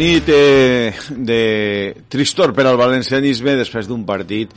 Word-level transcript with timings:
nit 0.00 0.24
eh, 0.32 0.94
de 1.12 2.04
tristor 2.08 2.54
per 2.56 2.64
al 2.64 2.78
valencianisme 2.80 3.52
després 3.58 3.84
d'un 3.84 4.06
partit 4.08 4.54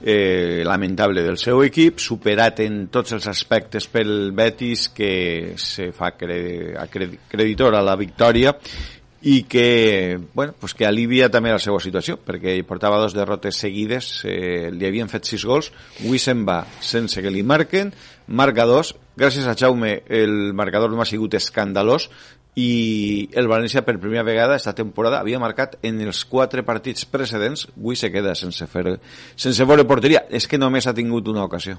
eh, 0.00 0.62
lamentable 0.64 1.20
del 1.26 1.36
seu 1.36 1.60
equip, 1.66 2.00
superat 2.00 2.62
en 2.64 2.86
tots 2.88 3.12
els 3.12 3.26
aspectes 3.28 3.84
pel 3.92 4.32
Betis 4.32 4.88
que 4.96 5.10
se 5.60 5.90
fa 5.92 6.14
cre 6.16 6.38
creditor 6.88 7.76
a 7.76 7.84
la 7.84 7.98
victòria 8.00 8.54
i 9.20 9.42
que, 9.50 10.18
bueno, 10.32 10.54
pues 10.58 10.72
que 10.78 10.86
alivia 10.86 11.28
també 11.28 11.50
la 11.50 11.60
seva 11.60 11.80
situació, 11.82 12.16
perquè 12.22 12.54
portava 12.64 13.00
dos 13.02 13.16
derrotes 13.16 13.58
seguides, 13.58 14.22
eh, 14.24 14.70
li 14.72 14.86
havien 14.86 15.10
fet 15.10 15.26
sis 15.26 15.44
gols, 15.44 15.72
avui 15.98 16.22
se'n 16.22 16.46
va 16.46 16.62
sense 16.80 17.20
que 17.20 17.32
li 17.34 17.42
marquen, 17.42 17.90
marca 18.28 18.64
dos, 18.64 18.94
gràcies 19.18 19.48
a 19.50 19.56
Jaume 19.58 20.04
el 20.06 20.54
marcador 20.54 20.94
no 20.94 21.02
ha 21.02 21.08
sigut 21.08 21.34
escandalós, 21.34 22.08
i 22.56 23.28
el 23.38 23.46
València 23.46 23.84
per 23.86 23.98
primera 24.00 24.24
vegada 24.26 24.56
esta 24.56 24.74
temporada 24.74 25.20
havia 25.20 25.38
marcat 25.38 25.76
en 25.82 26.00
els 26.02 26.24
quatre 26.26 26.64
partits 26.66 27.04
precedents 27.06 27.68
avui 27.76 27.96
se 27.96 28.10
queda 28.10 28.34
sense 28.34 28.66
fer 28.66 28.98
sense 29.36 29.64
veure 29.64 29.86
porteria, 29.86 30.24
és 30.30 30.48
que 30.48 30.58
només 30.58 30.86
ha 30.86 30.94
tingut 30.94 31.28
una 31.28 31.44
ocasió 31.44 31.78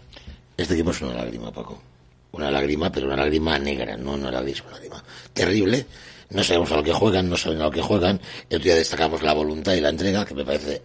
Este 0.59 0.73
equipo 0.73 0.91
es 0.91 1.01
una 1.01 1.13
lágrima, 1.13 1.53
Paco. 1.53 1.81
Una 2.33 2.51
lágrima, 2.51 2.91
pero 2.91 3.07
una 3.07 3.15
lágrima 3.15 3.57
negra, 3.57 3.95
no 3.95 4.15
una 4.15 4.29
lágrima, 4.29 4.59
una 4.67 4.75
lágrima 4.75 5.03
terrible. 5.31 5.85
No 6.31 6.43
sabemos 6.43 6.69
a 6.73 6.75
lo 6.75 6.83
que 6.83 6.91
juegan, 6.91 7.29
no 7.29 7.37
saben 7.37 7.61
a 7.61 7.63
lo 7.63 7.71
que 7.71 7.81
juegan. 7.81 8.19
El 8.49 8.57
otro 8.57 8.65
día 8.65 8.75
destacamos 8.75 9.23
la 9.23 9.33
voluntad 9.33 9.73
y 9.73 9.79
la 9.79 9.87
entrega, 9.87 10.25
que 10.25 10.35
me 10.35 10.43
parece 10.43 10.81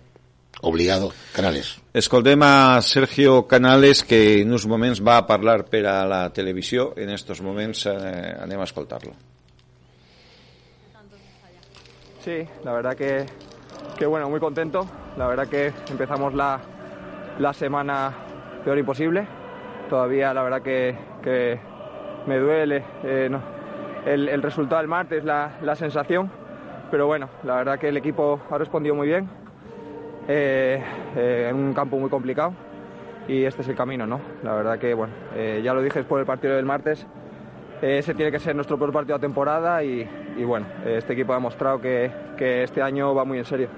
obligado. 0.61 1.12
Canales. 1.33 1.77
Escoltem 1.92 2.41
a 2.45 2.80
Sergio 2.83 3.48
Canales 3.48 4.05
que 4.05 4.41
en 4.42 4.53
uns 4.53 4.64
moments 4.64 5.03
va 5.03 5.19
a 5.19 5.27
parlar 5.27 5.66
per 5.66 5.84
a 5.91 6.06
la 6.06 6.33
televisió 6.33 6.95
en 6.97 7.11
estos 7.11 7.42
moments 7.42 7.87
eh, 7.91 8.34
anem 8.39 8.62
a 8.62 8.70
escoltar-lo 8.70 9.34
Sí, 12.25 12.48
la 12.64 12.72
verdad 12.72 12.97
que, 12.97 13.27
que 13.98 14.06
bueno, 14.06 14.30
muy 14.30 14.41
contento. 14.41 14.86
La 15.19 15.27
verdad 15.27 15.47
que 15.47 15.75
empezamos 15.91 16.33
la, 16.33 16.58
la 17.39 17.53
semana 17.53 18.14
peor 18.64 18.78
imposible. 18.78 19.27
Todavía 19.91 20.33
la 20.33 20.42
verdad 20.42 20.62
que, 20.62 20.97
que 21.22 21.61
me 22.27 22.39
duele 22.39 22.83
eh, 23.03 23.31
el, 24.06 24.31
el, 24.31 24.42
resultado 24.42 24.81
del 24.81 24.89
martes, 24.89 25.22
la, 25.22 25.58
la, 25.61 25.77
sensación. 25.77 26.31
Pero 26.91 27.06
bueno, 27.06 27.28
la 27.42 27.56
verdad 27.56 27.78
que 27.78 27.89
el 27.89 27.97
equipo 27.98 28.41
ha 28.50 28.56
respondido 28.56 28.94
muy 28.94 29.09
bien. 29.09 29.28
Eh, 30.27 30.83
eh, 31.16 31.48
en 31.50 31.56
un 31.56 31.75
campo 31.75 31.98
muy 31.98 32.09
complicado. 32.09 32.55
Y 33.28 33.44
este 33.44 33.61
es 33.61 33.69
el 33.69 33.77
camino, 33.77 34.06
¿no? 34.06 34.22
La 34.42 34.55
verdad 34.55 34.78
que, 34.78 34.94
bueno, 34.94 35.12
eh, 35.34 35.61
ya 35.62 35.75
lo 35.75 35.83
dije 35.83 35.98
después 35.98 36.20
del 36.20 36.27
partido 36.27 36.56
del 36.56 36.64
martes. 36.64 37.06
Ese 37.85 38.15
tiene 38.15 38.33
que 38.33 38.39
ser 38.39 38.57
nuestro 38.57 38.79
peor 38.79 38.93
partido 38.93 39.19
de 39.19 39.21
temporada 39.21 39.85
y, 39.85 40.09
y 40.39 40.45
bueno, 40.45 40.67
este 40.87 41.13
equipo 41.13 41.33
ha 41.33 41.37
demostrado 41.37 41.79
que, 41.83 42.11
que, 42.35 42.63
este 42.63 42.81
año 42.81 43.15
va 43.15 43.27
muy 43.27 43.37
en 43.37 43.45
serio. 43.45 43.69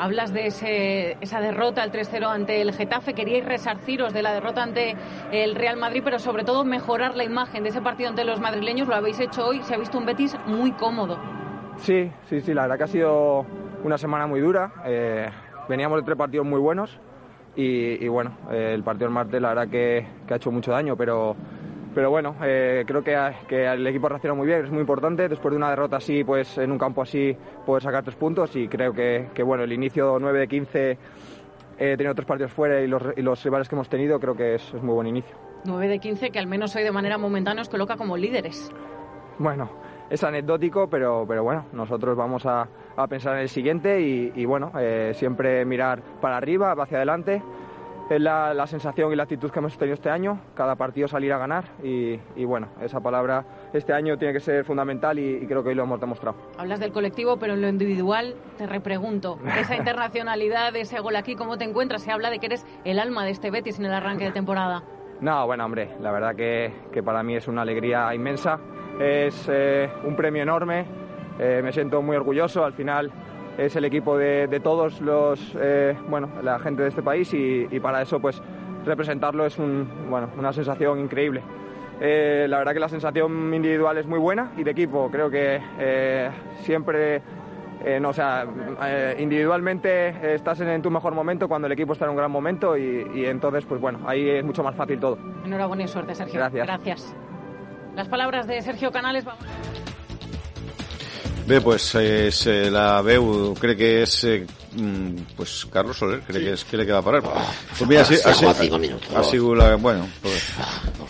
Hablas 0.00 0.32
de 0.32 0.48
ese, 0.48 1.16
esa 1.20 1.40
derrota, 1.40 1.84
el 1.84 1.92
3-0 1.92 2.26
ante 2.26 2.60
el 2.60 2.72
Getafe. 2.72 3.14
Queríais 3.14 3.44
resarciros 3.44 4.12
de 4.12 4.22
la 4.22 4.32
derrota 4.32 4.64
ante 4.64 4.96
el 5.30 5.54
Real 5.54 5.76
Madrid, 5.76 6.02
pero 6.04 6.18
sobre 6.18 6.42
todo 6.42 6.64
mejorar 6.64 7.16
la 7.16 7.22
imagen 7.22 7.62
de 7.62 7.68
ese 7.68 7.80
partido 7.80 8.10
ante 8.10 8.24
los 8.24 8.40
madrileños. 8.40 8.88
Lo 8.88 8.96
habéis 8.96 9.20
hecho 9.20 9.46
hoy. 9.46 9.62
Se 9.62 9.74
ha 9.74 9.78
visto 9.78 9.96
un 9.96 10.06
Betis 10.06 10.36
muy 10.46 10.72
cómodo. 10.72 11.16
Sí, 11.76 12.10
sí, 12.28 12.40
sí. 12.40 12.52
La 12.52 12.62
verdad 12.62 12.78
que 12.78 12.84
ha 12.84 12.88
sido 12.88 13.46
una 13.84 13.96
semana 13.96 14.26
muy 14.26 14.40
dura. 14.40 14.72
Eh, 14.84 15.30
veníamos 15.68 16.00
de 16.00 16.04
tres 16.04 16.18
partidos 16.18 16.44
muy 16.44 16.58
buenos 16.58 16.98
y, 17.54 18.04
y 18.04 18.08
bueno, 18.08 18.36
eh, 18.50 18.72
el 18.74 18.82
partido 18.82 19.06
del 19.06 19.14
martes 19.14 19.40
la 19.40 19.50
verdad 19.50 19.68
que, 19.68 20.04
que 20.26 20.34
ha 20.34 20.36
hecho 20.36 20.50
mucho 20.50 20.72
daño, 20.72 20.96
pero 20.96 21.36
pero 21.96 22.10
bueno, 22.10 22.36
eh, 22.42 22.84
creo 22.86 23.02
que, 23.02 23.16
que, 23.48 23.64
el 23.64 23.86
equipo 23.86 24.06
reacciona 24.06 24.34
muy 24.34 24.46
bien, 24.46 24.66
es 24.66 24.70
muy 24.70 24.80
importante. 24.80 25.30
Después 25.30 25.50
de 25.52 25.56
una 25.56 25.70
derrota 25.70 25.96
así, 25.96 26.24
pues 26.24 26.58
en 26.58 26.70
un 26.70 26.76
campo 26.76 27.00
así, 27.00 27.34
poder 27.64 27.82
sacar 27.82 28.04
tres 28.04 28.16
puntos 28.16 28.54
y 28.54 28.68
creo 28.68 28.92
que, 28.92 29.30
que 29.32 29.42
bueno, 29.42 29.64
el 29.64 29.72
inicio 29.72 30.18
9 30.20 30.40
de 30.40 30.46
15, 30.46 30.90
eh, 30.90 30.98
teniendo 31.78 32.14
tres 32.14 32.26
partidos 32.26 32.52
fuera 32.52 32.82
y 32.82 32.86
los, 32.86 33.02
y 33.16 33.22
los, 33.22 33.42
rivales 33.42 33.66
que 33.66 33.76
hemos 33.76 33.88
tenido, 33.88 34.20
creo 34.20 34.34
que 34.34 34.56
es, 34.56 34.74
es, 34.74 34.82
muy 34.82 34.94
buen 34.94 35.06
inicio. 35.06 35.34
9 35.64 35.88
de 35.88 35.98
15, 35.98 36.30
que 36.32 36.38
al 36.38 36.46
menos 36.46 36.76
hoy 36.76 36.82
de 36.82 36.92
manera 36.92 37.16
momentánea 37.16 37.62
os 37.62 37.70
coloca 37.70 37.96
como 37.96 38.18
líderes. 38.18 38.70
Bueno, 39.38 39.70
es 40.10 40.22
anecdótico, 40.22 40.90
pero, 40.90 41.24
pero 41.26 41.44
bueno, 41.44 41.64
nosotros 41.72 42.14
vamos 42.14 42.44
a, 42.44 42.68
a 42.94 43.06
pensar 43.06 43.36
en 43.36 43.40
el 43.40 43.48
siguiente 43.48 44.02
y, 44.02 44.32
y 44.34 44.44
bueno, 44.44 44.70
eh, 44.78 45.12
siempre 45.14 45.64
mirar 45.64 46.02
para 46.20 46.36
arriba, 46.36 46.74
hacia 46.78 46.98
adelante 46.98 47.40
es 48.08 48.20
la, 48.20 48.54
la, 48.54 48.66
sensación 48.66 49.12
y 49.12 49.16
la 49.16 49.24
actitud 49.24 49.50
que 49.50 49.58
hemos 49.58 49.76
tenido 49.76 49.94
este 49.94 50.10
año, 50.10 50.40
cada 50.54 50.76
partido 50.76 51.08
salir 51.08 51.32
a 51.32 51.38
ganar 51.38 51.64
y, 51.82 52.18
y 52.36 52.44
bueno, 52.44 52.68
esa 52.80 53.00
palabra 53.00 53.44
este 53.72 53.92
año 53.92 54.16
tiene 54.16 54.32
que 54.32 54.40
ser 54.40 54.64
fundamental 54.64 55.18
y, 55.18 55.38
y, 55.42 55.46
creo 55.46 55.62
que 55.62 55.70
hoy 55.70 55.74
lo 55.74 55.82
hemos 55.82 56.00
demostrado. 56.00 56.36
Hablas 56.56 56.80
del 56.80 56.92
colectivo, 56.92 57.38
pero 57.38 57.54
en 57.54 57.62
lo 57.62 57.68
individual 57.68 58.36
te 58.58 58.66
repregunto, 58.66 59.38
esa 59.58 59.76
internacionalidad, 59.76 60.74
ese 60.76 61.00
gol 61.00 61.16
aquí, 61.16 61.34
¿cómo 61.34 61.58
te 61.58 61.64
encuentras? 61.64 62.02
Se 62.02 62.12
habla 62.12 62.30
de 62.30 62.38
que 62.38 62.46
eres 62.46 62.64
el 62.84 62.98
alma 62.98 63.24
de 63.24 63.30
este 63.30 63.50
Betis 63.50 63.78
en 63.78 63.86
el 63.86 63.94
arranque 63.94 64.24
de 64.24 64.32
temporada. 64.32 64.82
No, 65.20 65.46
bueno, 65.46 65.64
hombre, 65.64 65.96
la 66.00 66.12
verdad 66.12 66.34
que, 66.34 66.72
que 66.92 67.02
para 67.02 67.22
mí 67.22 67.36
es 67.36 67.48
una 67.48 67.62
alegría 67.62 68.14
inmensa, 68.14 68.60
es 69.00 69.48
eh, 69.48 69.90
un 70.04 70.14
premio 70.14 70.42
enorme, 70.42 70.84
eh, 71.38 71.60
me 71.62 71.72
siento 71.72 72.02
muy 72.02 72.16
orgulloso, 72.16 72.64
al 72.64 72.74
final 72.74 73.10
es 73.58 73.76
el 73.76 73.84
equipo 73.84 74.16
de, 74.16 74.46
de 74.46 74.60
todos 74.60 75.00
los, 75.00 75.56
eh, 75.60 75.96
bueno, 76.08 76.28
la 76.42 76.58
gente 76.58 76.82
de 76.82 76.88
este 76.88 77.02
país 77.02 77.32
y, 77.32 77.66
y, 77.70 77.80
para 77.80 78.02
eso 78.02 78.20
pues 78.20 78.40
representarlo 78.84 79.46
es 79.46 79.58
un, 79.58 79.88
bueno, 80.08 80.30
una 80.36 80.52
sensación 80.52 81.00
increíble. 81.00 81.42
Eh, 82.00 82.46
la 82.48 82.58
verdad 82.58 82.74
que 82.74 82.80
la 82.80 82.88
sensación 82.88 83.54
individual 83.54 83.96
es 83.96 84.06
muy 84.06 84.18
buena 84.18 84.52
y 84.56 84.62
de 84.62 84.70
equipo 84.70 85.10
creo 85.10 85.30
que 85.30 85.60
eh, 85.78 86.30
siempre, 86.58 87.22
no, 88.00 88.10
o 88.10 88.12
sea, 88.12 88.44
individualmente 89.18 90.34
estás 90.34 90.60
en, 90.60 90.68
en, 90.68 90.82
tu 90.82 90.90
mejor 90.90 91.14
momento 91.14 91.48
cuando 91.48 91.66
el 91.66 91.72
equipo 91.72 91.94
está 91.94 92.04
en 92.04 92.10
un 92.10 92.16
gran 92.16 92.30
momento 92.30 92.76
y, 92.76 93.10
y, 93.14 93.24
entonces 93.24 93.64
pues 93.64 93.80
bueno, 93.80 94.00
ahí 94.06 94.28
es 94.28 94.44
mucho 94.44 94.62
más 94.62 94.74
fácil 94.74 95.00
todo. 95.00 95.18
Enhorabuena 95.44 95.84
y 95.84 95.88
suerte 95.88 96.14
Sergio. 96.14 96.40
Gracias. 96.40 96.66
Gracias. 96.66 97.16
Las 97.94 98.08
palabras 98.08 98.46
de 98.46 98.60
Sergio 98.60 98.92
Canales. 98.92 99.24
Vamos. 99.24 99.46
Bé, 101.46 101.60
pues, 101.60 101.94
és, 101.94 102.40
eh, 102.50 102.70
la 102.74 103.00
veu 103.06 103.54
crec 103.54 103.76
que 103.78 103.88
és 104.02 104.14
eh, 104.26 104.46
pues, 105.36 105.52
Carlos 105.70 105.94
Soler, 105.94 106.18
crec, 106.26 106.40
sí. 106.40 106.42
que 106.42 106.54
és, 106.56 106.64
crec 106.66 106.88
que 106.88 106.96
va 106.96 107.02
parar. 107.06 107.20
Oh, 107.22 107.44
pues 107.78 107.86
mira, 107.86 108.02
ha, 108.02 108.32
ha, 108.32 108.50
ha, 108.50 109.20
ha 109.20 109.22
sigut 109.22 109.54
la, 109.56 109.76
bueno, 109.76 110.08
pues, 110.24 110.48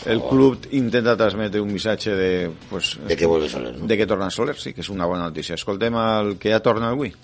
el 0.04 0.20
club 0.20 0.68
intenta 0.72 1.16
transmetre 1.16 1.58
un 1.58 1.72
missatge 1.72 2.12
de, 2.14 2.50
pues, 2.68 2.98
de 3.08 3.16
que 3.16 3.24
vuelve 3.24 3.48
Soler, 3.48 3.78
¿no? 3.78 3.86
de 3.86 3.96
que 3.96 4.06
torna 4.06 4.28
Soler, 4.28 4.56
sí, 4.60 4.74
que 4.74 4.84
és 4.84 4.92
una 4.92 5.08
bona 5.08 5.30
notícia. 5.30 5.56
Escoltem 5.56 5.96
el 5.96 6.36
que 6.36 6.52
ja 6.52 6.60
torna 6.60 6.92
avui. 6.92 7.14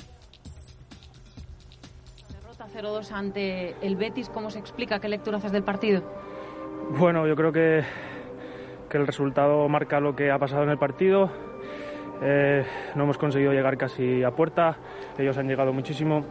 Derrota 2.33 2.67
0-2 2.72 3.12
ante 3.12 3.77
el 3.83 3.97
Betis, 3.97 4.31
¿cómo 4.31 4.49
se 4.49 4.59
explica? 4.59 5.01
¿Qué 5.01 5.11
lectura 5.11 5.37
haces 5.37 5.53
del 5.53 5.65
partido? 5.65 6.01
Bueno, 6.97 7.28
yo 7.28 7.37
creo 7.37 7.53
que, 7.53 7.84
que 8.89 8.97
el 8.97 9.06
resultado 9.06 9.69
marca 9.69 10.01
lo 10.01 10.17
que 10.17 10.31
ha 10.31 10.39
pasado 10.39 10.62
en 10.62 10.71
el 10.71 10.78
partido 10.78 11.52
eh, 12.25 12.65
no 12.94 13.03
hemos 13.03 13.19
conseguido 13.19 13.53
llegar 13.53 13.77
casi 13.77 14.22
a 14.22 14.31
puerta, 14.31 14.77
ellos 15.19 15.37
han 15.38 15.49
llegado 15.49 15.72
muchísimo, 15.72 16.25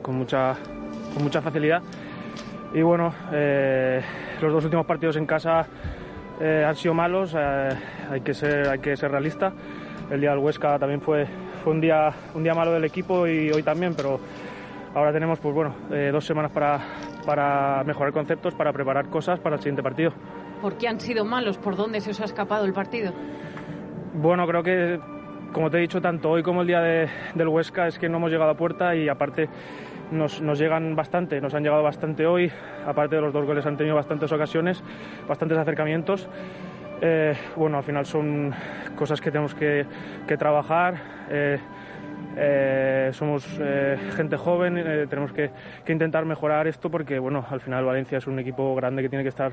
con 0.00 0.16
mucha, 0.16 0.56
con 1.12 1.22
mucha 1.22 1.42
facilidad. 1.42 1.82
Y 2.72 2.80
bueno, 2.82 3.12
eh, 3.32 4.00
los 4.40 4.52
dos 4.52 4.64
últimos 4.64 4.86
partidos 4.86 5.16
en 5.16 5.26
casa 5.26 5.66
eh, 6.40 6.64
han 6.66 6.74
sido 6.74 6.94
malos, 6.94 7.34
hay, 7.34 8.20
que 8.22 8.32
ser, 8.32 8.68
hay 8.68 8.78
que 8.78 8.96
ser 8.96 9.10
realista. 9.10 9.52
El 10.10 10.20
día 10.20 10.30
del 10.30 10.38
Huesca 10.38 10.78
también 10.78 11.00
fue, 11.00 11.26
fue 11.62 11.74
un, 11.74 11.80
día, 11.80 12.10
un 12.34 12.42
día 12.42 12.54
malo 12.54 12.72
del 12.72 12.84
equipo 12.84 13.26
y 13.26 13.50
hoy 13.50 13.62
también, 13.62 13.94
pero 13.94 14.18
ahora 14.94 15.12
tenemos 15.12 15.38
pues, 15.38 15.54
bueno, 15.54 15.74
dos 16.12 16.24
semanas 16.24 16.50
para, 16.50 16.80
para 17.26 17.84
mejorar 17.84 18.12
conceptos, 18.12 18.54
para 18.54 18.72
preparar 18.72 19.08
cosas 19.10 19.38
para 19.38 19.56
el 19.56 19.60
siguiente 19.60 19.82
partido. 19.82 20.12
¿Por 20.62 20.78
qué 20.78 20.88
han 20.88 20.98
sido 20.98 21.24
malos? 21.24 21.58
¿Por 21.58 21.76
dónde 21.76 22.00
se 22.00 22.10
os 22.10 22.20
ha 22.20 22.24
escapado 22.24 22.64
el 22.64 22.72
partido? 22.72 23.12
Bueno, 24.12 24.44
creo 24.46 24.62
que, 24.64 24.98
como 25.52 25.70
te 25.70 25.78
he 25.78 25.80
dicho, 25.80 26.00
tanto 26.00 26.30
hoy 26.30 26.42
como 26.42 26.62
el 26.62 26.66
día 26.66 26.80
de, 26.80 27.08
del 27.36 27.46
Huesca 27.46 27.86
es 27.86 27.96
que 27.96 28.08
no 28.08 28.16
hemos 28.16 28.32
llegado 28.32 28.50
a 28.50 28.56
puerta 28.56 28.96
y 28.96 29.08
aparte 29.08 29.48
nos, 30.10 30.40
nos, 30.42 30.58
llegan 30.58 30.96
bastante, 30.96 31.40
nos 31.40 31.54
han 31.54 31.62
llegado 31.62 31.84
bastante 31.84 32.26
hoy, 32.26 32.50
aparte 32.84 33.14
de 33.14 33.22
los 33.22 33.32
dos 33.32 33.46
goles 33.46 33.64
han 33.66 33.76
tenido 33.76 33.94
bastantes 33.94 34.32
ocasiones, 34.32 34.82
bastantes 35.28 35.58
acercamientos. 35.58 36.28
Eh, 37.00 37.36
bueno, 37.54 37.78
al 37.78 37.84
final 37.84 38.04
son 38.04 38.52
cosas 38.96 39.20
que 39.20 39.30
tenemos 39.30 39.54
que, 39.54 39.86
trabajar. 40.36 40.94
Eh, 41.30 41.60
eh, 42.36 43.10
somos 43.12 43.46
eh, 43.60 43.98
gente 44.16 44.36
joven, 44.36 44.78
eh, 44.78 45.06
tenemos 45.08 45.32
que, 45.32 45.50
que, 45.84 45.92
intentar 45.92 46.24
mejorar 46.24 46.66
esto 46.66 46.90
porque, 46.90 47.18
bueno, 47.18 47.44
al 47.48 47.60
final 47.60 47.84
Valencia 47.84 48.18
es 48.18 48.26
un 48.26 48.38
equipo 48.38 48.74
grande 48.74 49.02
que 49.02 49.08
tiene 49.08 49.24
que 49.24 49.30
estar 49.30 49.52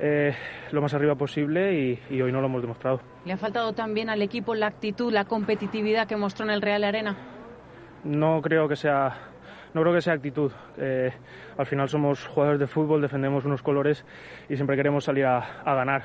eh, 0.00 0.34
lo 0.72 0.82
más 0.82 0.94
arriba 0.94 1.14
posible 1.14 1.74
y, 1.74 2.00
y, 2.10 2.20
hoy 2.20 2.32
no 2.32 2.40
lo 2.40 2.46
hemos 2.46 2.62
demostrado. 2.62 3.00
¿Le 3.24 3.32
ha 3.32 3.36
faltado 3.36 3.72
también 3.72 4.10
al 4.10 4.22
equipo 4.22 4.54
la 4.54 4.66
actitud, 4.66 5.12
la 5.12 5.24
competitividad 5.24 6.06
que 6.06 6.16
mostró 6.16 6.44
en 6.44 6.50
el 6.50 6.62
Real 6.62 6.84
Arena? 6.84 7.16
No 8.04 8.40
creo 8.42 8.68
que 8.68 8.76
sea, 8.76 9.16
no 9.74 9.82
creo 9.82 9.94
que 9.94 10.00
sea 10.00 10.14
actitud. 10.14 10.52
Eh, 10.76 11.12
al 11.56 11.66
final 11.66 11.88
somos 11.88 12.26
jugadores 12.26 12.60
de 12.60 12.66
fútbol, 12.66 13.00
defendemos 13.00 13.44
unos 13.44 13.62
colores 13.62 14.04
y 14.48 14.56
siempre 14.56 14.76
queremos 14.76 15.04
salir 15.04 15.24
a, 15.24 15.62
a 15.64 15.74
ganar. 15.74 16.02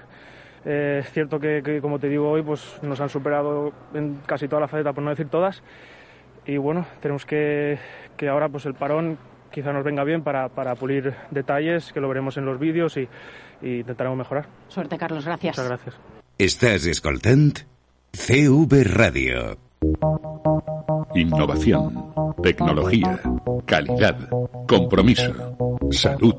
Eh, 0.65 0.99
es 1.01 1.11
cierto 1.11 1.39
que, 1.39 1.61
que, 1.63 1.81
como 1.81 1.99
te 1.99 2.07
digo 2.07 2.29
hoy, 2.29 2.41
pues 2.41 2.79
nos 2.81 2.99
han 3.01 3.09
superado 3.09 3.73
en 3.93 4.19
casi 4.25 4.47
toda 4.47 4.61
la 4.61 4.67
faceta, 4.67 4.93
por 4.93 5.03
no 5.03 5.09
decir 5.09 5.27
todas, 5.27 5.61
y 6.45 6.57
bueno, 6.57 6.85
tenemos 7.01 7.25
que, 7.25 7.77
que 8.17 8.29
ahora 8.29 8.49
pues 8.49 8.65
el 8.65 8.73
parón 8.73 9.17
quizá 9.51 9.71
nos 9.71 9.83
venga 9.83 10.03
bien 10.03 10.23
para, 10.23 10.49
para 10.49 10.75
pulir 10.75 11.13
detalles, 11.31 11.93
que 11.93 11.99
lo 11.99 12.07
veremos 12.07 12.37
en 12.37 12.45
los 12.45 12.59
vídeos 12.59 12.97
y, 12.97 13.07
y 13.61 13.79
intentaremos 13.79 14.17
mejorar. 14.17 14.47
Suerte, 14.67 14.97
Carlos. 14.97 15.25
Gracias. 15.25 15.57
Muchas 15.57 15.67
gracias. 15.67 15.95
Estàs 16.37 16.87
escoltant 16.87 17.59
CV 18.11 18.83
Ràdio. 18.83 19.57
Innovación, 21.13 22.11
tecnología, 22.41 23.19
calidad, 23.65 24.17
compromiso, 24.67 25.55
salud. 25.91 26.33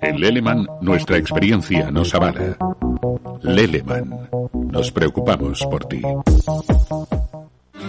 En 0.00 0.20
Leleman 0.20 0.66
nuestra 0.80 1.18
experiencia 1.18 1.90
nos 1.90 2.14
avala. 2.14 2.56
Leleman, 3.42 4.30
nos 4.72 4.90
preocupamos 4.90 5.66
por 5.70 5.84
ti. 5.84 6.02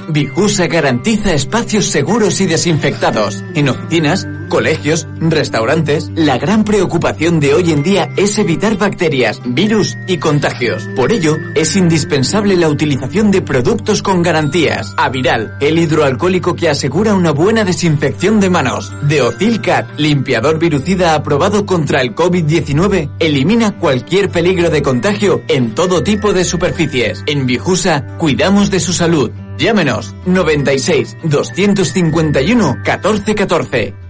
Bijusa 0.10 0.68
garantiza 0.68 1.34
espacios 1.34 1.88
seguros 1.88 2.40
y 2.42 2.46
desinfectados. 2.46 3.44
En 3.56 3.70
oficinas, 3.70 4.28
colegios, 4.50 5.08
restaurantes, 5.20 6.12
la 6.16 6.38
gran 6.38 6.64
preocupación 6.64 7.40
de 7.40 7.54
hoy 7.54 7.72
en 7.72 7.84
día 7.84 8.10
es 8.16 8.38
evitar 8.38 8.78
bacterias, 8.78 9.42
virus 9.46 9.98
y 10.08 10.18
contagios. 10.18 10.88
Por 10.96 11.12
ello, 11.12 11.38
es 11.56 11.76
indispensable 11.76 12.56
la 12.56 12.70
utilización 12.70 13.32
de 13.32 13.42
productos 13.42 14.02
con 14.02 14.22
garantías. 14.22 14.94
Aviral, 14.98 15.58
el 15.60 15.80
hidroalcohólico 15.80 16.56
que 16.56 16.70
asegura 16.70 17.16
una 17.16 17.32
buena 17.32 17.64
desinfección 17.64 18.40
de 18.40 18.50
manos. 18.50 18.94
Deocilcat, 19.08 20.00
limpiador 20.00 20.60
virucida 20.60 21.16
aprobado 21.16 21.66
contra 21.66 22.02
el 22.02 22.16
COVID-19, 22.16 23.10
elimina 23.20 23.78
cualquier 23.78 24.30
peligro 24.30 24.70
de 24.70 24.82
contagio 24.82 25.42
en 25.48 25.74
todo 25.76 26.04
tipo 26.04 26.34
de 26.34 26.44
superficies. 26.44 27.24
En 27.26 27.46
Bijusa, 27.46 28.18
cuidamos 28.18 28.70
de 28.70 28.80
su 28.80 28.94
salud. 28.94 29.32
Llámenos 29.57 30.13
96 30.25 31.18
251 31.24 32.75
1414. 32.84 34.06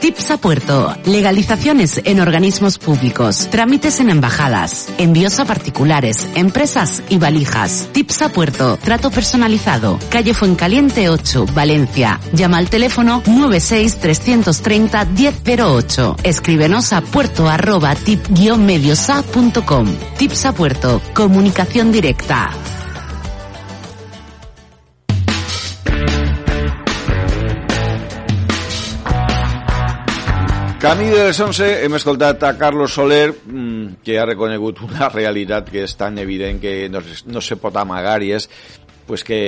Tips 0.00 0.30
a 0.30 0.36
puerto. 0.36 0.94
Legalizaciones 1.04 2.00
en 2.04 2.20
organismos 2.20 2.78
públicos. 2.78 3.48
Trámites 3.50 3.98
en 3.98 4.10
embajadas. 4.10 4.88
Envíos 4.98 5.40
a 5.40 5.46
particulares, 5.46 6.28
empresas 6.34 7.02
y 7.08 7.18
valijas. 7.18 7.88
Tips 7.92 8.22
a 8.22 8.28
puerto. 8.28 8.76
Trato 8.76 9.10
personalizado. 9.10 9.98
Calle 10.10 10.32
Fuencaliente 10.34 11.08
8, 11.08 11.46
Valencia. 11.54 12.20
Llama 12.32 12.58
al 12.58 12.70
teléfono 12.70 13.22
96 13.26 13.96
330 13.96 15.06
1008. 15.06 16.16
Escríbenos 16.22 16.92
a 16.92 17.00
puerto 17.00 17.48
arroba 17.48 17.94
tip-mediosa.com. 17.94 19.88
Tips 20.18 20.46
a 20.46 20.52
puerto. 20.52 21.02
Comunicación 21.14 21.90
directa. 21.90 22.50
Camí 30.86 31.08
de 31.10 31.24
les 31.26 31.38
11 31.42 31.66
hem 31.82 31.96
escoltat 31.98 32.44
a 32.46 32.52
Carlos 32.54 32.92
Soler 32.94 33.32
mm, 33.34 34.04
que 34.06 34.20
ha 34.22 34.26
reconegut 34.28 34.84
una 34.86 35.08
realitat 35.16 35.66
que 35.66 35.82
és 35.82 35.96
tan 35.98 36.20
evident 36.22 36.60
que 36.62 36.86
no, 36.86 37.00
no 37.26 37.42
se 37.42 37.56
pot 37.58 37.74
amagar 37.80 38.20
i 38.22 38.28
és 38.36 38.46
pues 39.08 39.24
que, 39.26 39.40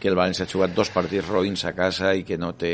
que 0.00 0.08
el 0.08 0.16
València 0.16 0.46
ha 0.46 0.48
jugat 0.48 0.72
dos 0.72 0.88
partits 0.94 1.28
roïns 1.28 1.66
a 1.68 1.74
casa 1.76 2.14
i 2.16 2.24
que 2.24 2.40
no 2.40 2.54
té 2.56 2.72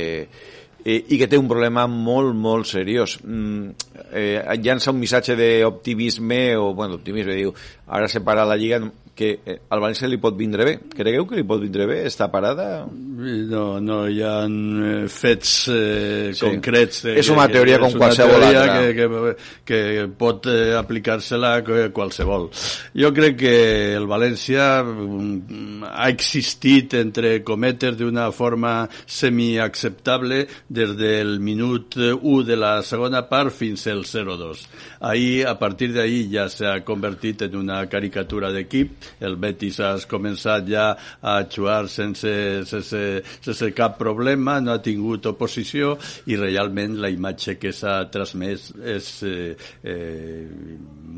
i, 0.84 1.00
i 1.00 1.18
que 1.18 1.26
té 1.26 1.40
un 1.40 1.50
problema 1.50 1.88
molt, 1.90 2.30
molt 2.38 2.70
seriós. 2.70 3.16
Mm, 3.24 3.74
eh, 4.14 4.38
llança 4.62 4.94
un 4.94 5.02
missatge 5.02 5.34
d'optimisme, 5.36 6.40
o, 6.62 6.70
bueno, 6.78 7.00
optimisme, 7.02 7.34
diu, 7.42 7.50
ara 7.90 8.06
se 8.08 8.22
para 8.22 8.46
la 8.46 8.56
Lliga, 8.56 8.84
que 9.14 9.30
eh, 9.44 9.58
al 9.68 9.80
València 9.82 10.08
li 10.08 10.18
pot 10.20 10.36
vindre 10.38 10.64
bé. 10.64 10.74
Cregueu 10.96 11.26
que 11.28 11.36
li 11.36 11.44
pot 11.46 11.60
vindre 11.62 11.86
bé 11.90 11.98
esta 12.08 12.30
parada? 12.32 12.86
No, 12.90 13.64
no 13.84 13.98
hi 14.08 14.22
ha 14.24 14.34
eh, 14.46 15.08
fets 15.12 15.54
eh, 15.68 16.30
Sí. 16.32 16.40
concrets. 16.46 17.02
De, 17.04 17.16
És 17.20 17.28
una 17.32 17.46
teoria 17.50 17.78
com 17.78 17.88
és 17.90 17.96
una 17.96 18.04
qualsevol 18.06 18.40
teoria 18.40 18.62
altra. 18.62 18.80
Que, 18.80 18.94
que, 18.94 19.34
que 19.70 20.08
pot 20.20 20.46
eh, 20.50 20.72
aplicar-se-la 20.78 21.52
qualsevol. 21.92 22.48
Jo 22.96 23.12
crec 23.16 23.36
que 23.42 23.54
el 23.98 24.06
València 24.10 24.68
mm, 24.84 25.84
ha 25.90 26.08
existit 26.08 26.94
entre 27.00 27.42
cometes 27.44 27.98
d'una 27.98 28.30
forma 28.32 28.74
semi-acceptable 29.06 30.46
des 30.68 30.96
del 30.96 31.38
minut 31.40 31.96
1 31.96 32.42
de 32.44 32.56
la 32.56 32.82
segona 32.82 33.22
part 33.28 33.52
fins 33.52 33.86
al 33.90 34.04
0-2. 34.04 34.64
Ahí, 35.00 35.42
a 35.42 35.58
partir 35.58 35.92
d'ahí 35.94 36.26
ja 36.32 36.48
s'ha 36.48 36.78
convertit 36.84 37.42
en 37.48 37.56
una 37.56 37.84
caricatura 37.88 38.52
d'equip. 38.52 39.09
El 39.20 39.36
Betis 39.40 39.80
ha 39.82 39.92
començat 40.10 40.68
ja 40.70 40.86
a 41.20 41.36
jugar 41.50 41.82
sense, 41.88 42.32
sense, 42.70 43.04
sense 43.40 43.72
cap 43.76 43.98
problema, 43.98 44.58
no 44.60 44.74
ha 44.76 44.82
tingut 44.84 45.26
oposició 45.30 45.96
i 46.30 46.38
realment 46.40 46.98
la 47.02 47.12
imatge 47.12 47.58
que 47.60 47.74
s'ha 47.74 48.00
transmès 48.12 48.70
és 48.96 49.12
eh, 49.26 49.54
eh, 49.82 50.48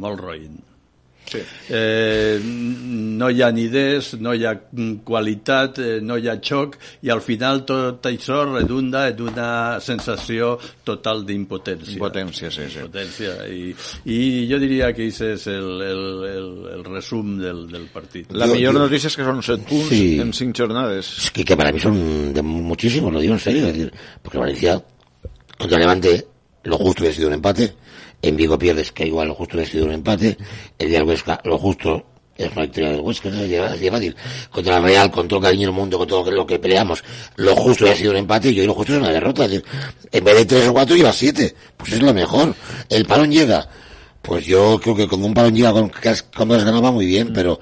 molt 0.02 0.22
roïn. 0.22 0.71
Sí. 1.24 1.38
Eh, 1.70 2.38
no 2.44 3.30
hi 3.30 3.40
ha 3.40 3.50
ni 3.52 3.62
idees, 3.68 4.10
no 4.20 4.34
hi 4.36 4.44
ha 4.44 4.52
qualitat, 5.04 5.78
eh, 5.80 6.00
no 6.02 6.18
hi 6.20 6.26
ha 6.28 6.34
xoc 6.44 6.74
i 7.02 7.08
al 7.14 7.22
final 7.24 7.62
tot 7.64 8.04
això 8.10 8.42
redunda 8.50 9.06
en 9.08 9.22
una 9.24 9.78
sensació 9.80 10.58
total 10.84 11.24
d'impotència. 11.24 11.94
Impotència, 11.96 12.50
sí, 12.52 12.66
sí. 12.68 12.82
Impotència. 12.82 13.36
I, 13.48 13.72
I 14.12 14.18
jo 14.50 14.58
diria 14.60 14.90
que 14.92 15.06
aquest 15.06 15.22
és 15.30 15.46
el, 15.54 15.70
el, 15.86 16.02
el, 16.32 16.50
el 16.76 16.84
resum 16.90 17.38
del, 17.40 17.64
del 17.70 17.86
partit. 17.94 18.30
La 18.36 18.46
Yo- 18.50 18.54
millor 18.58 18.74
yo- 18.76 18.84
notícia 18.84 19.08
és 19.08 19.16
que 19.16 19.24
són 19.24 19.40
7 19.42 19.64
punts 19.68 19.88
Sí. 19.88 20.18
en 20.20 20.32
5 20.36 20.52
jornades. 20.64 21.14
Es 21.24 21.30
que, 21.30 21.44
que 21.44 21.56
para 21.56 21.72
mí 21.72 21.80
son 21.80 22.34
de 22.34 22.42
muchísimos, 22.42 23.12
lo 23.12 23.20
digo 23.20 23.34
en 23.34 23.40
serio. 23.40 23.66
Es 23.68 23.72
decir, 23.72 23.92
porque 24.20 24.38
Valencia 24.38 24.82
contra 25.56 25.78
Levante 25.78 26.26
lo 26.64 26.76
justo 26.78 27.02
hubiera 27.02 27.14
sido 27.16 27.28
un 27.28 27.34
empate. 27.34 27.72
En 28.22 28.36
Vigo 28.36 28.58
pierdes, 28.58 28.92
que 28.92 29.06
igual 29.06 29.28
lo 29.28 29.34
justo 29.34 29.56
hubiera 29.56 29.70
sido 29.70 29.84
un 29.86 29.92
empate. 29.92 30.38
El 30.78 30.88
día 30.88 31.00
del 31.00 31.08
Huesca, 31.08 31.40
lo 31.44 31.58
justo 31.58 32.06
es 32.36 32.50
una 32.52 32.62
victoria 32.62 32.90
del 32.90 33.00
Huesca, 33.00 33.30
no 33.30 33.42
es 33.42 33.90
fácil. 33.90 34.16
Contra 34.50 34.80
la 34.80 34.86
Real, 34.86 35.10
con 35.10 35.28
todo 35.28 35.40
el 35.40 35.44
cariño 35.44 35.66
del 35.66 35.76
mundo, 35.76 35.98
con 35.98 36.08
todo 36.08 36.30
lo 36.30 36.46
que, 36.46 36.58
peleamos, 36.58 37.02
lo 37.36 37.54
justo 37.54 37.84
hubiera 37.84 37.98
sido 37.98 38.12
un 38.12 38.18
empate 38.18 38.50
y 38.50 38.60
hoy 38.60 38.66
lo 38.66 38.74
justo 38.74 38.92
es 38.94 38.98
una 39.00 39.10
derrota. 39.10 39.44
Es 39.44 39.50
decir, 39.50 39.64
en 40.10 40.24
vez 40.24 40.36
de 40.36 40.44
tres 40.46 40.68
o 40.68 40.72
cuatro 40.72 40.96
llevas 40.96 41.16
siete. 41.16 41.54
Pues 41.76 41.92
es 41.92 42.00
lo 42.00 42.14
mejor. 42.14 42.54
El 42.88 43.04
parón 43.04 43.30
llega. 43.30 43.68
Pues 44.22 44.46
yo 44.46 44.78
creo 44.80 44.94
que 44.94 45.08
con 45.08 45.22
un 45.24 45.34
parón 45.34 45.54
llega 45.54 45.72
con, 45.72 45.90
cuando 46.36 46.54
has 46.54 46.64
ganado 46.64 46.80
va 46.80 46.92
muy 46.92 47.06
bien, 47.06 47.32
pero 47.32 47.58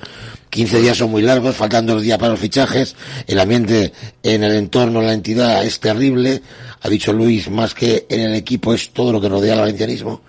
15 0.50 0.80
días 0.80 0.98
son 0.98 1.10
muy 1.10 1.22
largos, 1.22 1.56
faltando 1.56 1.94
los 1.94 2.02
días 2.02 2.18
para 2.18 2.32
los 2.32 2.40
fichajes, 2.40 2.96
el 3.26 3.40
ambiente 3.40 3.92
en 4.22 4.44
el 4.44 4.52
entorno, 4.56 5.00
en 5.00 5.06
la 5.06 5.12
entidad 5.14 5.64
es 5.64 5.80
terrible, 5.80 6.42
ha 6.82 6.88
dicho 6.88 7.12
Luis, 7.12 7.50
más 7.50 7.74
que 7.74 8.06
en 8.08 8.20
el 8.20 8.34
equipo 8.34 8.72
es 8.74 8.90
todo 8.90 9.12
lo 9.12 9.20
que 9.20 9.28
rodea 9.28 9.52
al 9.54 9.60
valencianismo, 9.60 10.22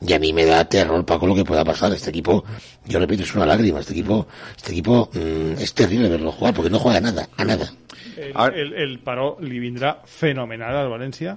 y 0.00 0.12
a 0.12 0.18
mí 0.18 0.32
me 0.32 0.44
da 0.44 0.64
terror, 0.68 1.04
Paco, 1.04 1.26
lo 1.26 1.34
que 1.34 1.44
pueda 1.44 1.64
pasar. 1.64 1.92
Este 1.92 2.10
equipo, 2.10 2.44
yo 2.84 2.98
repito, 2.98 3.22
es 3.22 3.34
una 3.34 3.46
lágrima, 3.46 3.80
este 3.80 3.92
equipo, 3.92 4.26
este 4.56 4.72
equipo 4.72 5.10
mm, 5.12 5.60
es 5.60 5.72
terrible 5.74 6.08
verlo 6.08 6.30
jugar, 6.32 6.54
porque 6.54 6.70
no 6.70 6.78
juega 6.78 6.98
a 6.98 7.00
nada, 7.00 7.28
a 7.36 7.44
nada. 7.44 7.72
El, 8.16 8.32
Ara- 8.34 8.54
el, 8.56 8.72
el 8.74 8.98
paró 9.00 9.36
li 9.40 9.58
vindrà 9.60 9.98
fenomenal 10.06 10.76
al 10.76 10.88
València, 10.88 11.36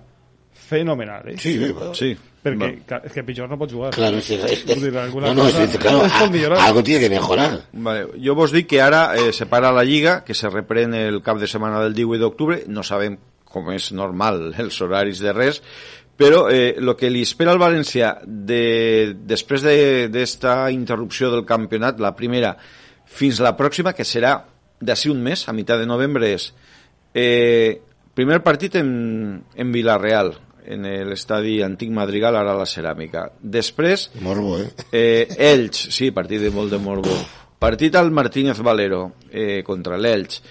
fenomenal, 0.53 1.27
eh? 1.29 1.35
Sí, 1.37 1.57
sí, 1.57 1.73
Sí. 1.93 2.17
Perquè 2.39 2.85
ca- 2.87 3.01
és 3.03 3.11
que 3.11 3.19
pitjor 3.27 3.49
no 3.51 3.57
pot 3.59 3.67
jugar. 3.73 3.89
Claro, 3.91 4.15
es, 4.17 4.29
es- 4.31 4.45
es- 4.45 4.65
Vull 4.65 4.85
dir, 4.85 4.93
no, 4.93 5.33
no, 5.33 5.47
es- 5.49 5.77
claro, 5.77 6.03
a- 6.55 6.65
algo 6.67 6.81
tiene 6.81 7.01
que 7.01 7.09
mejorar. 7.09 7.63
Vale. 7.73 8.05
Jo 8.23 8.33
vos 8.33 8.53
dic 8.53 8.65
que 8.67 8.79
ara 8.81 9.13
eh, 9.17 9.33
se 9.33 9.45
para 9.45 9.73
la 9.73 9.83
Lliga, 9.83 10.23
que 10.23 10.33
se 10.33 10.47
reprèn 10.47 10.93
el 10.95 11.21
cap 11.21 11.37
de 11.37 11.47
setmana 11.51 11.81
del 11.83 11.93
18 11.93 12.21
d'octubre, 12.23 12.63
no 12.67 12.81
sabem 12.83 13.17
com 13.51 13.71
és 13.73 13.91
normal 13.95 14.49
els 14.63 14.79
horaris 14.81 15.21
de 15.23 15.33
res, 15.35 15.61
però 16.19 16.47
eh, 16.51 16.75
el 16.77 16.93
que 16.99 17.11
li 17.11 17.23
espera 17.23 17.53
al 17.55 17.61
València 17.61 18.17
de, 18.25 19.15
després 19.27 19.63
d'esta 19.63 20.55
de, 20.65 20.73
interrupció 20.75 21.31
del 21.31 21.45
campionat, 21.47 22.01
la 22.03 22.11
primera, 22.15 22.57
fins 23.07 23.39
la 23.39 23.55
pròxima, 23.57 23.95
que 23.95 24.07
serà 24.07 24.35
d'ací 24.79 25.11
un 25.11 25.23
mes, 25.23 25.45
a 25.47 25.55
meitat 25.55 25.79
de 25.79 25.87
novembre, 25.87 26.33
és 26.35 26.51
eh, 27.15 27.79
primer 28.15 28.41
partit 28.43 28.75
en, 28.79 28.91
en 29.55 29.71
Villarreal, 29.71 30.35
en 30.69 30.85
l'estadi 31.07 31.61
Antic 31.65 31.89
Madrigal, 31.95 32.35
ara 32.37 32.53
la 32.53 32.67
Ceràmica. 32.69 33.29
Després, 33.41 34.09
Morbo, 34.21 34.59
¿eh? 34.59 34.67
Eh, 34.91 35.27
Elx, 35.53 35.87
sí, 35.95 36.11
partit 36.11 36.43
de 36.43 36.51
molt 36.53 36.75
de 36.75 36.81
morbo. 36.83 37.15
Partit 37.59 37.95
al 37.95 38.11
Martínez 38.11 38.59
Valero 38.63 39.15
eh, 39.31 39.63
contra 39.67 39.97
l'Elx. 39.97 40.43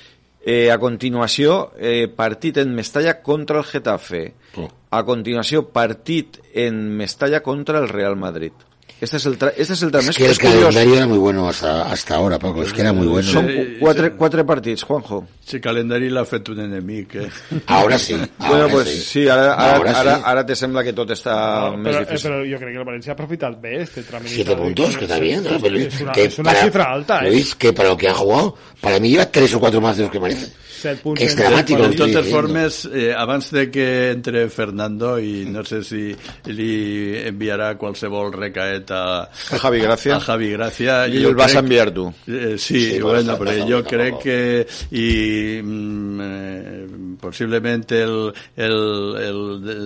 Eh, 0.49 0.71
a 0.73 0.79
continuació, 0.81 1.75
eh, 1.77 2.09
partit 2.09 2.57
en 2.57 2.71
Mestalla 2.75 3.19
contra 3.21 3.59
el 3.59 3.67
Getafe. 3.69 4.23
Oh. 4.57 4.71
A 4.97 5.03
continuació, 5.05 5.67
partit 5.75 6.39
en 6.55 6.79
Mestalla 6.97 7.43
contra 7.43 7.83
el 7.83 7.91
Real 7.91 8.17
Madrid. 8.17 8.55
Este 9.01 9.17
es 9.17 9.27
el, 9.27 9.39
tra 9.39 9.51
este 9.57 9.75
és 9.75 9.83
el 9.85 9.95
Es 9.95 10.17
que 10.17 10.27
el 10.27 10.37
calendario 10.39 10.95
era 10.97 11.07
muy 11.07 11.19
bueno 11.19 11.49
hasta, 11.49 11.89
hasta 11.91 12.17
ahora, 12.17 12.37
Paco. 12.37 12.65
Es 12.65 12.73
que 12.73 12.81
era 12.81 12.93
muy 12.93 13.07
bueno. 13.07 13.31
Són 13.31 13.47
Sí, 13.47 13.77
quatre, 13.79 14.11
quatre 14.19 14.43
partits, 14.45 14.83
Juanjo. 14.83 15.21
Si 15.47 15.61
calendari 15.63 16.09
l'ha 16.11 16.25
fet 16.27 16.49
un 16.51 16.59
enemic, 16.65 17.15
eh? 17.15 17.29
Ahora 17.69 17.97
sí. 17.97 18.15
bueno, 18.15 18.29
ahora 18.41 18.69
pues 18.69 18.89
sí. 18.89 19.01
sí, 19.23 19.29
ara, 19.29 19.55
ara, 19.55 19.77
Ahora 19.77 19.93
ara, 20.01 20.17
sí. 20.17 20.23
ara 20.27 20.45
te 20.47 20.57
sembla 20.57 20.83
que 20.83 20.93
tot 20.93 21.11
està 21.15 21.37
No, 21.71 21.77
més 21.79 21.95
pero, 21.95 22.03
eh, 22.03 22.07
difícil. 22.07 22.31
pero 22.31 22.45
yo 22.45 22.59
creo 22.59 22.73
que 22.73 22.79
el 22.79 22.85
Valencia 22.85 23.13
ha 23.13 23.15
aprofitat 23.15 23.61
bé 23.63 23.83
este 23.83 24.03
tram 24.03 24.23
Siete 24.27 24.57
puntos, 24.57 24.97
que 24.97 25.05
está 25.05 25.19
bien. 25.21 25.45
¿no? 25.45 25.51
Es, 25.55 25.63
Pero 25.63 25.77
es 25.79 26.01
una, 26.01 26.13
que 26.13 26.25
es 26.25 26.39
una 26.41 26.51
para- 26.51 26.65
cifra 26.65 26.85
alta, 26.93 27.21
¿eh? 27.25 27.31
Luis, 27.31 27.55
que 27.55 27.73
para 27.73 27.89
lo 27.91 27.97
que 27.97 28.09
ha 28.09 28.15
jugado, 28.15 28.57
para 28.81 28.99
mí 28.99 29.11
lleva 29.11 29.31
tres 29.31 29.55
o 29.55 29.61
cuatro 29.61 29.81
más 29.81 29.97
de 29.97 30.03
los 30.03 30.11
que 30.13 30.19
merece. 30.19 30.53
Set 30.79 31.01
punts 31.03 31.23
és 31.25 31.35
dramàtic, 31.37 31.77
De 31.81 31.85
el 31.89 31.97
totes 31.99 32.29
formes, 32.31 32.79
eh, 32.93 33.13
abans 33.17 33.51
de 33.53 33.65
que 33.71 33.87
entre 34.13 34.45
Fernando, 34.49 35.17
i 35.19 35.45
no 35.51 35.65
sé 35.67 35.83
si 35.83 36.05
li 36.53 37.17
enviarà 37.27 37.73
qualsevol 37.81 38.33
recaet 38.33 38.91
a, 38.95 39.03
A 39.27 39.59
Javi 39.59 39.81
Gràcia. 39.83 40.17
a 40.17 40.21
Javi 40.21 40.53
Gràcia. 40.55 40.99
I 41.09 41.23
jo 41.23 41.33
el 41.33 41.35
vas 41.39 41.53
crec- 41.53 41.63
enviar 41.65 41.91
tu. 41.95 42.07
Eh, 42.27 42.55
sí, 42.59 42.79
Sí, 42.93 43.01
bueno, 43.01 43.33
no, 43.33 43.39
però 43.39 43.57
no, 43.59 43.67
jo 43.69 43.79
no, 43.83 43.89
crec 43.89 44.13
no. 44.13 44.19
que 44.21 44.67
i 44.93 45.61
mm, 45.63 46.21
eh, 46.21 46.87
possiblement 47.21 47.85
el, 47.93 48.33
el, 48.57 48.79
el 49.27 49.41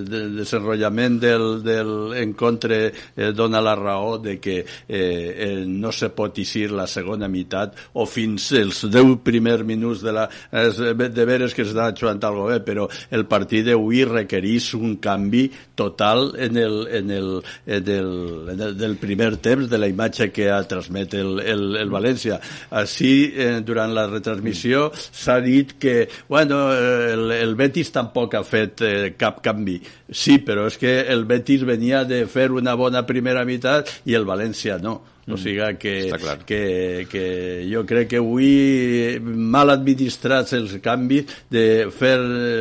de 0.08 0.20
desenrotllament 0.36 1.18
del, 1.22 1.62
del 1.64 1.92
encontre 2.20 2.92
eh, 3.16 3.32
dona 3.32 3.60
la 3.64 3.74
raó 3.74 4.18
de 4.18 4.38
que 4.40 4.58
eh, 4.60 4.66
eh, 4.88 5.64
no 5.66 5.92
se 5.92 6.10
pot 6.10 6.36
eixir 6.42 6.70
la 6.72 6.86
segona 6.86 7.28
meitat 7.32 7.76
o 7.94 8.04
fins 8.06 8.50
els 8.58 8.84
10 8.92 9.16
primers 9.24 9.64
minuts 9.64 10.02
de 10.04 10.12
la... 10.12 10.26
És, 10.52 10.78
de 10.92 11.24
veres 11.28 11.54
que 11.54 11.64
s'està 11.66 11.90
jugant 11.96 12.20
algo 12.26 12.48
bé, 12.50 12.60
però 12.64 12.88
el 13.10 13.26
partit 13.30 13.66
d'avui 13.66 14.04
requereix 14.08 14.72
un 14.78 14.96
canvi 15.02 15.46
total 15.78 16.32
en 16.38 16.58
el, 16.60 16.76
en 16.90 17.10
el, 17.10 17.30
en 17.66 17.92
el, 17.96 18.10
en 18.54 18.64
el 18.68 18.76
del 18.78 18.96
primer 19.00 19.36
temps 19.42 19.70
de 19.70 19.78
la 19.78 19.88
imatge 19.90 20.30
que 20.34 20.50
ha 20.50 20.62
transmet 20.68 21.14
el, 21.18 21.38
el, 21.40 21.64
el 21.80 21.92
València. 21.92 22.38
Així, 22.82 23.12
eh, 23.32 23.60
durant 23.66 23.94
la 23.94 24.08
retransmissió 24.10 24.90
s'ha 24.94 25.38
dit 25.44 25.76
que 25.82 26.08
bueno, 26.28 26.64
eh, 26.72 27.12
el, 27.14 27.32
el 27.38 27.56
Betis 27.58 27.92
tampoc 27.94 28.36
ha 28.38 28.44
fet 28.46 28.84
eh, 28.86 29.14
cap 29.18 29.42
canvi. 29.44 29.78
Sí, 30.12 30.38
però 30.44 30.66
és 30.68 30.76
que 30.80 31.00
el 31.12 31.24
Betis 31.28 31.64
venia 31.68 32.04
de 32.08 32.24
fer 32.30 32.50
una 32.52 32.76
bona 32.78 33.06
primera 33.08 33.46
meitat 33.48 33.90
i 34.08 34.18
el 34.18 34.28
València 34.28 34.78
no. 34.82 35.00
O 35.30 35.36
sigui 35.38 35.62
que, 35.78 35.92
Està 36.08 36.18
clar. 36.18 36.36
que, 36.42 37.06
que 37.06 37.24
jo 37.70 37.84
crec 37.86 38.08
que 38.10 38.18
avui 38.18 39.20
mal 39.22 39.70
administrats 39.70 40.56
els 40.58 40.74
canvis 40.82 41.30
de 41.52 41.86
fer 41.94 42.16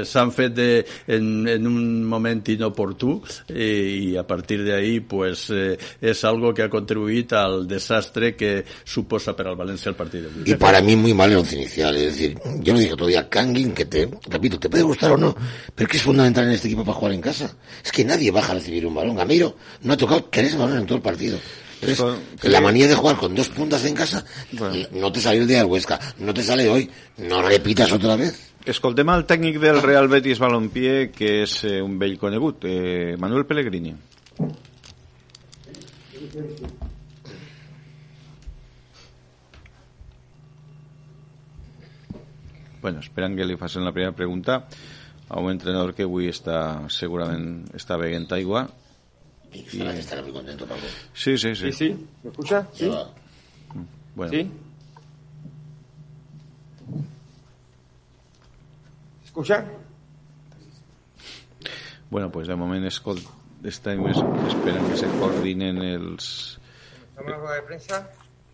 s'han 0.06 0.30
fet 0.36 0.54
de, 0.54 0.68
en, 1.10 1.48
en 1.50 1.66
un 1.66 2.04
moment 2.06 2.44
inoportú 2.54 3.16
i, 3.50 4.12
i 4.12 4.18
a 4.20 4.26
partir 4.30 4.60
d'ahí 4.68 5.00
pues, 5.02 5.48
eh, 5.50 5.74
és 6.02 6.24
algo 6.30 6.54
que 6.54 6.68
ha 6.68 6.70
contribuït 6.70 7.34
al 7.34 7.66
desastre 7.68 8.36
que 8.38 8.52
suposa 8.86 9.34
per 9.34 9.48
al 9.50 9.58
València 9.58 9.90
el 9.90 9.98
partit 9.98 10.28
d'avui. 10.28 10.46
Y 10.46 10.56
para 10.56 10.82
mí 10.82 10.96
muy 10.96 11.16
mal 11.16 11.32
el 11.32 11.38
once 11.38 11.56
inicial. 11.56 11.98
Es 11.98 12.14
decir, 12.14 12.38
yo 12.62 12.74
lo 12.74 12.80
dije 12.80 12.96
todavía, 12.96 13.28
Kangin, 13.28 13.74
que 13.74 13.86
te, 13.86 14.08
repito, 14.30 14.60
te 14.60 14.70
puede 14.70 14.84
gustar 14.84 15.12
o 15.12 15.18
no, 15.18 15.36
pero 15.74 15.90
que 15.90 15.98
es 15.98 16.04
fundamental 16.04 16.46
en 16.46 16.52
este 16.52 16.68
equipo 16.68 16.86
para 16.86 16.98
jugar 16.98 17.14
en 17.14 17.22
casa. 17.22 17.56
Es 17.84 17.92
que 17.92 18.06
nadie 18.06 18.30
baja 18.30 18.52
a 18.52 18.56
recibir 18.56 18.86
un 18.86 18.94
balón. 18.94 19.16
Gamiro 19.16 19.56
no 19.82 19.94
ha 19.94 19.98
tocado 19.98 20.26
tres 20.26 20.56
balones 20.56 20.82
en 20.82 20.86
todo 20.86 20.98
el 20.98 21.02
partido. 21.02 21.40
Esto- 21.82 22.18
la 22.44 22.62
manía 22.62 22.88
de 22.88 22.96
jugar 22.96 23.18
con 23.18 23.34
dos 23.34 23.50
puntas 23.50 23.84
en 23.86 23.96
casa, 23.96 24.24
Bueno. 24.52 24.88
no 24.92 25.12
te 25.12 25.20
salió 25.20 25.42
el 25.42 25.48
día 25.48 25.58
del 25.60 25.66
Huesca, 25.68 26.00
no 26.20 26.34
te 26.34 26.44
sale 26.44 26.70
hoy, 26.70 26.90
no 27.18 27.42
repitas 27.42 27.92
otra 27.92 28.16
vez. 28.16 28.54
Escoltem 28.66 29.10
el 29.10 29.26
tècnic 29.26 29.58
del 29.60 29.82
Real 29.82 30.08
Betis 30.08 30.38
Balompié, 30.38 31.10
que 31.10 31.42
és 31.42 31.64
eh, 31.66 31.82
un 31.82 31.98
vell 31.98 32.20
conegut, 32.22 32.64
eh, 32.70 33.16
Manuel 33.18 33.48
Pellegrini. 33.50 33.96
Bueno, 42.82 43.00
esperant 43.00 43.36
que 43.38 43.46
li 43.46 43.58
facin 43.62 43.86
la 43.86 43.94
primera 43.94 44.16
pregunta 44.18 44.66
a 45.30 45.40
un 45.40 45.52
entrenador 45.52 45.94
que 45.94 46.08
avui 46.08 46.30
està 46.32 46.88
segurament 46.90 47.68
està 47.78 47.98
beguent 48.02 48.26
aigua. 48.38 48.66
Y 49.54 49.60
estará, 49.60 49.94
estará 49.96 50.22
muy 50.22 50.32
contento, 50.32 50.66
Pablo. 50.66 50.84
Sí, 51.14 51.38
sí, 51.38 51.56
sí. 51.56 51.72
Sí, 51.72 51.90
sí, 51.94 52.08
¿me 52.24 52.30
escucha? 52.32 52.68
Sí. 52.74 52.90
Bueno, 54.16 54.32
sí. 54.32 54.50
¿Escucha? 59.26 59.66
bueno, 62.10 62.30
pues 62.32 62.48
de 62.48 62.56
moment 62.56 62.86
escol... 62.86 63.18
estem 63.64 64.02
es- 64.10 64.18
esperant 64.50 64.88
que 64.90 64.98
se 64.98 65.08
coordinen 65.20 65.78
els, 65.86 66.58
¿Estamos 67.12 67.28
en 67.28 67.32
la 67.32 67.38
rueda 67.38 67.56
de 67.56 67.62
prensa? 67.62 68.10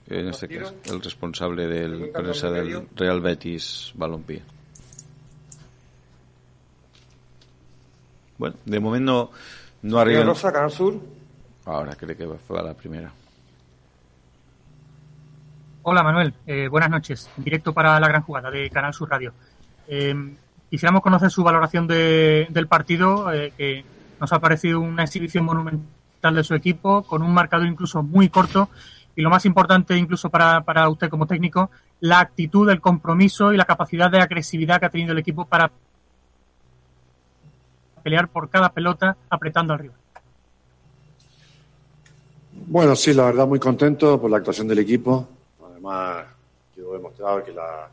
en 0.08 0.28
este 0.28 0.48
cas, 0.50 0.74
el 0.86 1.02
responsable 1.02 1.66
del 1.68 2.10
por 2.10 2.26
del. 2.52 2.88
Real 2.96 3.22
Betis 3.22 3.92
Balompié. 3.96 4.42
Bueno, 8.38 8.56
de 8.66 8.80
moment 8.80 9.06
no, 9.06 9.32
no 9.88 10.04
Río 10.04 10.18
arriben... 10.18 10.28
Rosa, 10.28 10.52
Canal 10.52 10.72
Sur. 10.72 10.96
Ahora 11.66 11.96
creo 11.96 12.16
que 12.18 12.26
va 12.26 12.62
la 12.62 12.74
primera. 12.74 13.12
Hola 15.84 16.04
Manuel, 16.04 16.34
Eh, 16.46 16.68
buenas 16.68 16.90
noches. 16.90 17.30
En 17.38 17.44
directo 17.44 17.74
para 17.74 18.00
la 18.00 18.08
gran 18.08 18.22
jugada 18.22 18.52
de 18.52 18.70
Canal 18.70 18.94
Sur 18.94 19.10
Radio. 19.10 19.34
Eh, 19.88 20.14
quisiéramos 20.70 21.02
conocer 21.02 21.30
su 21.32 21.44
valoración 21.44 21.88
de- 21.88 22.48
del 22.50 22.68
partido, 22.68 23.32
eh, 23.34 23.54
que 23.58 23.86
nos 24.20 24.32
ha 24.34 24.40
parecido 24.40 24.80
una 24.82 25.04
exhibición 25.04 25.46
monumental 25.46 26.36
de 26.36 26.44
su 26.44 26.56
equipo, 26.56 27.04
con 27.04 27.22
un 27.22 27.34
marcador 27.34 27.68
incluso 27.68 28.04
muy 28.04 28.28
corto 28.30 28.70
y 29.16 29.22
lo 29.22 29.30
más 29.30 29.46
importante 29.46 29.96
incluso 29.98 30.30
para, 30.30 30.62
para 30.62 30.90
usted 30.90 31.10
como 31.10 31.26
técnico, 31.26 31.70
la 32.02 32.20
actitud, 32.20 32.70
el 32.70 32.82
compromiso 32.82 33.54
y 33.54 33.58
la 33.58 33.66
capacidad 33.66 34.12
de 34.12 34.20
agresividad 34.20 34.80
que 34.80 34.88
ha 34.88 34.90
tenido 34.90 35.14
el 35.14 35.20
equipo 35.20 35.46
para 35.46 35.72
pelear 38.08 38.30
por 38.30 38.50
cada 38.50 38.70
pelota 38.70 39.18
apretando 39.30 39.74
al 39.74 39.80
rival. 39.80 39.98
Bueno, 42.68 42.96
sí, 42.96 43.14
la 43.14 43.26
verdad 43.26 43.46
muy 43.46 43.60
contento 43.60 44.18
por 44.22 44.32
la 44.32 44.38
actuación 44.38 44.66
del 44.70 44.80
equipo. 44.80 45.28
Además, 45.70 46.26
quedó 46.74 46.94
demostrado 46.94 47.44
que 47.44 47.52
la 47.52 47.90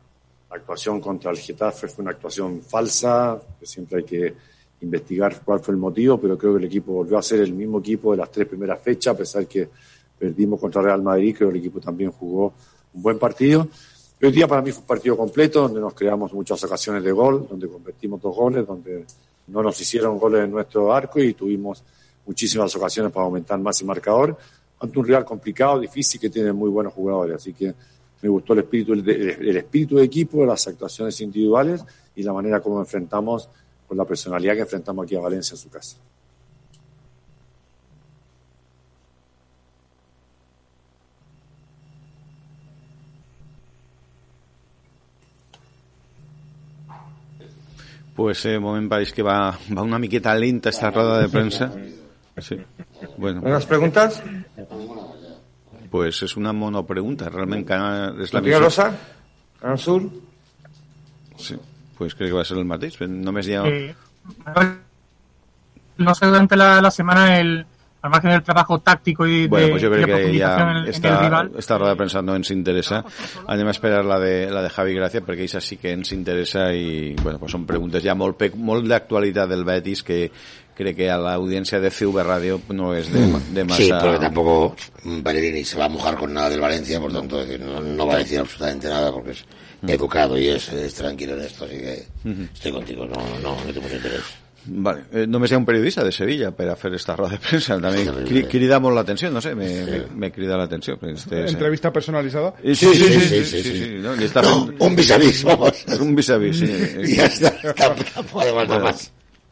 actuación 0.51 1.01
contra 1.01 1.33
el 1.33 1.39
Getafe 1.39 1.89
fue 1.89 2.03
una 2.03 2.13
actuación 2.13 2.63
falsa, 2.63 3.41
que 3.59 3.67
siempre 3.67 3.99
hay 3.99 4.05
que 4.05 4.35
investigar 4.83 5.41
cuál 5.45 5.59
fue 5.59 5.75
el 5.75 5.81
motivo, 5.81 6.21
pero 6.21 6.39
creo 6.39 6.53
que 6.53 6.59
el 6.61 6.67
equipo 6.67 6.93
volvió 6.93 7.19
a 7.19 7.23
ser 7.23 7.41
el 7.41 7.53
mismo 7.53 7.81
equipo 7.81 8.13
de 8.13 8.19
las 8.19 8.31
tres 8.31 8.47
primeras 8.47 8.81
fechas, 8.81 9.15
a 9.15 9.19
pesar 9.19 9.49
que 9.49 9.69
perdimos 10.17 10.61
contra 10.61 10.81
Real 10.81 11.03
Madrid, 11.03 11.35
creo 11.37 11.49
que 11.49 11.59
el 11.59 11.61
equipo 11.61 11.81
también 11.81 12.13
jugó 12.13 12.53
un 12.93 13.03
buen 13.03 13.19
partido. 13.19 13.67
Hoy 14.23 14.31
día 14.31 14.47
para 14.47 14.63
mí 14.63 14.71
fue 14.71 14.83
un 14.83 14.87
partido 14.87 15.17
completo, 15.17 15.63
donde 15.63 15.81
nos 15.81 15.93
creamos 15.93 16.33
muchas 16.33 16.63
ocasiones 16.63 17.03
de 17.03 17.11
gol, 17.11 17.49
donde 17.51 17.67
convertimos 17.67 18.23
dos 18.23 18.37
goles, 18.37 18.65
donde 18.65 19.05
no 19.47 19.63
nos 19.63 19.81
hicieron 19.81 20.19
goles 20.19 20.45
en 20.45 20.51
nuestro 20.51 20.93
arco 20.93 21.21
y 21.21 21.35
tuvimos 21.35 21.83
muchísimas 22.27 22.75
ocasiones 22.77 23.13
para 23.13 23.27
aumentar 23.27 23.59
más 23.59 23.81
el 23.81 23.87
marcador 23.87 24.37
ante 24.81 24.99
un 24.99 25.07
Real 25.07 25.25
complicado, 25.25 25.81
difícil, 25.81 26.21
que 26.21 26.31
tiene 26.31 26.53
muy 26.53 26.71
buenos 26.71 26.93
jugadores. 26.93 27.37
Así 27.37 27.53
que 27.53 27.75
me 28.23 28.29
gustó 28.29 28.53
el 28.55 28.61
espíritu, 28.61 28.93
el, 28.93 29.09
el 29.09 29.57
espíritu 29.57 29.97
de 29.97 30.05
equipo, 30.05 30.45
las 30.45 30.67
actuaciones 30.67 31.21
individuales 31.21 31.85
y 32.17 32.23
la 32.23 32.33
manera 32.33 32.61
como 32.61 32.81
enfrentamos, 32.81 33.49
con 33.87 33.97
la 33.97 34.05
personalidad 34.05 34.55
que 34.55 34.61
enfrentamos 34.61 35.05
aquí 35.05 35.17
a 35.17 35.21
Valencia 35.21 35.55
en 35.55 35.59
su 35.59 35.69
casa. 35.69 35.97
Pues 48.15 48.45
eh, 48.47 48.59
moment 48.63 48.87
pareix 48.89 49.13
que 49.13 49.25
va, 49.27 49.59
va 49.75 49.83
una 49.83 49.99
miqueta 49.99 50.35
lenta 50.39 50.71
esta 50.71 50.91
roda 50.91 51.21
de 51.21 51.29
prensa. 51.29 51.73
Sí. 52.39 52.57
Bueno, 53.17 53.41
¿Unas 53.43 53.67
preguntas? 53.67 54.23
pues 55.95 56.25
és 56.27 56.33
una 56.37 56.53
monopregunta. 56.53 57.29
Realment 57.31 57.63
Canal, 57.69 58.17
és 58.19 58.33
la 58.35 58.41
misma. 58.43 58.65
Rosa, 58.65 58.89
Canal 59.61 59.79
Sur. 59.79 60.09
Sí. 61.39 61.55
Pues 61.95 62.17
crec 62.19 62.33
que 62.33 62.35
va 62.35 62.43
ser 62.43 62.57
el 62.59 62.67
mateix. 62.67 62.97
Només 63.07 63.47
hi 63.47 63.55
ha... 63.55 63.63
Eh, 63.71 63.95
no 65.99 66.15
sé 66.19 66.27
durante 66.27 66.57
la, 66.57 66.81
la 66.83 66.91
semana 66.91 67.39
el 67.39 67.65
al 68.05 68.11
margen 68.11 68.31
del 68.33 68.43
trabajo 68.43 68.79
táctico 68.81 69.27
y 69.27 69.47
Bueno, 69.49 69.65
de, 69.67 69.71
pues 69.73 69.83
yo 69.83 69.89
y 69.89 69.93
creo 70.03 70.17
de 70.19 70.25
que 70.33 70.37
ya 70.37 70.57
en, 70.61 70.69
el- 70.77 70.95
en 70.95 71.05
el 71.07 71.19
rival 71.19 71.51
esta 71.57 71.79
roda 71.79 71.91
de 71.91 71.97
prensa 71.97 72.21
no 72.21 72.37
ens 72.37 72.51
interessa. 72.51 73.03
Anem 73.49 73.67
a 73.73 73.73
esperar 73.73 74.05
la 74.05 74.19
de, 74.21 74.51
la 74.53 74.61
de 74.61 74.69
Javi 74.69 74.93
Gràcia 74.95 75.23
perquè 75.25 75.47
això 75.49 75.61
sí 75.65 75.79
que 75.81 75.95
ens 75.97 76.13
interessa 76.13 76.67
i 76.77 77.15
bueno, 77.23 77.39
pues 77.41 77.53
són 77.57 77.65
preguntes 77.65 78.05
ja 78.05 78.13
molt, 78.15 78.37
pe- 78.37 78.53
molt 78.55 78.85
d'actualitat 78.87 79.49
del 79.49 79.65
Betis 79.65 80.03
que 80.05 80.29
crec 80.77 80.97
que 80.99 81.09
a 81.09 81.17
l'audiència 81.17 81.81
de 81.81 81.89
CV 81.89 82.21
Radio 82.27 82.61
no 82.77 82.93
és 82.93 83.09
de, 83.09 83.25
de 83.55 83.65
massa... 83.65 83.81
Sí, 83.81 83.91
porque 83.95 84.19
tampoco 84.19 84.77
Pellegrini 85.25 85.65
se 85.65 85.79
va 85.79 85.87
a 85.87 85.89
mojar 85.89 86.17
con 86.19 86.35
nada 86.35 86.51
del 86.51 86.61
Valencia, 86.61 87.01
por 87.01 87.13
tanto 87.13 87.41
es 87.41 87.49
decir, 87.49 87.65
no, 87.65 87.81
no 87.81 88.07
va 88.07 88.15
a 88.17 88.19
decir 88.19 88.39
absolutamente 88.41 88.89
nada 88.89 89.13
porque 89.13 89.31
es 89.33 89.45
educado 89.87 90.37
y 90.37 90.49
es, 90.49 90.69
es 90.73 90.93
tranquilo 90.95 91.35
en 91.35 91.41
esto, 91.41 91.65
así 91.65 91.77
que 91.79 92.05
estoy 92.53 92.73
contigo, 92.73 93.07
no, 93.07 93.17
no, 93.41 93.57
no 93.65 93.73
tengo 93.73 93.89
interés. 93.89 94.23
Vale, 94.67 95.03
eh, 95.13 95.27
només 95.29 95.51
hi 95.51 95.55
ha 95.55 95.59
un 95.61 95.67
periodista 95.69 96.03
de 96.05 96.13
Sevilla 96.13 96.51
per 96.57 96.71
a 96.73 96.77
fer 96.77 96.93
esta 96.97 97.17
roda 97.17 97.35
de 97.37 97.41
premsa. 97.45 97.77
També 97.83 98.05
cri, 98.25 98.45
crida 98.49 98.79
molt 98.81 98.97
l'atenció, 98.97 99.31
no 99.31 99.43
sé, 99.45 99.55
me, 99.55 99.69
me, 99.85 99.99
me 100.25 100.31
crida 100.33 100.57
l'atenció. 100.57 100.99
Este, 101.03 101.43
Entrevista 101.49 101.93
personalizada. 101.93 102.55
Sí, 102.63 102.75
sí, 102.75 102.95
sí, 102.95 103.13
sí, 103.21 103.45
sí, 103.45 103.63
sí, 103.63 103.77
sí, 103.85 103.91
no, 104.01 104.15
li 104.17 104.25
està 104.25 104.41
No, 104.43 104.55
fent- 104.69 104.81
un 104.89 104.97
vis 104.97 105.11
a 105.11 105.19
vis, 105.19 105.43
vamos. 105.45 105.85
Un 106.01 106.15
vis 106.17 106.31
a 106.35 106.39
vis, 106.39 106.59
sí. 106.59 106.71
Y 107.05 107.17
ya 107.17 107.27
está, 107.27 107.51
tampoco 107.75 108.23
podemos 108.33 108.67
nada 108.69 108.81
más. 108.85 109.11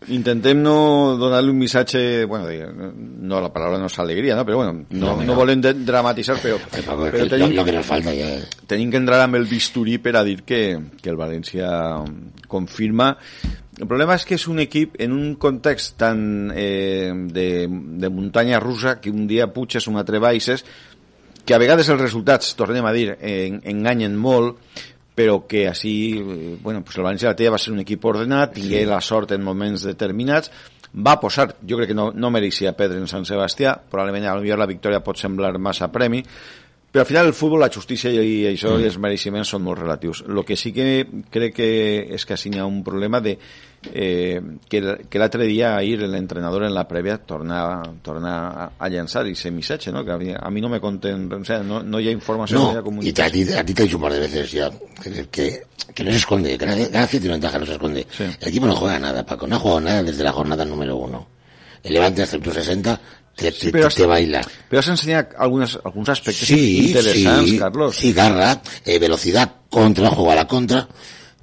Intentem 0.08 0.58
no 0.58 1.14
donar-li 1.16 1.50
un 1.52 1.58
missatge, 1.60 2.24
bueno, 2.24 2.48
no, 2.96 3.38
la 3.40 3.52
paraula 3.54 3.78
no 3.78 3.86
és 3.86 3.98
alegria, 4.02 4.34
no? 4.34 4.42
però 4.44 4.56
bueno, 4.56 4.72
no, 4.90 5.12
No, 5.12 5.16
no, 5.20 5.22
no. 5.28 5.34
volem 5.38 5.60
dramatitzar, 5.62 6.40
però, 6.42 6.56
Paco, 6.58 7.04
però 7.06 7.28
que 7.28 7.38
lo, 7.38 7.46
lo 7.46 7.64
que 7.64 7.70
nos 7.76 7.86
falta 7.86 8.10
tenim 8.66 8.90
que 8.90 8.96
entrar 8.98 9.20
amb 9.22 9.36
el 9.38 9.46
bisturí 9.46 9.98
per 10.02 10.16
a 10.18 10.24
dir 10.26 10.40
que, 10.42 10.80
que 11.00 11.08
el 11.08 11.16
València 11.16 11.70
confirma. 12.52 13.14
El 13.80 13.88
problema 13.88 14.18
és 14.20 14.28
que 14.28 14.36
és 14.36 14.46
un 14.52 14.60
equip 14.62 14.98
en 15.00 15.16
un 15.16 15.34
context 15.40 15.96
tan 16.04 16.52
eh, 16.54 17.10
de, 17.32 17.48
de 17.68 18.12
muntanya 18.12 18.60
russa 18.60 18.98
que 19.00 19.10
un 19.10 19.24
dia 19.26 19.48
puges, 19.54 19.88
un 19.88 19.96
altre 19.96 20.20
baixes 20.20 20.66
que 21.44 21.54
a 21.54 21.58
vegades 21.58 21.88
els 21.90 22.00
resultats, 22.00 22.52
tornem 22.54 22.84
a 22.86 22.92
dir, 22.94 23.16
en, 23.18 23.58
enganyen 23.66 24.14
molt, 24.14 24.60
però 25.14 25.42
que 25.48 25.66
així, 25.68 25.94
eh, 26.18 26.58
bueno, 26.62 26.84
pues 26.84 26.98
el 26.98 27.04
València 27.04 27.32
la 27.32 27.36
Tella 27.36 27.56
va 27.56 27.60
ser 27.60 27.72
un 27.74 27.82
equip 27.82 28.04
ordenat, 28.08 28.54
tingué 28.56 28.84
la 28.86 29.00
sort 29.02 29.34
en 29.34 29.42
moments 29.44 29.84
determinats, 29.88 30.52
va 30.92 31.18
posar, 31.20 31.48
jo 31.68 31.78
crec 31.80 31.92
que 31.92 31.96
no, 31.96 32.10
no 32.12 32.30
mereixia 32.30 32.74
perdre 32.76 33.00
en 33.00 33.08
Sant 33.10 33.24
Sebastià, 33.28 33.74
probablement 33.90 34.28
a 34.28 34.36
millor 34.40 34.60
la 34.60 34.68
victòria 34.68 35.02
pot 35.04 35.20
semblar 35.20 35.56
massa 35.58 35.88
premi, 35.92 36.22
però 36.92 37.02
al 37.02 37.06
final 37.08 37.26
el 37.26 37.32
futbol, 37.32 37.58
la 37.60 37.70
justícia 37.72 38.10
i 38.12 38.42
això 38.50 38.74
i 38.78 38.84
els 38.84 38.98
mereixements 39.00 39.48
són 39.48 39.62
molt 39.64 39.80
relatius. 39.80 40.22
El 40.28 40.44
que 40.44 40.56
sí 40.60 40.74
que 40.76 41.06
crec 41.32 41.54
que 41.56 41.68
és 42.14 42.26
que 42.28 42.36
hi 42.36 42.58
ha 42.60 42.66
un 42.68 42.82
problema 42.84 43.20
de 43.24 43.38
eh, 43.92 44.40
que, 44.68 44.82
que 45.08 45.18
l'altre 45.18 45.46
dia 45.48 45.72
ahir 45.76 46.02
l'entrenador 46.04 46.62
en 46.68 46.74
la 46.76 46.84
prèvia 46.86 47.16
torna, 47.18 47.80
torna 48.04 48.34
a, 48.50 48.66
a 48.78 48.88
llançar 48.92 49.24
i 49.26 49.34
missatge, 49.50 49.90
no? 49.90 50.04
que 50.04 50.12
a 50.12 50.18
mi, 50.18 50.30
a 50.36 50.50
mi 50.50 50.60
no 50.60 50.68
me 50.68 50.80
conten, 50.80 51.32
o 51.32 51.44
sea, 51.44 51.62
no, 51.62 51.82
no 51.82 51.98
hi 51.98 52.08
ha 52.08 52.12
informació, 52.12 52.58
no, 52.58 52.72
hi 52.72 52.76
ha 52.76 52.82
No, 52.82 53.02
y 53.02 53.12
te- 53.12 53.22
a 53.22 53.30
ti, 53.30 53.42
a 53.52 53.64
ti 53.64 53.74
te 53.74 53.82
he 53.82 53.86
dicho 53.86 53.96
un 53.96 54.02
par 54.02 54.12
de 54.12 54.20
veces 54.20 54.52
ya 54.52 54.70
que, 55.02 55.26
que, 55.30 55.62
que 55.94 56.04
no 56.04 56.10
se 56.10 56.18
esconde, 56.18 56.50
que 56.58 56.64
Gracia 56.66 56.88
Gracia 56.88 57.20
tiene 57.20 57.34
ventaja, 57.34 57.58
no 57.58 57.66
se 57.66 57.72
esconde. 57.72 58.06
El 58.40 58.48
equipo 58.48 58.66
no 58.66 58.76
juega 58.76 58.98
nada, 59.00 59.24
Paco, 59.24 59.46
no 59.46 59.56
ha 59.56 59.58
jugado 59.58 59.80
nada 59.80 60.02
desde 60.02 60.22
la 60.22 60.32
jornada 60.32 60.64
número 60.64 60.94
uno. 60.96 61.26
El 61.82 61.94
Levante 61.94 62.22
hasta 62.22 62.36
el 62.36 62.42
plus 62.42 62.54
60 62.54 63.00
te, 63.36 63.52
te, 63.52 63.70
Però 63.72 63.88
te, 63.88 63.96
te 64.02 64.06
baila. 64.06 64.42
Però 64.68 64.80
has 64.80 64.88
ensenyat 64.92 65.34
algunes, 65.38 65.78
alguns 65.84 66.08
aspectes 66.14 66.48
Sí, 66.48 66.88
interessants, 66.88 67.50
sí, 67.50 67.58
Carlos. 67.58 67.96
sí, 67.96 68.12
garra, 68.12 68.60
eh, 68.84 68.98
velocidad, 68.98 69.50
contra, 69.70 70.10
juego 70.10 70.30
a 70.32 70.34
la 70.34 70.46
contra, 70.46 70.86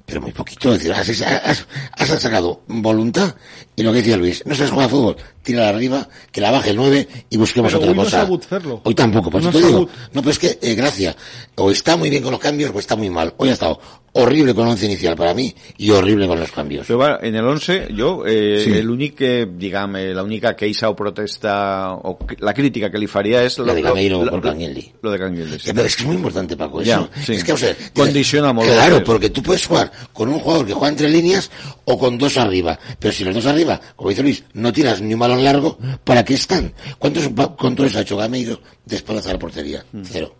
pero 0.06 0.20
muy 0.20 0.32
poquito. 0.32 0.72
Es 0.74 0.78
decir, 0.78 0.92
has, 0.94 1.08
has- 1.44 1.66
has 1.92 2.22
sacado 2.22 2.62
voluntad 2.66 3.34
y 3.80 3.82
lo 3.82 3.92
que 3.92 3.98
decía 3.98 4.16
Luis, 4.16 4.42
no 4.46 4.54
sabes 4.54 4.70
jugar 4.70 4.86
a 4.86 4.90
fútbol, 4.90 5.16
tira 5.42 5.68
arriba, 5.68 6.06
que 6.30 6.40
la 6.40 6.50
baje 6.50 6.70
el 6.70 6.76
9 6.76 7.08
y 7.30 7.36
busquemos 7.38 7.72
Pero 7.72 7.78
otra 7.78 7.90
hoy 7.90 7.96
no 7.96 8.04
cosa. 8.04 8.20
sabut 8.20 8.44
fer-lo. 8.44 8.80
Hoy 8.84 8.94
tampoco, 8.94 9.30
por 9.30 9.42
No 9.42 9.48
eso 9.50 9.58
te 9.58 9.66
digo. 9.66 9.88
No, 10.12 10.20
pero 10.20 10.30
es 10.30 10.38
que, 10.38 10.58
eh, 10.60 10.74
gracia, 10.74 11.16
o 11.56 11.70
está 11.70 11.96
muy 11.96 12.10
bien 12.10 12.22
con 12.22 12.32
los 12.32 12.40
cambios 12.40 12.70
o 12.74 12.78
está 12.78 12.94
muy 12.96 13.08
mal. 13.10 13.32
Hoy 13.38 13.48
ha 13.48 13.52
estado 13.54 13.80
horrible 14.12 14.54
con 14.54 14.64
el 14.66 14.72
once 14.72 14.86
inicial 14.86 15.14
para 15.14 15.32
mí 15.34 15.54
y 15.78 15.90
horrible 15.90 16.26
con 16.26 16.38
los 16.40 16.50
cambios. 16.50 16.88
Bueno, 16.88 17.18
en 17.22 17.34
el 17.36 17.44
11, 17.46 17.88
jo, 17.96 18.24
eh, 18.26 18.62
Sí. 18.64 18.82
l'únic 18.82 19.14
que, 19.14 19.46
diguem, 19.46 19.94
eh, 19.96 20.12
l'única 20.14 20.56
queixa 20.56 20.88
o 20.90 20.96
protesta, 20.96 21.94
o 21.94 22.18
la 22.40 22.52
crítica 22.52 22.90
que 22.90 22.98
li 22.98 23.06
faria 23.06 23.44
és... 23.44 23.56
La 23.60 23.72
de 23.72 23.82
Gameiro 23.82 24.24
lo- 24.24 24.30
por. 24.32 24.44
Lo 24.44 24.52
de 25.12 25.58
sí. 25.60 25.70
Eh, 25.70 25.72
pero 25.74 25.86
es 25.86 25.94
que 25.94 26.02
es 26.02 26.06
muy 26.06 26.16
importante, 26.16 26.56
Paco, 26.56 26.82
Ya, 26.82 26.96
eso. 26.96 27.10
sí. 27.24 27.34
Es 27.34 27.44
que, 27.44 27.52
o 27.52 27.56
sea, 27.56 27.68
dices, 27.70 27.92
Condiciona. 27.94 28.52
Claro, 28.52 28.96
el- 28.96 29.02
porque 29.04 29.30
tú 29.30 29.42
puedes 29.44 29.64
jugar 29.64 29.92
con 30.12 30.28
un 30.28 30.40
jugador 30.40 30.66
que 30.66 30.72
juega 30.72 30.88
entre 30.88 31.08
líneas 31.08 31.48
o 31.84 31.96
con 31.96 32.18
dos 32.18 32.36
arriba. 32.36 32.78
Pero 32.98 33.12
si 33.14 33.22
los 33.22 33.34
dos 33.34 33.46
arriba, 33.46 33.69
como 33.94 34.10
dice 34.10 34.22
Luis, 34.22 34.44
no 34.54 34.72
tiras 34.72 35.00
ni 35.02 35.14
un 35.14 35.20
balón 35.20 35.44
largo, 35.44 35.78
¿para 36.02 36.24
qué 36.24 36.34
están? 36.34 36.72
¿Cuántos 36.98 37.28
controles 37.56 37.94
ha 37.96 38.00
hecho 38.00 38.16
Gameiro 38.16 38.60
de 38.84 38.96
espaldas 38.96 39.26
a 39.26 39.32
la 39.32 39.38
portería? 39.38 39.84
Cero. 40.02 40.34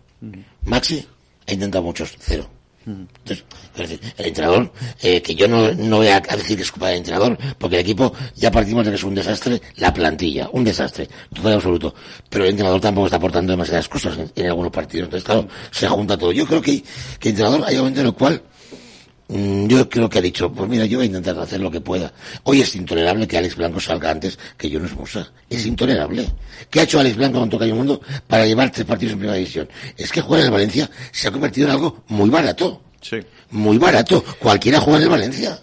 Maxi 0.63 1.05
ha 1.47 1.53
intentado 1.53 1.83
muchos, 1.83 2.15
cero. 2.19 2.49
Entonces, 2.83 3.45
es 3.75 3.89
decir, 3.89 3.99
el 4.17 4.25
entrenador, 4.25 4.71
eh, 5.01 5.21
que 5.21 5.35
yo 5.35 5.47
no, 5.47 5.71
no 5.73 5.97
voy 5.97 6.07
a, 6.07 6.15
a 6.17 6.35
decir 6.35 6.57
que 6.57 6.63
es 6.63 6.71
culpa 6.71 6.87
del 6.87 6.97
entrenador, 6.97 7.37
porque 7.59 7.75
el 7.75 7.81
equipo 7.81 8.11
ya 8.35 8.49
partimos 8.49 8.83
de 8.85 8.91
que 8.91 8.95
es 8.95 9.03
un 9.03 9.13
desastre, 9.13 9.61
la 9.75 9.93
plantilla, 9.93 10.49
un 10.51 10.63
desastre, 10.63 11.07
total 11.33 11.53
absoluto. 11.53 11.93
Pero 12.29 12.43
el 12.43 12.51
entrenador 12.51 12.81
tampoco 12.81 13.05
está 13.05 13.17
aportando 13.17 13.53
demasiadas 13.53 13.87
cosas 13.87 14.17
en, 14.17 14.31
en 14.35 14.47
algunos 14.47 14.71
partidos. 14.71 15.05
Entonces, 15.05 15.25
claro, 15.25 15.47
se 15.69 15.87
junta 15.87 16.17
todo. 16.17 16.31
Yo 16.31 16.45
creo 16.47 16.61
que, 16.61 16.81
que 17.19 17.29
el 17.29 17.35
entrenador 17.35 17.63
hay 17.67 17.75
un 17.75 17.81
momento 17.81 18.01
en 18.01 18.07
el 18.07 18.13
cual 18.13 18.41
mm, 18.41 18.50
yo 19.67 19.87
creo 19.89 20.09
que 20.09 20.19
ha 20.19 20.21
dicho, 20.21 20.51
pues 20.51 20.69
mira, 20.69 20.85
yo 20.85 20.97
voy 20.97 21.03
a 21.05 21.07
intentar 21.07 21.37
hacer 21.39 21.59
lo 21.61 21.71
que 21.71 21.79
pueda. 21.81 22.11
Hoy 22.43 22.61
es 22.61 22.75
intolerable 22.75 23.27
que 23.27 23.37
Alex 23.37 23.55
Blanco 23.55 23.79
salga 23.79 24.11
antes 24.11 24.37
que 24.57 24.69
Jonas 24.69 24.93
Musa. 24.93 25.31
Es 25.49 25.65
intolerable. 25.65 26.27
¿Qué 26.69 26.81
ha 26.81 26.83
hecho 26.83 26.99
Alex 26.99 27.15
Blanco 27.15 27.39
con 27.39 27.49
Toca 27.49 27.65
el 27.65 27.73
Mundo 27.73 28.01
para 28.27 28.45
llevar 28.45 28.71
tres 28.71 28.85
partidos 28.85 29.13
en 29.13 29.19
primera 29.19 29.37
división? 29.37 29.69
Es 29.97 30.11
que 30.11 30.21
jugar 30.21 30.41
en 30.41 30.45
el 30.47 30.51
Valencia 30.51 30.89
se 31.11 31.27
ha 31.27 31.31
convertido 31.31 31.67
en 31.67 31.73
algo 31.73 32.03
muy 32.09 32.29
barato. 32.29 32.81
Sí. 33.01 33.17
Muy 33.49 33.77
barato. 33.79 34.23
Cualquiera 34.37 34.79
juega 34.79 34.97
en 34.99 35.03
el 35.03 35.09
Valencia. 35.09 35.59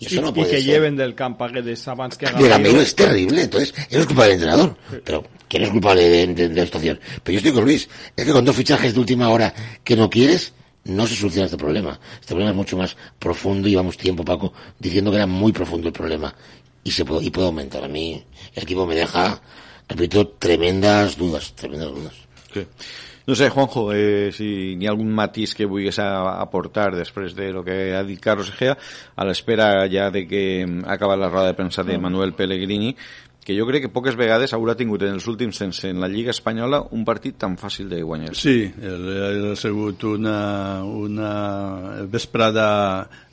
Y 0.00 0.06
eso 0.06 0.20
no 0.22 0.34
puede 0.34 0.50
que 0.50 0.56
ser. 0.56 0.64
lleven 0.64 0.96
del 0.96 1.14
camp 1.14 1.40
a 1.42 1.48
Guedes 1.48 1.86
abans 1.88 2.16
que 2.16 2.26
De 2.26 2.48
Gameiro 2.48 2.80
es 2.80 2.94
terrible, 2.96 3.42
entonces, 3.42 3.72
eso 3.88 4.00
es 4.00 4.06
culpa 4.06 4.24
del 4.24 4.32
entrenador. 4.32 4.76
Pero, 5.04 5.24
¿quién 5.48 5.62
es 5.62 5.70
culpable 5.70 6.08
de, 6.08 6.26
de- 6.26 6.48
de 6.48 6.54
la 6.56 6.64
situación? 6.66 6.98
Pero 7.22 7.34
yo 7.34 7.38
estoy 7.38 7.52
con 7.52 7.64
Luis, 7.64 7.88
es 8.16 8.24
que 8.24 8.32
con 8.32 8.44
dos 8.44 8.56
fichajes 8.56 8.92
de 8.92 8.98
última 9.00 9.28
hora 9.28 9.54
que 9.84 9.94
no 9.94 10.10
quieres, 10.10 10.52
no 10.90 11.06
se 11.06 11.14
soluciona 11.16 11.46
este 11.46 11.56
problema. 11.56 11.98
Este 12.14 12.28
problema 12.34 12.50
es 12.50 12.56
mucho 12.56 12.76
más 12.76 12.96
profundo 13.18 13.66
y 13.68 13.72
llevamos 13.72 13.96
tiempo, 13.96 14.24
Paco, 14.24 14.52
diciendo 14.78 15.10
que 15.10 15.16
era 15.16 15.26
muy 15.26 15.52
profundo 15.52 15.88
el 15.88 15.92
problema. 15.94 16.34
Y 16.84 16.90
se 16.90 17.04
puede, 17.04 17.24
y 17.24 17.30
puede 17.30 17.46
aumentar. 17.48 17.84
A 17.84 17.88
mí, 17.88 18.22
el 18.54 18.62
equipo 18.62 18.86
me 18.86 18.94
deja, 18.94 19.40
repito, 19.88 20.26
tremendas 20.28 21.16
dudas, 21.16 21.52
tremendas 21.54 21.88
dudas. 21.90 22.14
Sí. 22.54 22.66
No 23.26 23.34
sé, 23.36 23.48
Juanjo, 23.50 23.92
eh, 23.92 24.32
si 24.32 24.76
hi 24.80 24.86
ha 24.86 24.90
algun 24.90 25.12
matís 25.14 25.52
que 25.54 25.66
vulguis 25.68 25.98
a- 26.02 26.40
aportar 26.40 26.96
després 26.96 27.36
de 27.36 27.52
lo 27.52 27.62
que 27.62 27.92
ha 27.94 28.02
dit 28.02 28.18
Carlos 28.18 28.48
Egea, 28.50 28.74
a 29.14 29.24
l'espera 29.28 29.86
ja 29.92 30.08
de 30.10 30.24
que 30.26 30.64
mm, 30.66 30.82
ha 30.88 30.96
acabat 30.96 31.20
la 31.20 31.28
roda 31.28 31.46
de 31.52 31.54
premsa 31.54 31.84
de 31.84 31.98
Manuel 31.98 32.32
Pellegrini, 32.34 32.96
que 33.44 33.56
jo 33.56 33.66
crec 33.68 33.86
que 33.86 33.92
poques 33.92 34.16
vegades 34.20 34.52
haurà 34.52 34.76
tingut 34.76 35.02
en 35.06 35.16
els 35.16 35.26
últims 35.30 35.58
temps 35.58 35.84
en 35.88 36.00
la 36.02 36.08
Lliga 36.12 36.34
Espanyola 36.34 36.82
un 36.96 37.06
partit 37.08 37.38
tan 37.40 37.56
fàcil 37.60 37.88
de 37.88 38.02
guanyar. 38.04 38.34
Sí, 38.36 38.68
ha 38.68 39.56
sigut 39.56 40.04
una, 40.04 40.84
una 40.84 41.32
vesprada 42.12 42.68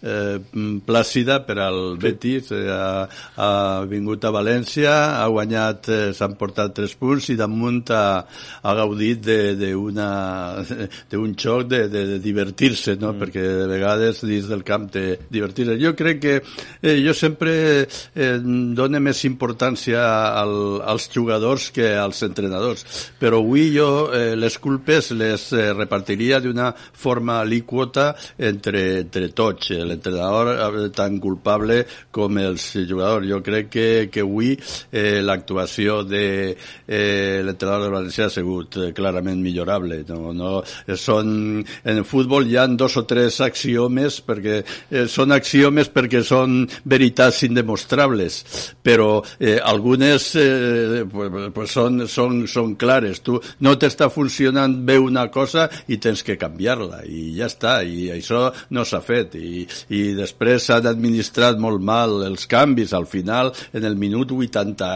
eh, 0.02 0.40
plàcida 0.86 1.42
per 1.46 1.58
al 1.60 1.98
Betis. 2.00 2.52
Eh, 2.56 2.70
ha, 2.72 3.08
ha 3.36 3.52
vingut 3.90 4.24
a 4.24 4.32
València, 4.34 4.94
ha 5.20 5.28
guanyat, 5.34 5.90
eh, 5.92 6.14
s'han 6.16 6.38
portat 6.40 6.76
tres 6.78 6.96
punts 7.00 7.30
i 7.34 7.38
damunt 7.40 7.92
ha, 7.92 8.24
ha 8.62 8.76
gaudit 8.78 9.28
d'un 9.60 11.36
xoc 11.44 11.68
de, 11.68 11.84
de, 11.92 12.06
de 12.14 12.20
divertir-se, 12.24 12.96
no? 12.96 13.14
Mm. 13.14 13.22
perquè 13.26 13.44
de 13.62 13.68
vegades 13.70 14.24
dins 14.28 14.48
del 14.48 14.64
camp 14.68 14.90
de 14.94 15.06
divertir-se. 15.30 15.78
Jo 15.82 15.94
crec 15.98 16.24
que 16.24 16.36
eh, 16.40 16.98
jo 17.04 17.14
sempre 17.18 17.54
eh, 17.84 18.38
dono 18.40 19.04
més 19.04 19.24
importància 19.28 19.97
al, 19.98 20.82
als 20.86 21.10
jugadors 21.14 21.70
que 21.76 21.94
als 21.98 22.22
entrenadors, 22.28 22.86
però 23.20 23.42
avui 23.42 23.70
jo 23.76 24.08
eh, 24.14 24.36
les 24.36 24.58
culpes 24.62 25.12
les 25.18 25.50
eh, 25.54 25.72
repartiria 25.74 26.40
d'una 26.44 26.72
forma 26.78 27.40
alíquota 27.42 28.12
entre, 28.38 28.84
entre 29.04 29.30
tots, 29.36 29.72
l'entrenador 29.72 30.54
eh, 30.56 30.90
tan 30.96 31.20
culpable 31.24 31.84
com 32.12 32.38
els 32.42 32.70
jugadors. 32.88 33.28
Jo 33.28 33.42
crec 33.46 33.70
que, 33.74 33.88
que 34.12 34.24
avui 34.26 34.54
eh, 34.56 35.20
l'actuació 35.22 36.02
de 36.08 36.26
eh, 36.54 37.42
l'entrenador 37.44 37.88
de 37.88 37.94
València 37.94 38.28
ha 38.28 38.34
sigut 38.34 38.78
eh, 38.78 38.92
clarament 38.96 39.42
millorable. 39.44 40.04
No, 40.08 40.34
no, 40.36 40.62
són, 40.98 41.62
en 41.84 42.02
el 42.02 42.06
futbol 42.08 42.48
hi 42.48 42.58
ha 42.58 42.68
dos 42.68 42.98
o 43.00 43.06
tres 43.08 43.40
axiomes 43.44 44.22
perquè 44.26 44.60
eh, 44.62 45.06
són 45.12 45.34
axiomes 45.36 45.92
perquè 45.94 46.24
són 46.26 46.64
veritats 46.88 47.44
indemostrables, 47.48 48.42
però 48.84 49.22
eh, 49.40 49.58
algunes 49.88 50.36
eh, 50.36 51.06
pues, 51.12 51.32
pues 51.54 51.72
són, 51.72 52.04
són, 52.12 52.42
són 52.48 52.76
clares. 52.76 53.22
Tu 53.24 53.38
no 53.64 53.76
t'està 53.80 54.10
funcionant 54.12 54.74
bé 54.86 54.98
una 55.00 55.28
cosa 55.32 55.68
i 55.88 55.98
tens 56.04 56.24
que 56.28 56.38
canviar-la 56.40 57.04
i 57.08 57.32
ja 57.38 57.48
està, 57.48 57.80
i 57.88 58.10
això 58.12 58.48
no 58.76 58.84
s'ha 58.84 59.00
fet 59.06 59.38
i, 59.40 59.64
i 59.96 60.02
després 60.18 60.68
s'han 60.68 60.90
administrat 60.92 61.60
molt 61.60 61.84
mal 61.84 62.20
els 62.28 62.48
canvis 62.50 62.94
al 62.98 63.08
final 63.08 63.54
en 63.72 63.88
el 63.88 63.96
minut 63.96 64.34
80 64.36 64.92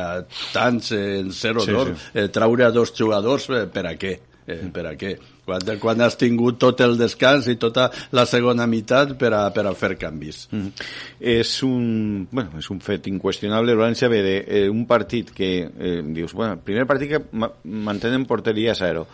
tants 0.52 0.92
en 0.98 1.32
0-2 1.32 1.72
Sí, 1.72 1.78
sí, 1.88 2.10
eh, 2.20 2.28
traure 2.34 2.68
a 2.68 2.74
dos 2.76 2.92
jugadors 2.98 3.48
eh, 3.50 3.64
per 3.72 3.88
a 3.88 3.96
què? 3.96 4.18
Eh, 4.48 4.58
per 4.74 4.86
a 4.90 4.94
què? 4.98 5.12
Quan, 5.46 5.66
quan 5.82 6.02
has 6.02 6.18
tingut 6.18 6.58
tot 6.62 6.82
el 6.82 6.98
descans 7.00 7.48
i 7.52 7.58
tota 7.62 7.90
la 8.16 8.26
segona 8.30 8.68
meitat 8.70 9.14
per 9.20 9.34
a, 9.38 9.44
per 9.54 9.66
a 9.70 9.74
fer 9.78 9.94
canvis. 10.02 10.48
Mm. 10.54 10.88
És 11.34 11.58
un, 11.68 12.26
bueno, 12.32 12.58
és 12.62 12.72
un 12.74 12.82
fet 12.84 13.10
inqüestionable. 13.12 13.76
El 13.76 13.82
València 13.84 14.10
ve 14.12 14.24
de 14.26 14.38
eh, 14.42 14.66
un 14.72 14.88
partit 14.90 15.30
que 15.36 15.52
eh, 15.68 16.00
dius, 16.16 16.34
bueno, 16.38 16.58
primer 16.66 16.88
partit 16.90 17.16
que 17.16 17.22
ma 17.32 17.52
mantenen 17.64 18.26
porteria 18.30 18.74
a 18.74 18.80
zero. 18.80 19.08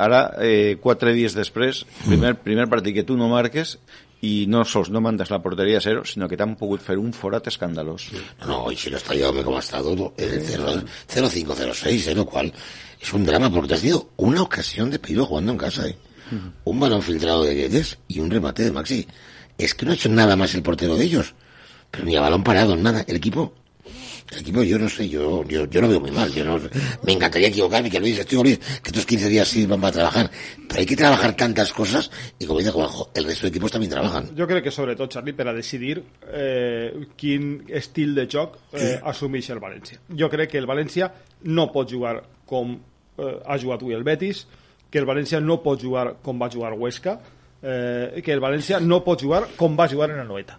Ara, 0.00 0.22
eh, 0.42 0.78
quatre 0.82 1.12
dies 1.14 1.34
després, 1.36 1.84
primer, 2.06 2.34
primer 2.42 2.66
partit 2.72 2.96
que 2.96 3.06
tu 3.06 3.18
no 3.20 3.28
marques 3.30 3.76
i 4.24 4.46
no 4.50 4.64
sols 4.66 4.88
no 4.90 5.02
mandes 5.04 5.30
la 5.30 5.38
porteria 5.42 5.78
a 5.78 5.84
zero, 5.84 6.04
sinó 6.08 6.26
que 6.28 6.36
t'han 6.38 6.56
pogut 6.58 6.82
fer 6.82 6.96
un 6.98 7.12
forat 7.14 7.46
escandalós. 7.52 8.08
No, 8.46 8.72
y 8.72 8.76
si 8.76 8.90
no 8.90 8.96
está 8.96 9.14
Jaume 9.14 9.44
como 9.44 9.56
ha 9.58 9.60
estado, 9.60 10.12
el 10.16 10.42
0-5-0-6, 10.42 12.08
¿eh? 12.08 12.14
lo 12.14 12.26
cual 12.26 12.52
es 13.00 13.12
un 13.12 13.24
drama 13.24 13.50
porque 13.50 13.68
te 13.68 13.74
has 13.74 13.80
tenido 13.80 14.10
una 14.16 14.42
ocasión 14.42 14.90
de 14.90 14.98
peligro 14.98 15.26
jugando 15.26 15.52
en 15.52 15.58
casa, 15.58 15.86
¿eh? 15.86 15.96
Un 16.64 16.78
balón 16.78 17.02
filtrado 17.02 17.44
de 17.44 17.54
Guedes 17.54 17.98
y 18.06 18.20
un 18.20 18.30
remate 18.30 18.64
de 18.64 18.72
Maxi. 18.72 19.06
Es 19.56 19.74
que 19.74 19.86
no 19.86 19.92
ha 19.92 19.94
hecho 19.94 20.10
nada 20.10 20.36
más 20.36 20.54
el 20.54 20.62
portero 20.62 20.96
de 20.96 21.04
ellos. 21.04 21.34
Pero 21.90 22.04
ni 22.04 22.16
a 22.16 22.20
balón 22.20 22.44
parado, 22.44 22.76
nada. 22.76 23.02
El 23.08 23.16
equipo 23.16 23.54
el 24.30 24.40
equipo, 24.40 24.62
yo 24.62 24.78
no 24.78 24.88
sé, 24.88 25.08
yo, 25.08 25.42
yo, 25.44 25.64
yo 25.66 25.80
lo 25.80 25.88
veo 25.88 26.00
muy 26.00 26.10
mal. 26.10 26.30
Yo 26.32 26.44
no, 26.44 26.60
me 27.02 27.12
encantaría 27.12 27.48
equivocarme, 27.48 27.90
que 27.90 27.98
Luis, 27.98 28.18
estoy 28.18 28.58
que 28.58 28.88
estos 28.88 29.06
15 29.06 29.28
días 29.28 29.48
sí 29.48 29.64
van 29.64 29.82
a 29.84 29.90
trabajar. 29.90 30.30
Pero 30.68 30.80
hay 30.80 30.86
que 30.86 30.96
trabajar 30.96 31.34
tantas 31.34 31.72
cosas 31.72 32.10
y 32.38 32.44
como 32.44 32.58
dice 32.58 32.70
Juanjo, 32.70 33.10
el 33.14 33.24
resto 33.24 33.42
de 33.42 33.48
equipos 33.48 33.72
también 33.72 33.90
trabajan. 33.90 34.36
Jo 34.36 34.46
crec 34.46 34.64
que 34.64 34.70
sobretot, 34.70 35.10
Charlie, 35.10 35.32
per 35.32 35.48
a 35.48 35.54
decidir 35.54 36.02
eh, 36.28 36.92
quin 37.16 37.64
estil 37.68 38.14
de 38.14 38.26
joc 38.28 38.58
eh, 38.72 38.98
assumeix 39.02 39.48
el 39.54 39.62
València. 39.62 40.02
Jo 40.12 40.28
crec 40.28 40.52
que 40.52 40.60
el 40.60 40.68
València 40.68 41.08
no 41.48 41.70
pot 41.72 41.88
jugar 41.90 42.20
com 42.48 42.76
eh, 42.76 43.34
ha 43.44 43.58
jugat 43.60 43.84
avui 43.84 43.96
el 43.96 44.06
Betis, 44.06 44.46
que 44.88 45.02
el 45.02 45.06
València 45.08 45.40
no 45.44 45.60
pot 45.62 45.82
jugar 45.84 46.14
com 46.24 46.40
va 46.40 46.50
jugar 46.52 46.72
Huesca, 46.74 47.18
eh, 47.62 48.22
que 48.24 48.32
el 48.32 48.40
València 48.40 48.80
no 48.80 49.02
pot 49.04 49.22
jugar 49.22 49.44
com 49.56 49.76
va 49.78 49.88
jugar 49.90 50.10
en 50.14 50.24
el 50.24 50.28
Noeta. 50.28 50.58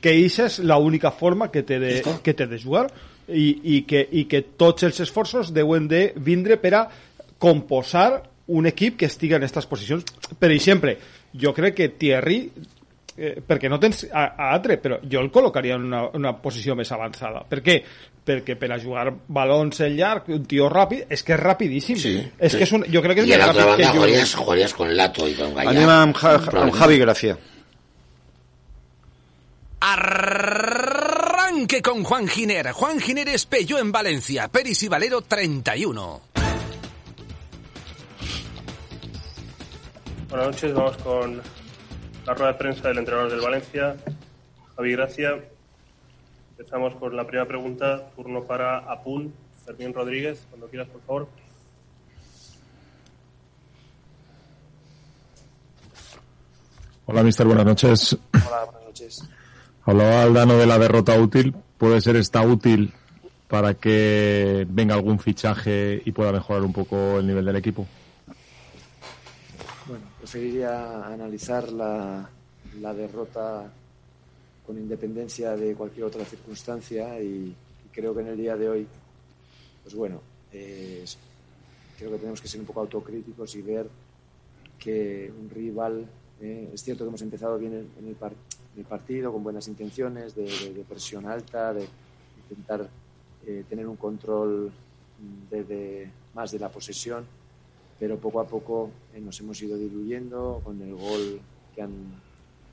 que 0.00 0.14
aquesta 0.16 0.46
és 0.48 0.58
l'única 0.64 1.10
forma 1.12 1.50
que 1.52 1.62
té 1.62 1.78
de, 1.78 1.92
que 2.24 2.32
té 2.32 2.46
de 2.48 2.58
jugar 2.58 2.86
i, 3.28 3.76
i, 3.76 3.82
que, 3.84 4.00
i 4.00 4.24
que 4.24 4.42
tots 4.58 4.86
els 4.88 5.00
esforços 5.04 5.52
deuen 5.52 5.86
de 5.88 6.14
vindre 6.16 6.56
per 6.56 6.74
a 6.78 6.86
composar 7.38 8.22
un 8.50 8.66
equip 8.66 8.96
que 8.98 9.06
estigui 9.06 9.36
en 9.36 9.44
aquestes 9.44 9.68
posicions. 9.70 10.04
Per 10.40 10.50
exemple, 10.50 10.96
jo 11.36 11.52
crec 11.54 11.76
que 11.76 11.90
Thierry 12.00 12.40
eh, 13.20 13.42
perquè 13.46 13.68
no 13.68 13.78
tens 13.80 14.06
a, 14.08 14.30
a 14.32 14.48
altre, 14.54 14.78
però 14.80 14.98
jo 15.04 15.20
el 15.20 15.28
col·locaria 15.32 15.76
en 15.76 15.84
una, 15.90 16.06
una 16.16 16.32
posició 16.40 16.76
més 16.78 16.90
avançada. 16.96 17.44
Per 17.48 17.60
què? 17.66 17.76
Perquè 18.30 18.56
per 18.60 18.72
a 18.72 18.80
jugar 18.80 19.10
balons 19.28 19.82
en 19.84 19.94
llarg, 19.98 20.30
un 20.32 20.48
tio 20.48 20.70
ràpid, 20.72 21.04
és 21.12 21.24
que 21.26 21.36
és 21.36 21.42
rapidíssim. 21.42 22.00
Sí, 22.00 22.16
és 22.38 22.56
que 22.56 22.64
és 22.64 22.74
un, 22.76 22.86
jo 22.88 23.04
crec 23.04 23.20
que 23.20 23.26
és 23.26 23.30
y 23.30 23.36
a 23.36 23.38
més 23.38 23.46
la 23.46 23.52
otra 23.52 23.68
ràpid 23.72 23.84
que 23.84 23.92
jo. 23.92 24.00
jugarías, 24.00 24.34
jugarías 24.34 24.74
con 24.74 24.96
Lato 24.96 25.28
y 25.28 25.36
con 25.36 25.54
Gallá. 25.54 25.76
Anem 25.76 25.94
amb, 25.96 26.16
ja, 26.16 26.36
amb 26.64 26.76
Javi 26.80 26.98
Gracia. 27.04 27.36
Arranque 29.80 31.80
con 31.80 32.04
Juan 32.04 32.28
Giner. 32.28 32.72
Juan 32.72 33.00
Giner 33.00 33.28
es 33.28 33.46
Peugeot 33.46 33.80
en 33.80 33.92
Valencia. 33.92 34.48
Peris 34.48 34.82
y 34.82 34.88
Valero 34.88 35.22
31. 35.22 36.20
Buenas 40.28 40.46
noches, 40.46 40.74
vamos 40.74 40.96
con 40.98 41.42
la 42.26 42.34
rueda 42.34 42.52
de 42.52 42.58
prensa 42.58 42.88
del 42.88 42.98
entrenador 42.98 43.30
del 43.30 43.40
Valencia, 43.40 43.96
Javi 44.76 44.92
Gracia. 44.92 45.40
Empezamos 46.50 46.94
con 46.96 47.16
la 47.16 47.26
primera 47.26 47.48
pregunta, 47.48 48.10
turno 48.14 48.44
para 48.44 48.78
Apun, 48.78 49.32
Fermín 49.64 49.94
Rodríguez, 49.94 50.46
cuando 50.50 50.68
quieras, 50.68 50.88
por 50.88 51.00
favor. 51.02 51.28
Hola, 57.06 57.22
mister, 57.22 57.46
buenas 57.46 57.64
noches. 57.64 58.16
Hola, 58.32 58.64
buenas 58.66 58.84
noches. 58.84 59.28
Hablaba 59.84 60.22
Aldano 60.22 60.56
de 60.58 60.66
la 60.66 60.78
derrota 60.78 61.18
útil. 61.18 61.54
¿Puede 61.78 62.00
ser 62.00 62.16
esta 62.16 62.42
útil 62.42 62.92
para 63.48 63.74
que 63.74 64.66
venga 64.68 64.94
algún 64.94 65.18
fichaje 65.18 66.00
y 66.04 66.12
pueda 66.12 66.30
mejorar 66.30 66.62
un 66.62 66.72
poco 66.72 67.18
el 67.18 67.26
nivel 67.26 67.44
del 67.44 67.56
equipo? 67.56 67.86
Bueno, 69.90 70.04
preferiría 70.18 71.04
analizar 71.04 71.72
la, 71.72 72.30
derrota 72.94 73.68
con 74.64 74.78
independencia 74.78 75.56
de 75.56 75.74
cualquier 75.74 76.04
otra 76.04 76.24
circunstancia 76.24 77.20
y, 77.20 77.52
creo 77.90 78.14
que 78.14 78.20
en 78.20 78.28
el 78.28 78.36
día 78.36 78.56
de 78.56 78.68
hoy, 78.68 78.86
pues 79.82 79.92
bueno, 79.96 80.20
eh, 80.52 81.04
creo 81.98 82.12
que 82.12 82.18
tenemos 82.18 82.40
que 82.40 82.46
ser 82.46 82.60
un 82.60 82.66
poco 82.66 82.82
autocríticos 82.82 83.52
y 83.56 83.62
ver 83.62 83.88
que 84.78 85.32
un 85.36 85.50
rival, 85.50 86.06
eh, 86.40 86.70
es 86.72 86.84
cierto 86.84 87.02
que 87.02 87.08
hemos 87.08 87.22
empezado 87.22 87.58
bien 87.58 87.90
en, 87.98 88.06
el, 88.06 88.84
partido, 88.84 89.32
con 89.32 89.42
buenas 89.42 89.66
intenciones, 89.66 90.36
de, 90.36 90.84
presión 90.88 91.26
alta, 91.26 91.74
de 91.74 91.88
intentar 92.48 92.88
eh, 93.44 93.64
tener 93.68 93.88
un 93.88 93.96
control 93.96 94.70
de, 95.50 95.64
de- 95.64 96.10
más 96.32 96.52
de 96.52 96.60
la 96.60 96.68
posesión, 96.68 97.26
pero 98.00 98.18
poco 98.18 98.40
a 98.40 98.46
poco 98.46 98.90
eh, 99.14 99.20
nos 99.20 99.38
hemos 99.38 99.62
ido 99.62 99.76
diluyendo 99.76 100.60
con 100.64 100.82
el 100.82 100.94
gol 100.94 101.40
que, 101.74 101.82
han, 101.82 101.92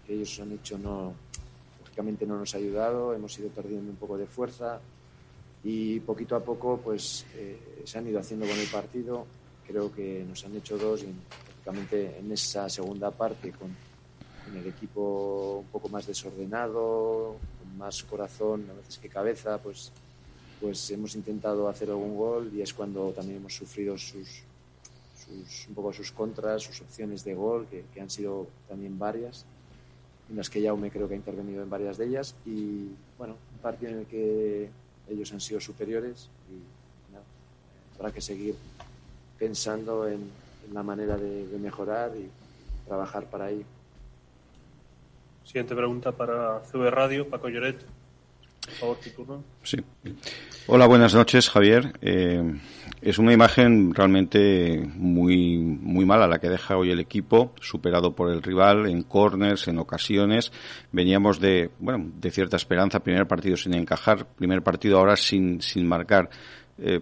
que 0.07 0.13
ellos 0.15 0.39
han 0.39 0.53
hecho 0.53 0.79
no 0.79 1.13
lógicamente 1.81 2.25
no 2.25 2.39
nos 2.39 2.55
ha 2.55 2.57
ayudado 2.57 3.13
hemos 3.13 3.37
ido 3.37 3.49
perdiendo 3.49 3.91
un 3.91 3.97
poco 3.97 4.17
de 4.17 4.25
fuerza 4.25 4.79
y 5.63 5.99
poquito 5.99 6.35
a 6.35 6.39
poco 6.39 6.79
pues 6.83 7.25
eh, 7.35 7.81
se 7.83 7.97
han 7.97 8.07
ido 8.07 8.19
haciendo 8.19 8.47
con 8.47 8.57
el 8.57 8.67
partido. 8.67 9.25
Creo 9.65 9.93
que 9.93 10.23
nos 10.27 10.45
han 10.45 10.55
hecho 10.55 10.77
dos 10.77 11.03
y 11.03 11.07
lógicamente 11.49 12.17
en 12.17 12.31
esa 12.31 12.69
segunda 12.69 13.11
parte 13.11 13.51
con, 13.51 13.75
con 14.45 14.57
el 14.57 14.65
equipo 14.65 15.59
un 15.59 15.67
poco 15.67 15.89
más 15.89 16.07
desordenado 16.07 17.35
con 17.59 17.77
más 17.77 18.01
corazón 18.03 18.65
a 18.71 18.73
veces 18.73 18.97
que 18.97 19.09
cabeza 19.09 19.57
pues 19.57 19.91
pues 20.61 20.89
hemos 20.89 21.13
intentado 21.15 21.67
hacer 21.67 21.89
algún 21.89 22.15
gol 22.15 22.49
y 22.55 22.61
es 22.61 22.73
cuando 22.73 23.11
también 23.11 23.37
hemos 23.37 23.53
sufrido 23.53 23.97
sus, 23.97 24.43
sus- 25.25 25.67
un 25.67 25.75
poco 25.75 25.91
sus 25.93 26.12
contras, 26.12 26.63
sus 26.63 26.82
opciones 26.82 27.23
de 27.23 27.34
gol, 27.34 27.67
que, 27.69 27.84
que 27.93 28.01
han 28.01 28.10
sido 28.10 28.47
también 28.69 28.97
varias, 28.99 29.45
en 30.30 30.36
las 30.38 30.49
que 30.49 30.62
Jaume 30.63 30.91
creo 30.91 31.08
que 31.08 31.13
ha 31.13 31.17
intervenido 31.17 31.63
en 31.63 31.69
varias 31.69 31.97
de 31.97 32.06
ellas. 32.06 32.36
Y 32.45 32.89
bueno, 33.17 33.36
un 33.53 33.60
partido 33.62 33.91
en 33.91 33.99
el 33.99 34.06
que 34.06 34.69
ellos 35.10 35.32
han 35.34 35.39
sido 35.41 35.60
superiores 35.60 36.30
y 36.49 37.12
nada, 37.13 37.23
habrá 37.97 38.12
que 38.12 38.21
seguir 38.21 38.56
pensando 39.39 40.08
en, 40.08 40.30
en 40.67 40.73
la 40.73 40.84
manera 40.84 41.15
de, 41.17 41.47
de 41.47 41.58
mejorar 41.58 42.12
y 42.15 42.30
trabajar 42.88 43.25
para 43.25 43.49
ello. 43.49 43.63
Siguiente 45.45 45.75
pregunta 45.75 46.12
para 46.12 46.60
CV 46.71 46.91
Radio, 46.91 47.30
Paco 47.30 47.47
Lloret. 47.47 47.77
Por 48.65 48.73
favor, 48.75 48.97
tu 48.97 49.10
turno. 49.12 49.43
Sí. 49.63 49.77
Hola, 50.67 50.88
buenas 50.88 51.13
noches, 51.13 51.49
Javier. 51.49 51.93
Eh, 52.01 52.43
es 53.01 53.19
una 53.19 53.33
imagen 53.33 53.93
realmente 53.93 54.83
muy, 54.95 55.57
muy 55.57 56.05
mala 56.05 56.27
la 56.27 56.39
que 56.39 56.49
deja 56.49 56.77
hoy 56.77 56.91
el 56.91 56.99
equipo, 56.99 57.53
superado 57.62 58.15
por 58.15 58.31
el 58.31 58.41
rival 58.41 58.89
en 58.89 59.03
corners, 59.03 59.67
en 59.67 59.77
ocasiones. 59.77 60.51
Veníamos 60.91 61.39
de, 61.39 61.69
bueno, 61.79 62.10
de 62.19 62.31
cierta 62.31 62.57
esperanza, 62.57 63.01
primer 63.01 63.27
partido 63.27 63.55
sin 63.55 63.75
encajar, 63.75 64.25
primer 64.25 64.63
partido 64.63 64.97
ahora 64.97 65.15
sin, 65.15 65.62
sin 65.62 65.88
marcar. 65.88 66.29
Eh, 66.79 67.01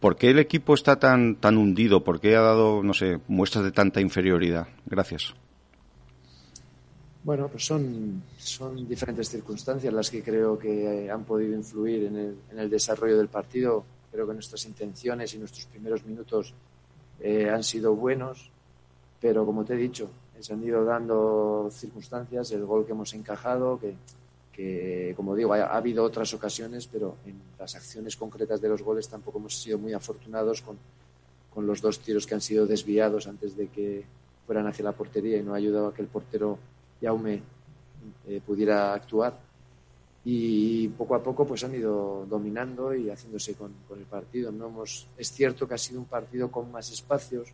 ¿Por 0.00 0.16
qué 0.16 0.30
el 0.30 0.38
equipo 0.38 0.74
está 0.74 0.98
tan, 0.98 1.36
tan 1.36 1.56
hundido? 1.56 2.02
¿Por 2.02 2.20
qué 2.20 2.36
ha 2.36 2.42
dado, 2.42 2.82
no 2.82 2.92
sé, 2.92 3.18
muestras 3.28 3.64
de 3.64 3.72
tanta 3.72 4.00
inferioridad? 4.00 4.68
Gracias. 4.84 5.34
Bueno, 7.22 7.48
pues 7.48 7.64
son, 7.64 8.22
son 8.38 8.86
diferentes 8.86 9.28
circunstancias 9.28 9.92
las 9.92 10.10
que 10.10 10.22
creo 10.22 10.58
que 10.58 11.10
han 11.10 11.24
podido 11.24 11.54
influir 11.54 12.04
en 12.04 12.16
el, 12.16 12.36
en 12.52 12.58
el 12.58 12.70
desarrollo 12.70 13.16
del 13.16 13.28
partido. 13.28 13.84
Creo 14.16 14.26
que 14.26 14.32
nuestras 14.32 14.64
intenciones 14.64 15.34
y 15.34 15.38
nuestros 15.38 15.66
primeros 15.66 16.02
minutos 16.06 16.54
eh, 17.20 17.50
han 17.50 17.62
sido 17.62 17.94
buenos, 17.94 18.50
pero 19.20 19.44
como 19.44 19.62
te 19.62 19.74
he 19.74 19.76
dicho, 19.76 20.08
se 20.40 20.54
han 20.54 20.64
ido 20.64 20.86
dando 20.86 21.68
circunstancias, 21.70 22.50
el 22.52 22.64
gol 22.64 22.86
que 22.86 22.92
hemos 22.92 23.12
encajado, 23.12 23.78
que, 23.78 25.12
como 25.14 25.36
digo, 25.36 25.52
ha, 25.52 25.64
ha 25.64 25.76
habido 25.76 26.02
otras 26.02 26.32
ocasiones, 26.32 26.86
pero 26.86 27.16
en 27.26 27.38
las 27.58 27.74
acciones 27.74 28.16
concretas 28.16 28.58
de 28.58 28.70
los 28.70 28.80
goles 28.80 29.06
tampoco 29.06 29.38
hemos 29.38 29.54
sido 29.54 29.76
muy 29.76 29.92
afortunados 29.92 30.62
con, 30.62 30.78
los 31.66 31.82
dos 31.82 31.98
tiros 31.98 32.26
que 32.26 32.34
han 32.34 32.40
sido 32.40 32.66
desviados 32.66 33.26
antes 33.26 33.54
de 33.54 33.68
que 33.68 34.02
fueran 34.46 34.66
hacia 34.66 34.86
la 34.86 34.92
portería 34.92 35.36
y 35.36 35.42
no 35.42 35.52
ha 35.52 35.58
ayudado 35.58 35.88
a 35.88 35.94
que 35.94 36.00
el 36.00 36.08
portero 36.08 36.58
Jaume 37.02 37.42
eh, 38.26 38.40
pudiera 38.46 38.94
actuar. 38.94 39.38
Y 40.28 40.88
poco 40.88 41.14
a 41.14 41.22
poco 41.22 41.46
pues 41.46 41.62
han 41.62 41.76
ido 41.76 42.26
dominando 42.28 42.92
y 42.92 43.08
haciéndose 43.08 43.54
con, 43.54 43.72
el 43.96 44.04
partido. 44.06 44.50
No 44.50 44.66
hemos, 44.66 45.06
es 45.16 45.30
cierto 45.30 45.68
que 45.68 45.74
ha 45.74 45.78
sido 45.78 46.00
un 46.00 46.06
partido 46.06 46.50
con 46.50 46.72
más 46.72 46.90
espacios, 46.90 47.50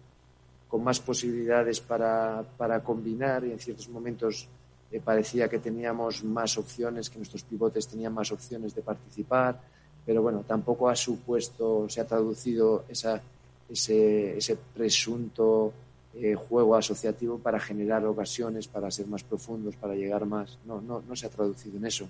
con 0.69 0.83
más 0.83 0.99
posibilidades 0.99 1.81
para, 1.81 2.43
para 2.57 2.83
combinar 2.83 3.45
y 3.45 3.53
en 3.53 3.59
ciertos 3.59 3.91
momentos 3.91 4.49
eh, 4.91 5.01
parecía 5.05 5.51
que 5.51 5.59
teníamos 5.59 6.25
más 6.25 6.57
opciones, 6.57 7.11
que 7.11 7.19
nuestros 7.19 7.43
pivotes 7.43 7.87
tenían 7.87 8.15
más 8.15 8.33
opciones 8.33 8.75
de 8.75 8.81
participar, 8.81 9.61
pero 10.07 10.23
bueno, 10.23 10.43
tampoco 10.49 10.89
ha 10.89 10.97
supuesto, 10.97 11.87
se 11.91 12.01
ha 12.01 12.07
traducido 12.07 12.87
ese, 12.89 14.39
ese 14.39 14.57
presunto 14.75 15.75
eh, 16.15 16.35
juego 16.35 16.75
asociativo 16.75 17.39
para 17.39 17.61
generar 17.61 18.07
ocasiones, 18.07 18.67
para 18.67 18.91
ser 18.91 19.07
más 19.09 19.25
profundos, 19.25 19.77
para 19.77 19.95
llegar 19.95 20.25
más. 20.25 20.59
No, 20.65 20.81
no, 20.81 21.03
no 21.07 21.15
se 21.15 21.27
ha 21.27 21.31
traducido 21.31 21.77
en 21.77 21.85
eso. 21.85 22.09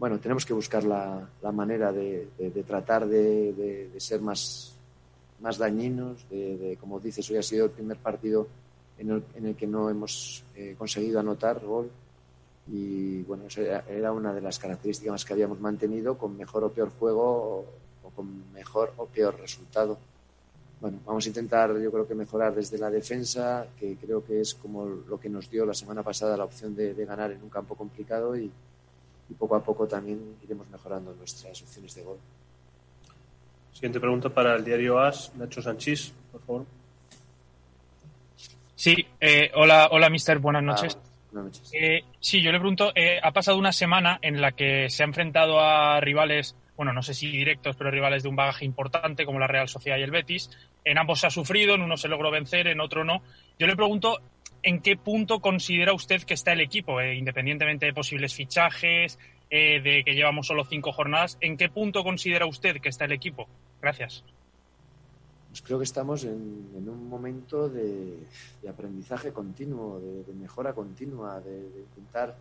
Bueno, 0.00 0.18
tenemos 0.18 0.46
que 0.46 0.54
buscar 0.54 0.82
la, 0.84 1.28
la 1.42 1.52
manera 1.52 1.92
de, 1.92 2.26
de- 2.38 2.62
tratar 2.62 3.06
de, 3.06 3.52
de- 3.52 4.00
ser 4.00 4.22
más, 4.22 4.72
más 5.40 5.58
dañinos, 5.58 6.26
de, 6.30 6.78
como 6.80 6.98
dices, 6.98 7.28
hoy 7.30 7.36
ha 7.36 7.42
sido 7.42 7.66
el 7.66 7.70
primer 7.70 7.98
partido 7.98 8.46
en 8.96 9.10
el, 9.10 9.22
en 9.34 9.44
el 9.48 9.56
que 9.56 9.66
no 9.66 9.90
hemos 9.90 10.42
eh, 10.56 10.74
conseguido 10.78 11.20
anotar 11.20 11.60
gol 11.62 11.90
y 12.72 13.20
bueno, 13.24 13.44
eso 13.46 13.60
era, 13.60 14.10
una 14.10 14.32
de 14.32 14.40
las 14.40 14.58
características 14.58 15.22
que 15.26 15.34
habíamos 15.34 15.60
mantenido 15.60 16.16
con 16.16 16.34
mejor 16.34 16.64
o 16.64 16.70
peor 16.70 16.90
juego 16.98 17.66
o, 18.02 18.10
con 18.16 18.50
mejor 18.54 18.94
o 18.96 19.04
peor 19.04 19.38
resultado. 19.38 19.98
Bueno, 20.80 20.98
vamos 21.04 21.26
a 21.26 21.28
intentar 21.28 21.78
yo 21.78 21.90
creo 21.92 22.08
que 22.08 22.14
mejorar 22.14 22.54
desde 22.54 22.78
la 22.78 22.88
defensa, 22.88 23.66
que 23.78 23.96
creo 23.96 24.24
que 24.24 24.40
es 24.40 24.54
como 24.54 24.86
lo 24.86 25.20
que 25.20 25.28
nos 25.28 25.50
dio 25.50 25.66
la 25.66 25.74
semana 25.74 26.02
pasada 26.02 26.38
la 26.38 26.44
opción 26.44 26.74
de, 26.74 26.94
de 26.94 27.04
ganar 27.04 27.32
en 27.32 27.42
un 27.42 27.50
campo 27.50 27.74
complicado 27.74 28.34
y, 28.34 28.50
y 29.30 29.34
poco 29.34 29.56
a 29.56 29.62
poco 29.62 29.86
también 29.86 30.36
iremos 30.42 30.68
mejorando 30.68 31.14
nuestras 31.14 31.62
opciones 31.62 31.94
de 31.94 32.02
gol. 32.02 32.18
Siguiente 33.72 34.00
pregunta 34.00 34.28
para 34.28 34.56
el 34.56 34.64
diario 34.64 34.98
AS, 34.98 35.32
Nacho 35.36 35.62
Sanchís, 35.62 36.12
por 36.32 36.42
favor. 36.42 36.66
Sí, 38.74 39.06
eh, 39.20 39.50
hola, 39.54 39.88
hola, 39.92 40.10
mister, 40.10 40.38
buenas 40.38 40.62
noches. 40.62 40.98
Ah, 40.98 41.08
buenas 41.32 41.52
noches. 41.52 41.70
Eh, 41.72 42.04
sí, 42.18 42.42
yo 42.42 42.50
le 42.50 42.58
pregunto, 42.58 42.92
eh, 42.94 43.20
ha 43.22 43.30
pasado 43.30 43.56
una 43.58 43.72
semana 43.72 44.18
en 44.22 44.40
la 44.40 44.52
que 44.52 44.90
se 44.90 45.02
ha 45.02 45.06
enfrentado 45.06 45.60
a 45.60 46.00
rivales, 46.00 46.56
bueno, 46.76 46.92
no 46.92 47.02
sé 47.02 47.14
si 47.14 47.30
directos, 47.30 47.76
pero 47.76 47.90
rivales 47.90 48.22
de 48.22 48.28
un 48.28 48.36
bagaje 48.36 48.64
importante 48.64 49.24
como 49.24 49.38
la 49.38 49.46
Real 49.46 49.68
Sociedad 49.68 49.98
y 49.98 50.02
el 50.02 50.10
Betis. 50.10 50.50
En 50.84 50.98
ambos 50.98 51.20
se 51.20 51.26
ha 51.26 51.30
sufrido, 51.30 51.74
en 51.74 51.82
uno 51.82 51.96
se 51.96 52.08
logró 52.08 52.30
vencer, 52.30 52.66
en 52.66 52.80
otro 52.80 53.04
no. 53.04 53.22
Yo 53.58 53.66
le 53.66 53.76
pregunto, 53.76 54.18
¿en 54.62 54.80
qué 54.80 54.96
punto 54.96 55.40
considera 55.40 55.92
usted 55.92 56.22
que 56.22 56.34
está 56.34 56.52
el 56.52 56.60
equipo, 56.60 57.00
eh, 57.00 57.14
independientemente 57.14 57.86
de 57.86 57.92
posibles 57.92 58.34
fichajes, 58.34 59.18
eh, 59.50 59.80
de 59.80 60.04
que 60.04 60.14
llevamos 60.14 60.46
solo 60.46 60.64
cinco 60.64 60.92
jornadas? 60.92 61.38
¿En 61.40 61.56
qué 61.56 61.68
punto 61.68 62.04
considera 62.04 62.46
usted 62.46 62.80
que 62.80 62.88
está 62.88 63.04
el 63.04 63.12
equipo? 63.12 63.48
Gracias. 63.80 64.24
Pues 65.50 65.62
creo 65.62 65.78
que 65.78 65.84
estamos 65.84 66.22
en, 66.22 66.88
un 66.88 67.08
momento 67.08 67.68
de, 67.68 68.18
aprendizaje 68.68 69.32
continuo, 69.32 69.98
de, 69.98 70.32
mejora 70.34 70.72
continua, 70.72 71.40
de 71.40 71.58
intentar 71.76 72.36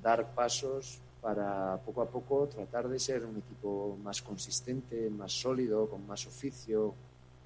dar 0.00 0.32
pasos 0.32 1.00
para 1.20 1.76
poco 1.78 2.02
a 2.02 2.08
poco 2.08 2.46
tratar 2.46 2.88
de 2.88 3.00
ser 3.00 3.24
un 3.24 3.38
equipo 3.38 3.98
más 4.04 4.22
consistente, 4.22 5.10
más 5.10 5.32
sólido, 5.32 5.88
con 5.88 6.06
más 6.06 6.24
oficio, 6.28 6.94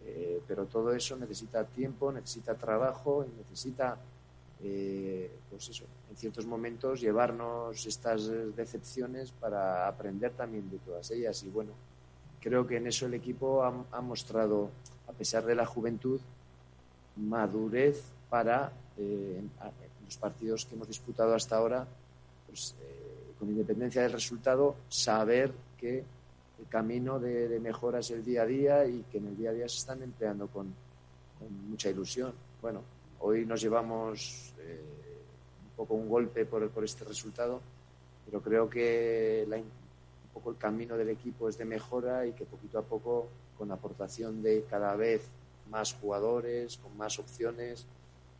eh, 0.04 0.40
pero 0.46 0.66
todo 0.66 0.92
eso 0.92 1.16
necesita 1.16 1.64
tiempo, 1.64 2.12
necesita 2.12 2.54
trabajo 2.54 3.24
y 3.24 3.36
necesita, 3.38 3.96
eh, 4.62 5.30
pues 5.48 5.68
eso, 5.68 5.84
en 6.10 6.16
ciertos 6.16 6.46
momentos 6.46 7.00
llevarnos 7.00 7.86
estas 7.86 8.28
decepciones 8.56 9.30
para 9.32 9.86
aprender 9.88 10.32
también 10.32 10.70
de 10.70 10.78
todas 10.78 11.10
ellas. 11.10 11.42
Y 11.44 11.48
bueno, 11.48 11.72
creo 12.40 12.66
que 12.66 12.78
en 12.78 12.86
eso 12.86 13.06
el 13.06 13.14
equipo 13.14 13.62
ha, 13.62 14.00
mostrado, 14.00 14.70
a 15.08 15.12
pesar 15.12 15.44
de 15.44 15.54
la 15.54 15.66
juventud, 15.66 16.20
madurez 17.16 18.02
para, 18.28 18.72
eh, 18.96 19.42
los 20.04 20.16
partidos 20.16 20.64
que 20.64 20.74
hemos 20.74 20.88
disputado 20.88 21.34
hasta 21.34 21.56
ahora, 21.56 21.86
pues 22.46 22.74
eh, 22.80 23.32
con 23.38 23.48
independencia 23.48 24.02
del 24.02 24.12
resultado, 24.12 24.76
saber 24.88 25.52
que 25.78 26.04
el 26.60 26.68
camino 26.68 27.18
de, 27.18 27.48
de, 27.48 27.58
mejora 27.58 28.00
es 28.00 28.10
el 28.10 28.24
día 28.24 28.42
a 28.42 28.46
día 28.46 28.86
y 28.86 29.02
que 29.10 29.18
en 29.18 29.28
el 29.28 29.36
día 29.36 29.50
a 29.50 29.52
día 29.54 29.68
se 29.68 29.78
están 29.78 30.02
empleando 30.02 30.46
con, 30.48 30.72
mucha 31.68 31.88
ilusión. 31.88 32.34
Bueno, 32.60 32.82
hoy 33.20 33.46
nos 33.46 33.62
llevamos 33.62 34.52
eh, 34.58 34.82
un 35.64 35.70
poco 35.74 35.94
un 35.94 36.06
golpe 36.06 36.44
por, 36.44 36.70
este 36.84 37.04
resultado, 37.06 37.62
pero 38.26 38.42
creo 38.42 38.68
que 38.68 39.46
la, 39.48 39.56
un 39.56 39.64
poco 40.34 40.50
el 40.50 40.58
camino 40.58 40.98
del 40.98 41.08
equipo 41.08 41.48
es 41.48 41.56
de 41.56 41.64
mejora 41.64 42.26
y 42.26 42.32
que 42.32 42.44
poquito 42.44 42.78
a 42.78 42.82
poco, 42.82 43.28
con 43.56 43.72
aportación 43.72 44.42
de 44.42 44.64
cada 44.68 44.94
vez 44.96 45.22
más 45.70 45.94
jugadores, 45.94 46.76
con 46.76 46.94
más 46.98 47.18
opciones 47.18 47.86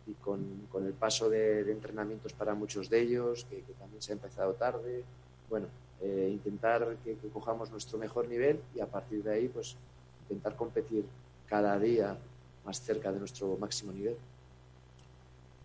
y 0.07 0.13
con, 0.15 0.69
el 0.75 0.93
paso 0.93 1.31
de, 1.31 1.65
de, 1.65 1.73
entrenamientos 1.73 2.35
para 2.35 2.53
muchos 2.53 2.91
de 2.91 3.01
ellos, 3.01 3.47
que, 3.49 3.63
que 3.63 3.73
también 3.73 4.03
se 4.03 4.13
ha 4.13 4.17
empezado 4.17 4.53
tarde, 4.55 5.05
bueno, 5.49 5.69
eh, 6.03 6.31
intentar 6.33 6.97
que, 7.05 7.17
que, 7.17 7.29
cojamos 7.29 7.71
nuestro 7.71 7.99
mejor 7.99 8.27
nivel 8.29 8.61
y 8.75 8.81
a 8.81 8.87
partir 8.87 9.23
de 9.23 9.35
ahí, 9.35 9.49
pues 9.49 9.77
intentar 10.23 10.57
competir 10.57 11.05
cada 11.47 11.79
día 11.79 12.17
más 12.65 12.81
cerca 12.81 13.13
de 13.13 13.19
nuestro 13.19 13.57
máximo 13.59 13.93
nivel. 13.93 14.17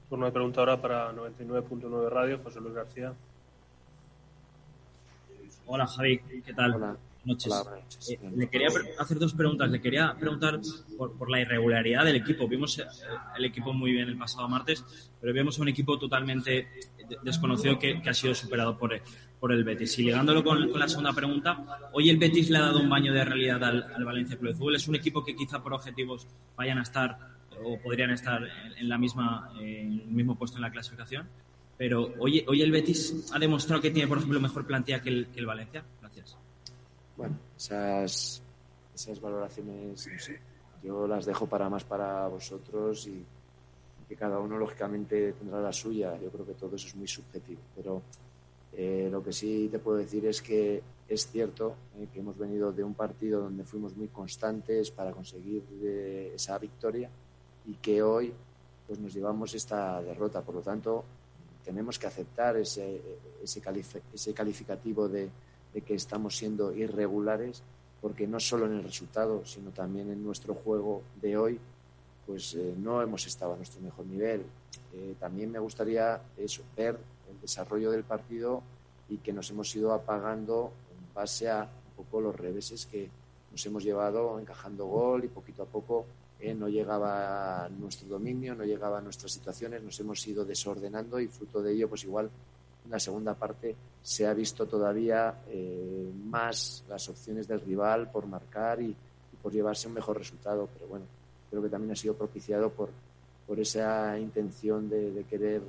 Turno 0.09 0.25
de 0.25 0.31
pregunta 0.31 0.59
ahora 0.59 0.81
para 0.81 1.13
99.9 1.13 2.09
Radio, 2.09 2.39
José 2.43 2.59
Luis 2.59 2.73
García. 2.73 3.13
Hola 5.67 5.87
Javi, 5.87 6.19
¿qué 6.45 6.53
tal? 6.53 6.75
Hola. 6.75 6.97
Noches. 7.23 7.51
Hola, 7.51 7.63
buenas 7.63 7.83
noches. 7.85 8.09
Eh, 8.11 8.19
le 8.35 8.49
quería 8.49 8.67
hacer 8.99 9.17
dos 9.17 9.33
preguntas. 9.33 9.69
Le 9.71 9.81
quería 9.81 10.15
preguntar 10.19 10.59
por, 10.95 11.13
por, 11.13 11.31
la 11.31 11.39
irregularidad 11.39 12.05
del 12.05 12.17
equipo. 12.17 12.47
Vimos 12.47 12.79
el 13.35 13.45
equipo 13.45 13.73
muy 13.73 13.93
bien 13.93 14.07
el 14.07 14.17
pasado 14.17 14.47
martes, 14.47 14.83
pero 15.19 15.33
vemos 15.33 15.57
a 15.57 15.63
un 15.63 15.69
equipo 15.69 15.97
totalmente 15.97 16.67
desconocido 17.23 17.79
que, 17.79 17.99
que 17.99 18.09
ha 18.09 18.13
sido 18.13 18.35
superado 18.35 18.77
por, 18.77 18.93
por 19.45 19.53
el 19.53 19.63
Betis. 19.63 19.99
Y 19.99 20.05
ligándolo 20.05 20.43
con, 20.43 20.71
con, 20.71 20.79
la 20.79 20.87
segunda 20.87 21.13
pregunta, 21.13 21.63
hoy 21.93 22.09
el 22.09 22.17
Betis 22.17 22.49
le 22.49 22.57
ha 22.57 22.61
dado 22.61 22.79
un 22.79 22.89
baño 22.89 23.13
de 23.13 23.23
realidad 23.23 23.63
al, 23.63 23.93
al 23.93 24.03
Valencia 24.03 24.37
Club 24.37 24.53
de 24.53 24.57
Fútbol. 24.57 24.75
Es 24.75 24.87
un 24.87 24.95
equipo 24.95 25.23
que 25.23 25.35
quizá 25.35 25.61
por 25.61 25.71
objetivos 25.71 26.25
vayan 26.57 26.79
a 26.79 26.81
estar 26.81 27.15
o 27.63 27.77
podrían 27.77 28.09
estar 28.09 28.41
en, 28.75 28.89
la 28.89 28.97
misma, 28.97 29.51
en 29.59 29.99
el 29.99 30.07
mismo 30.07 30.33
puesto 30.35 30.57
en 30.57 30.63
la 30.63 30.71
clasificación. 30.71 31.27
Pero 31.77 32.11
hoy, 32.17 32.43
hoy 32.47 32.63
el 32.63 32.71
Betis 32.71 33.29
ha 33.35 33.37
demostrado 33.37 33.83
que 33.83 33.91
tiene, 33.91 34.07
por 34.07 34.17
ejemplo, 34.17 34.39
mejor 34.39 34.65
plantilla 34.65 34.99
que 34.99 35.09
el, 35.09 35.27
que 35.27 35.41
el 35.41 35.45
Valencia. 35.45 35.85
Gracias. 36.01 36.35
Bueno, 37.15 37.37
esas, 37.55 38.41
esas 38.95 39.21
valoraciones, 39.21 40.07
no 40.11 40.19
sé, 40.19 40.39
yo 40.83 41.05
las 41.05 41.23
dejo 41.23 41.45
para 41.45 41.69
más 41.69 41.83
para 41.83 42.27
vosotros 42.29 43.05
y 43.05 43.23
que 44.09 44.15
cada 44.15 44.39
uno 44.39 44.57
lógicamente 44.57 45.33
tendrá 45.33 45.61
la 45.61 45.71
suya. 45.71 46.19
Yo 46.19 46.31
creo 46.31 46.47
que 46.47 46.55
todo 46.55 46.75
eso 46.75 46.87
es 46.87 46.95
muy 46.95 47.07
subjetivo, 47.07 47.61
pero 47.75 48.01
eh, 48.77 49.09
lo 49.11 49.23
que 49.23 49.31
sí 49.31 49.69
te 49.71 49.79
puedo 49.79 49.97
decir 49.97 50.25
es 50.25 50.41
que 50.41 50.81
es 51.07 51.27
cierto 51.27 51.75
eh, 51.97 52.07
que 52.11 52.19
hemos 52.19 52.37
venido 52.37 52.71
de 52.71 52.83
un 52.83 52.93
partido 52.93 53.41
donde 53.41 53.63
fuimos 53.63 53.95
muy 53.95 54.07
constantes 54.07 54.91
para 54.91 55.11
conseguir 55.11 55.63
eh, 55.83 56.31
esa 56.35 56.57
victoria 56.57 57.09
y 57.65 57.75
que 57.75 58.01
hoy 58.01 58.33
pues 58.87 58.99
nos 58.99 59.13
llevamos 59.13 59.53
esta 59.53 60.01
derrota. 60.01 60.41
Por 60.41 60.55
lo 60.55 60.61
tanto, 60.61 61.03
tenemos 61.63 61.97
que 61.97 62.07
aceptar 62.07 62.57
ese, 62.57 63.01
ese, 63.41 63.61
calif 63.61 63.95
ese 64.13 64.33
calificativo 64.33 65.07
de, 65.07 65.29
de, 65.73 65.81
que 65.81 65.95
estamos 65.95 66.37
siendo 66.37 66.71
irregulares, 66.73 67.63
porque 68.01 68.27
no 68.27 68.39
solo 68.39 68.67
en 68.67 68.73
el 68.73 68.83
resultado, 68.83 69.43
sino 69.45 69.71
también 69.71 70.11
en 70.11 70.23
nuestro 70.23 70.53
juego 70.53 71.01
de 71.21 71.37
hoy, 71.37 71.59
pues 72.25 72.55
eh, 72.55 72.73
no 72.77 73.01
hemos 73.01 73.25
estado 73.27 73.53
a 73.53 73.57
nuestro 73.57 73.81
mejor 73.81 74.05
nivel. 74.05 74.43
Eh, 74.93 75.15
también 75.19 75.51
me 75.51 75.59
gustaría 75.59 76.21
eso, 76.37 76.63
ver 76.75 76.97
desarrollo 77.45 77.91
del 77.91 78.03
partido 78.03 78.63
y 79.07 79.17
que 79.17 79.31
nos 79.31 79.49
hemos 79.51 79.73
ido 79.75 79.93
apagando 79.93 80.71
en 80.91 81.13
base 81.13 81.49
a 81.49 81.61
un 81.61 82.03
poco 82.03 82.19
los 82.19 82.35
reveses 82.35 82.87
que 82.87 83.07
nos 83.51 83.65
hemos 83.65 83.83
llevado 83.83 84.39
encajando 84.39 84.85
gol 84.85 85.23
y 85.23 85.27
poquito 85.27 85.63
a 85.63 85.65
poco 85.65 86.05
eh, 86.39 86.53
no 86.53 86.67
llegaba 86.67 87.69
nuestro 87.69 88.07
dominio, 88.09 88.55
no 88.55 88.65
llegaba 88.65 88.99
nuestras 88.99 89.31
situaciones, 89.31 89.81
nos 89.83 89.99
hemos 89.99 90.27
ido 90.27 90.43
desordenando 90.43 91.19
y 91.19 91.27
fruto 91.27 91.61
de 91.61 91.73
ello, 91.73 91.87
pues 91.87 92.03
igual 92.03 92.29
en 92.83 92.91
la 92.91 92.99
segunda 92.99 93.33
parte 93.35 93.75
se 94.01 94.27
ha 94.27 94.33
visto 94.33 94.65
todavía 94.65 95.43
eh, 95.47 96.11
más 96.25 96.83
las 96.89 97.07
opciones 97.07 97.47
del 97.47 97.61
rival 97.61 98.11
por 98.11 98.25
marcar 98.27 98.81
y, 98.81 98.95
por 99.41 99.53
llevarse 99.53 99.87
un 99.87 99.93
mejor 99.93 100.17
resultado. 100.17 100.67
Pero 100.73 100.87
bueno, 100.87 101.05
creo 101.51 101.61
que 101.61 101.69
también 101.69 101.91
ha 101.91 101.95
sido 101.95 102.15
propiciado 102.15 102.71
por, 102.71 102.89
por 103.45 103.59
esa 103.59 104.17
intención 104.17 104.89
de 104.89 105.23
querer 105.29 105.61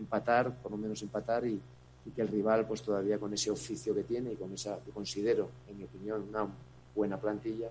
empatar, 0.00 0.54
por 0.56 0.72
lo 0.72 0.76
menos 0.76 1.00
empatar 1.02 1.46
y, 1.46 1.60
y, 2.04 2.10
que 2.10 2.22
el 2.22 2.28
rival 2.28 2.66
pues 2.66 2.82
todavía 2.82 3.18
con 3.18 3.32
ese 3.32 3.50
oficio 3.50 3.94
que 3.94 4.02
tiene 4.02 4.32
y 4.32 4.36
con 4.36 4.52
esa 4.52 4.78
que 4.84 4.90
considero, 4.90 5.48
en 5.68 5.78
mi 5.78 5.84
opinión, 5.84 6.26
una 6.28 6.46
buena 6.94 7.18
plantilla, 7.18 7.68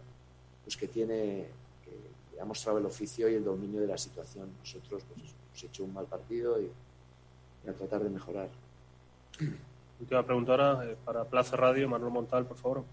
pues 0.64 0.78
que 0.78 0.88
tiene 0.88 1.48
que, 1.84 1.92
que, 2.32 2.42
ha 2.42 2.46
mostrado 2.46 2.78
el 2.78 2.86
oficio 2.86 3.30
y 3.30 3.36
el 3.36 3.44
dominio 3.44 3.82
de 3.82 3.88
la 3.88 3.98
situación. 3.98 4.50
Nosotros 4.60 5.04
pues 5.14 5.20
hemos 5.20 5.64
hecho 5.64 5.84
un 5.84 5.94
mal 5.94 6.06
partido 6.06 6.62
y, 6.62 6.72
y 7.66 7.70
a 7.70 7.74
tratar 7.74 8.04
de 8.04 8.10
mejorar. 8.10 8.50
Última 10.00 10.24
pregunta 10.24 10.52
ahora 10.52 10.86
eh, 10.86 10.96
para 11.04 11.26
Plaza 11.26 11.58
Radio, 11.58 11.90
Manuel 11.90 12.14
Montal, 12.14 12.46
por 12.46 12.58
favor. 12.58 12.84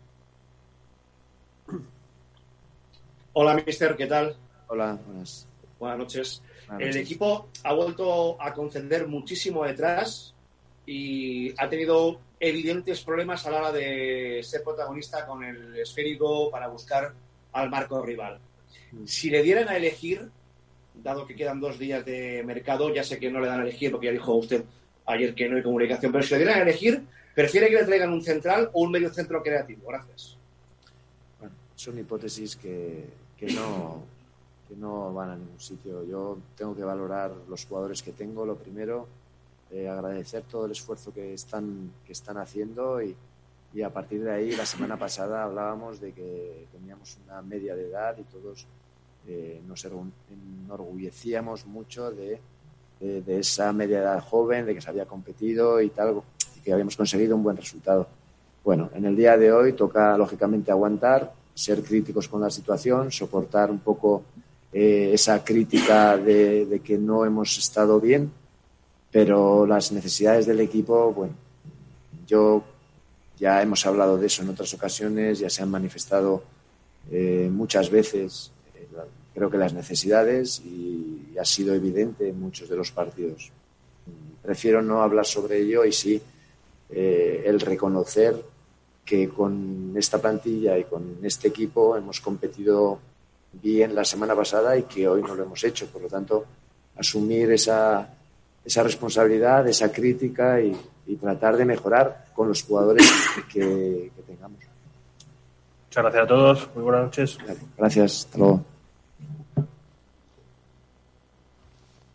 Hola, 3.33 3.55
mister, 3.55 3.97
¿qué 3.97 4.07
tal? 4.07 4.35
Hola, 4.69 4.99
buenas. 5.07 5.47
Buenas 5.79 5.99
noches. 5.99 6.43
El 6.79 6.97
equipo 6.97 7.49
ha 7.63 7.73
vuelto 7.73 8.41
a 8.41 8.53
conceder 8.53 9.07
muchísimo 9.07 9.65
detrás 9.65 10.35
y 10.85 11.55
ha 11.61 11.69
tenido 11.69 12.21
evidentes 12.39 13.03
problemas 13.03 13.47
a 13.47 13.51
la 13.51 13.59
hora 13.59 13.73
de 13.73 14.41
ser 14.43 14.63
protagonista 14.63 15.27
con 15.27 15.43
el 15.45 15.77
esférico 15.79 16.51
para 16.51 16.69
buscar 16.69 17.13
al 17.53 17.71
marco 17.71 18.03
rival. 18.03 18.39
Si 19.05 19.31
le 19.31 19.43
dieran 19.43 19.69
a 19.69 19.77
elegir, 19.77 20.29
dado 20.95 21.27
que 21.27 21.35
quedan 21.35 21.61
dos 21.61 21.79
días 21.79 22.05
de 22.05 22.43
mercado, 22.45 22.93
ya 22.93 23.05
sé 23.05 23.19
que 23.19 23.31
no 23.31 23.41
le 23.41 23.49
dan 23.49 23.61
a 23.61 23.63
elegir 23.63 23.91
porque 23.91 24.07
ya 24.07 24.13
dijo 24.13 24.35
usted 24.35 24.65
ayer 25.07 25.35
que 25.35 25.49
no 25.49 25.57
hay 25.57 25.63
comunicación, 25.63 26.13
pero 26.13 26.25
si 26.25 26.35
le 26.35 26.39
dieran 26.39 26.59
a 26.59 26.63
elegir, 26.63 27.03
¿prefiere 27.35 27.69
que 27.69 27.77
le 27.77 27.85
traigan 27.85 28.13
un 28.13 28.23
central 28.23 28.71
o 28.73 28.83
un 28.83 28.91
medio 28.91 29.13
centro 29.13 29.43
creativo? 29.43 29.89
Gracias. 29.89 30.37
Bueno, 31.39 31.55
son 31.75 31.99
hipótesis 31.99 32.57
que, 32.57 33.05
que 33.37 33.47
no, 33.53 34.05
que 34.69 34.77
no 34.77 35.13
van 35.13 35.31
a 35.31 35.37
ningún 35.37 35.61
sitio. 35.61 36.05
Yo 36.05 36.39
tengo 36.57 36.75
que 36.75 36.85
valorar 36.85 37.33
los 37.49 37.65
jugadores 37.67 38.03
que 38.03 38.13
tengo, 38.13 38.45
lo 38.45 38.57
primero, 38.57 39.07
eh, 39.71 39.89
agradecer 39.89 40.45
todo 40.45 40.67
el 40.67 40.73
esfuerzo 40.73 41.13
que 41.13 41.35
están, 41.35 41.91
que 42.05 42.13
están 42.13 42.37
haciendo 42.39 43.03
y, 43.03 43.15
y 43.75 43.83
a 43.83 43.91
partir 43.91 44.23
de 44.23 44.33
ahí, 44.33 44.57
la 44.57 44.67
semana 44.67 44.97
pasada 44.99 45.45
hablábamos 45.45 46.01
de 46.01 46.13
que 46.13 46.67
teníamos 46.73 47.19
una 47.27 47.43
media 47.43 47.75
de 47.75 47.89
edad 47.89 48.17
y 48.19 48.23
todos 48.23 48.67
eh, 49.29 49.61
nos 49.67 49.85
enorgullecíamos 49.85 51.67
mucho 51.67 52.11
de, 52.11 52.41
de, 53.01 53.23
de, 53.23 53.41
esa 53.41 53.73
media 53.73 53.99
edad 53.99 54.23
joven, 54.23 54.67
de 54.67 54.75
que 54.75 54.81
se 54.81 54.89
había 54.89 55.07
competido 55.07 55.81
y 55.81 55.91
tal, 55.91 56.23
y 56.57 56.61
que 56.61 56.73
habíamos 56.73 56.97
conseguido 56.97 57.35
un 57.35 57.43
buen 57.43 57.57
resultado. 57.57 58.07
Bueno, 58.65 58.91
en 58.95 59.05
el 59.05 59.17
día 59.17 59.37
de 59.37 59.53
hoy 59.53 59.73
toca 59.75 60.17
lógicamente 60.17 60.71
aguantar, 60.71 61.33
ser 61.55 61.83
críticos 61.83 62.29
con 62.29 62.41
la 62.41 62.51
situación, 62.51 63.11
soportar 63.11 63.71
un 63.71 63.79
poco 63.79 64.23
eh, 64.73 65.11
esa 65.13 65.45
crítica 65.45 66.17
de, 66.17 66.81
que 66.85 66.99
no 66.99 67.25
hemos 67.25 67.59
estado 67.59 68.01
bien, 68.01 68.31
pero 69.11 69.67
las 69.67 69.93
necesidades 69.93 70.47
del 70.47 70.61
equipo, 70.61 71.13
bueno, 71.13 71.35
yo 72.27 72.63
ya 73.39 73.63
hemos 73.63 73.85
hablado 73.87 74.19
de 74.19 74.27
eso 74.27 74.43
en 74.43 74.51
otras 74.51 74.73
ocasiones, 74.75 75.39
ya 75.39 75.51
se 75.51 75.63
han 75.63 75.71
manifestado 75.71 76.43
eh, 77.11 77.49
muchas 77.53 77.91
veces, 77.91 78.53
eh, 78.75 78.87
creo 79.35 79.51
que 79.51 79.59
las 79.59 79.73
necesidades 79.73 80.61
y, 80.61 81.31
y, 81.33 81.39
ha 81.39 81.45
sido 81.45 81.75
evidente 81.75 82.29
en 82.29 82.41
muchos 82.41 82.69
de 82.69 82.77
los 82.77 82.91
partidos. 82.91 83.53
Prefiero 84.43 84.83
no 84.83 85.03
hablar 85.03 85.27
sobre 85.27 85.59
ello 85.59 85.85
y 85.85 85.93
sí 85.93 86.21
eh, 86.89 87.43
el 87.45 87.61
reconocer 87.61 88.41
que 89.05 89.29
con 89.29 89.93
esta 89.97 90.21
plantilla 90.21 90.79
y 90.79 90.85
con 90.85 91.19
este 91.23 91.49
equipo 91.49 91.97
hemos 91.97 92.21
competido 92.21 93.01
bien 93.63 93.95
la 93.95 94.05
semana 94.05 94.35
pasada 94.35 94.77
y 94.77 94.85
que 94.85 95.09
hoy 95.09 95.23
no 95.23 95.35
lo 95.35 95.45
hemos 95.45 95.63
hecho. 95.65 95.87
Por 95.87 96.03
lo 96.03 96.09
tanto, 96.09 96.45
asumir 96.97 97.51
esa, 97.53 98.09
esa 98.65 98.83
responsabilidad, 98.83 99.67
esa 99.69 99.93
crítica 99.93 100.61
y, 100.61 100.77
y, 101.07 101.17
tratar 101.17 101.57
de 101.57 101.65
mejorar 101.65 102.27
con 102.35 102.49
los 102.49 102.63
jugadores 102.63 103.11
que, 103.53 104.11
que, 104.15 104.23
tengamos. 104.27 104.59
Muchas 104.59 106.03
gracias 106.03 106.23
a 106.23 106.27
todos. 106.27 106.69
Muy 106.75 106.85
buenas 106.85 107.03
noches. 107.05 107.39
Gracias. 107.77 108.27
Hasta 108.27 108.39
luego. 108.39 108.65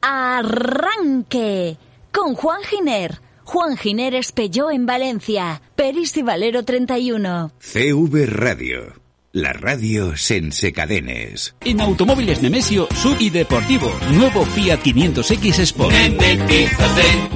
Arranque 0.01 1.77
con 2.11 2.35
Juan 2.35 2.61
Giner. 2.63 3.19
Juan 3.43 3.77
Giner 3.77 4.15
Espelló 4.15 4.71
en 4.71 4.85
Valencia. 4.85 5.61
Peris 5.75 6.15
y 6.17 6.21
Valero 6.21 6.63
31. 6.63 7.51
CV 7.59 8.25
Radio. 8.25 9.00
La 9.33 9.53
radio 9.53 10.17
sense 10.17 10.73
cadenes. 10.73 11.55
En 11.61 11.79
Automóviles 11.79 12.41
Nemesio, 12.41 12.89
sub 12.93 13.15
y 13.17 13.29
deportivo. 13.29 13.89
Nuevo 14.11 14.43
Fiat 14.43 14.81
500X 14.81 15.59
Sport. 15.59 15.95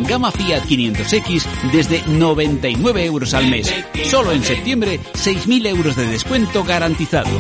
Gama 0.06 0.30
Fiat 0.30 0.66
500X 0.66 1.46
desde 1.72 2.04
99 2.06 3.06
euros 3.06 3.34
al 3.34 3.50
mes. 3.50 3.74
Solo 4.04 4.34
en 4.34 4.44
septiembre, 4.44 5.00
6.000 5.14 5.68
euros 5.68 5.96
de 5.96 6.06
descuento 6.08 6.66
garantizado. 6.66 7.32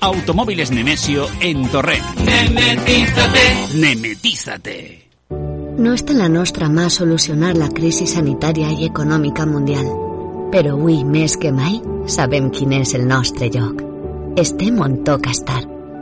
Automóviles 0.00 0.72
Nemesio 0.72 1.28
en 1.40 1.68
Torrent. 1.68 2.04
Nemetízate. 2.16 3.78
Nemetízate. 3.78 5.04
No 5.78 5.90
està 5.94 6.14
en 6.14 6.20
la 6.22 6.28
nostra 6.30 6.68
mà 6.70 6.86
solucionar 6.90 7.56
la 7.58 7.66
crisi 7.74 8.06
sanitària 8.06 8.68
i 8.70 8.86
econòmica 8.86 9.42
mundial, 9.46 9.88
però 10.52 10.74
avui 10.76 11.02
més 11.04 11.36
que 11.40 11.52
mai 11.52 11.80
sabem 12.10 12.50
quin 12.50 12.72
és 12.80 12.94
el 12.98 13.06
nostre 13.08 13.50
lloc. 13.54 13.82
Estem 14.40 14.80
on 14.82 14.98
toca 15.06 15.30
estar, 15.30 15.60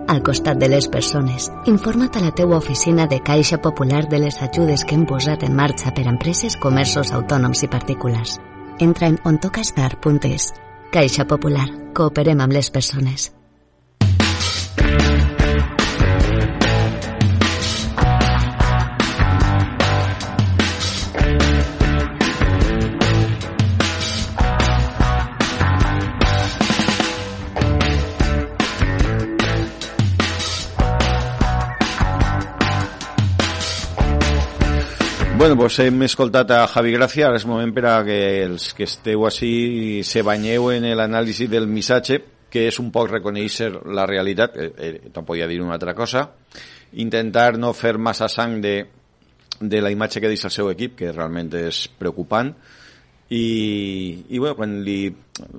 al 0.09 0.23
costat 0.23 0.59
de 0.59 0.69
les 0.73 0.89
persones. 0.89 1.51
Informa't 1.67 2.17
a 2.17 2.25
la 2.25 2.33
teua 2.35 2.57
oficina 2.57 3.07
de 3.07 3.21
Caixa 3.21 3.61
Popular 3.61 4.07
de 4.09 4.23
les 4.25 4.41
ajudes 4.43 4.85
que 4.85 4.97
hem 4.97 5.05
posat 5.07 5.45
en 5.45 5.55
marxa 5.57 5.93
per 5.93 6.07
a 6.07 6.15
empreses, 6.15 6.57
comerços 6.57 7.13
autònoms 7.13 7.63
i 7.63 7.69
particulars. 7.69 8.39
Entra 8.81 9.09
en 9.09 9.21
ontocastar.es. 9.25 10.53
Caixa 10.93 11.29
Popular. 11.29 11.69
Cooperem 11.95 12.41
amb 12.41 12.53
les 12.53 12.71
persones. 12.71 13.31
Bueno, 35.43 35.57
doncs 35.59 35.81
hem 35.83 36.05
escoltat 36.07 36.53
a 36.55 36.61
Javi 36.71 36.93
Gràcia, 36.95 37.25
ara 37.27 37.39
és 37.41 37.45
moment 37.51 37.73
per 37.75 37.83
a 37.91 37.97
que 38.07 38.17
els 38.45 38.69
que 38.79 38.87
esteu 38.87 39.25
així 39.27 40.05
se 40.07 40.23
banyeu 40.23 40.69
en 40.71 40.85
l'anàlisi 40.95 41.49
del 41.51 41.67
missatge, 41.67 42.21
que 42.47 42.69
és 42.71 42.79
un 42.79 42.93
poc 42.95 43.09
reconèixer 43.11 43.73
la 43.99 44.05
realitat, 44.07 44.55
eh, 44.55 44.69
eh, 44.79 45.11
no 45.11 45.25
podia 45.27 45.49
dir 45.51 45.59
una 45.65 45.75
altra 45.75 45.97
cosa, 45.99 46.23
intentar 46.93 47.57
no 47.59 47.73
fer 47.75 47.97
massa 47.99 48.29
sang 48.31 48.61
de, 48.63 48.77
de 49.59 49.83
la 49.83 49.91
imatge 49.91 50.23
que 50.23 50.31
deixa 50.31 50.47
el 50.47 50.55
seu 50.55 50.71
equip, 50.71 50.95
que 51.01 51.11
realment 51.11 51.51
és 51.59 51.89
preocupant, 51.91 52.55
i, 53.33 54.25
i 54.29 54.39
bueno, 54.39 54.55
quan 54.55 54.73
li, 54.85 55.09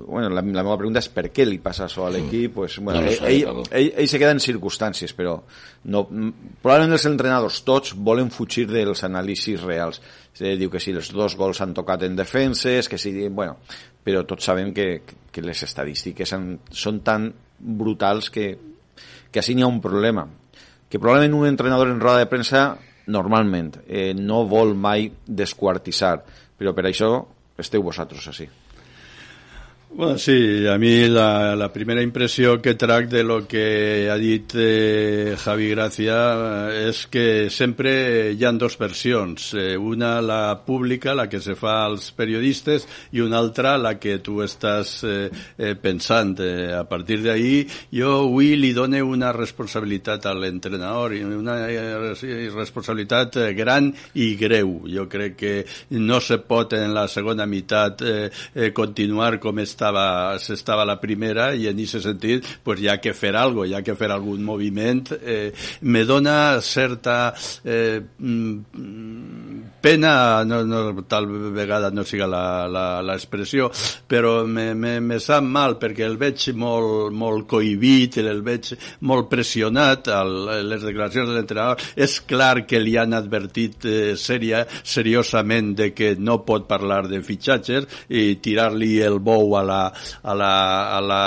bueno, 0.06 0.28
la, 0.28 0.42
la 0.42 0.62
meva 0.62 0.76
pregunta 0.78 1.00
és 1.02 1.08
per 1.10 1.24
què 1.34 1.42
li 1.48 1.56
passa 1.62 1.88
això 1.88 2.04
a 2.06 2.10
l'equip? 2.14 2.52
Pues, 2.60 2.76
bueno, 2.78 3.00
no 3.02 3.10
ell, 3.10 3.24
ell, 3.26 3.62
ell, 3.74 3.88
ell 3.98 4.10
se 4.10 4.20
queda 4.22 4.34
en 4.36 4.42
circumstàncies 4.42 5.14
però 5.18 5.32
no, 5.90 6.04
probablement 6.62 6.94
els 6.94 7.08
entrenadors 7.10 7.64
tots 7.66 7.96
volen 7.96 8.30
fugir 8.30 8.68
dels 8.70 9.02
anàlisis 9.08 9.64
reals. 9.66 9.98
Se 10.34 10.54
diu 10.60 10.70
que 10.70 10.82
si 10.82 10.94
els 10.94 11.10
dos 11.10 11.34
gols 11.40 11.64
han 11.64 11.74
tocat 11.74 12.06
en 12.06 12.14
defenses 12.14 12.90
que 12.90 13.00
si, 13.00 13.10
bueno, 13.26 13.58
però 14.06 14.22
tots 14.28 14.46
sabem 14.46 14.70
que, 14.76 14.88
que 15.34 15.42
les 15.42 15.66
estadístiques 15.66 16.36
han, 16.36 16.52
són 16.70 17.02
tan 17.02 17.26
brutals 17.58 18.30
que, 18.30 18.52
que 19.34 19.42
així 19.42 19.58
n'hi 19.58 19.66
ha 19.66 19.72
un 19.72 19.82
problema. 19.82 20.28
Que 20.86 21.02
probablement 21.02 21.40
un 21.40 21.50
entrenador 21.50 21.90
en 21.90 21.98
roda 21.98 22.22
de 22.22 22.30
premsa 22.30 22.68
normalment 23.10 23.80
eh, 23.88 24.12
no 24.14 24.44
vol 24.46 24.76
mai 24.78 25.10
desquartissar 25.26 26.20
però 26.58 26.72
per 26.72 26.86
això 26.88 27.10
Esteu 27.56 27.82
vosotros 27.82 28.26
así. 28.26 28.48
Bueno, 29.96 30.18
sí, 30.18 30.66
a 30.66 30.76
mi 30.76 31.06
la, 31.06 31.54
la 31.54 31.72
primera 31.72 32.02
impressió 32.02 32.60
que 32.60 32.74
trac 32.74 33.06
de 33.06 33.22
lo 33.22 33.46
que 33.46 34.10
ha 34.10 34.16
dit 34.18 34.50
eh, 34.58 35.36
Javi 35.38 35.68
Gracia 35.70 36.16
és 36.74 37.04
que 37.06 37.46
sempre 37.46 38.32
hi 38.34 38.42
han 38.42 38.58
dos 38.58 38.74
versions. 38.74 39.52
Eh, 39.54 39.76
una, 39.78 40.18
la 40.20 40.64
pública, 40.66 41.14
la 41.14 41.28
que 41.30 41.38
se 41.38 41.54
fa 41.54 41.84
als 41.84 42.08
periodistes, 42.10 42.88
i 43.14 43.22
una 43.22 43.38
altra, 43.38 43.76
la 43.78 43.92
que 44.02 44.16
tu 44.18 44.40
estàs 44.42 44.96
eh, 45.06 45.30
eh, 45.30 45.76
pensant. 45.78 46.42
Eh, 46.42 46.74
a 46.74 46.82
partir 46.90 47.20
d'ahí, 47.22 47.62
jo 47.94 48.16
avui 48.24 48.56
li 48.58 48.72
dono 48.74 48.98
una 49.06 49.30
responsabilitat 49.30 50.26
a 50.26 50.34
l'entrenador, 50.34 51.14
una 51.22 51.70
eh, 51.70 52.50
responsabilitat 52.50 53.38
eh, 53.44 53.54
gran 53.54 53.92
i 54.18 54.32
greu. 54.42 54.88
Jo 54.90 55.06
crec 55.06 55.38
que 55.38 55.54
no 55.94 56.18
se 56.18 56.42
pot 56.42 56.74
en 56.74 56.90
la 56.98 57.06
segona 57.06 57.46
meitat 57.46 58.02
eh, 58.02 58.26
eh, 58.58 58.74
continuar 58.74 59.38
com 59.38 59.62
està 59.62 59.83
estava, 59.84 60.38
s'estava 60.40 60.84
la 60.88 60.96
primera 61.00 61.52
i 61.54 61.68
en 61.68 61.76
aquest 61.76 62.04
sentit 62.04 62.46
pues, 62.64 62.80
hi 62.80 62.88
ha 62.88 62.98
que 63.02 63.12
fer 63.16 63.34
algo, 63.36 63.64
hi 63.64 63.74
ha 63.74 63.82
que 63.84 63.96
fer 63.98 64.10
algun 64.12 64.44
moviment. 64.44 65.04
Eh, 65.20 65.52
me 65.82 66.04
dona 66.08 66.60
certa 66.64 67.34
eh, 67.64 68.00
pena, 69.84 70.44
no, 70.48 70.62
no, 70.64 71.04
tal 71.08 71.26
vegada 71.52 71.90
no 71.92 72.06
siga 72.08 72.26
l'expressió, 73.04 73.68
però 74.08 74.46
me, 74.48 74.70
me, 74.74 74.96
me 75.04 75.18
sap 75.20 75.44
mal 75.44 75.76
perquè 75.80 76.06
el 76.06 76.16
veig 76.20 76.46
molt, 76.56 77.12
molt 77.12 77.44
cohibit, 77.50 78.16
el 78.22 78.40
veig 78.46 78.72
molt 79.04 79.28
pressionat, 79.28 80.08
a 80.08 80.22
les 80.24 80.86
declaracions 80.86 81.28
de 81.28 81.36
l'entrenador. 81.36 81.84
És 81.96 82.16
clar 82.24 82.64
que 82.68 82.80
li 82.80 82.96
han 83.00 83.12
advertit 83.16 83.84
eh, 83.84 84.14
seria, 84.16 84.64
seriosament 84.64 85.74
de 85.76 85.90
que 85.92 86.14
no 86.16 86.40
pot 86.48 86.64
parlar 86.70 87.04
de 87.10 87.20
fitxatges 87.24 88.06
i 88.08 88.38
tirar-li 88.44 88.94
el 89.04 89.20
bou 89.24 89.56
a 89.58 89.64
la, 89.66 89.82
a 90.22 90.38
la, 90.38 90.52
a 90.96 91.02
la, 91.04 91.22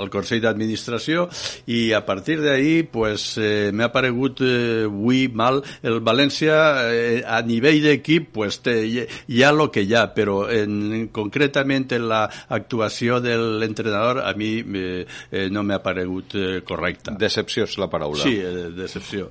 al 0.00 0.08
Consell 0.12 0.40
d'Administració 0.46 1.28
i 1.72 1.90
a 1.92 2.02
partir 2.06 2.38
d'ahir 2.40 2.88
pues, 2.92 3.34
eh, 3.36 3.70
m'ha 3.72 3.90
aparegut 3.90 4.40
eh, 4.46 4.88
avui 4.88 5.26
mal 5.28 5.60
el 5.82 6.00
València 6.04 6.56
eh, 6.88 7.20
a 7.26 7.42
nivell 7.44 7.81
d'equip 7.82 8.30
pues, 8.32 8.60
hi 8.64 9.42
ha 9.42 9.50
el 9.50 9.62
que 9.74 9.82
hi 9.84 9.94
ha, 9.94 10.06
però 10.14 10.46
en, 10.50 11.08
concretament 11.12 11.90
en 11.92 12.06
l'actuació 12.08 13.20
de 13.20 13.36
l'entrenador 13.60 14.22
a 14.24 14.32
mi 14.38 14.60
eh, 14.62 15.04
eh, 15.30 15.48
no 15.50 15.62
m'ha 15.66 15.80
aparegut 15.82 16.34
eh, 16.38 16.62
correcta. 16.66 17.16
Decepció 17.18 17.66
és 17.68 17.76
la 17.82 17.90
paraula. 17.92 18.22
Sí, 18.24 18.38
eh, 18.40 18.70
decepció. 18.76 19.30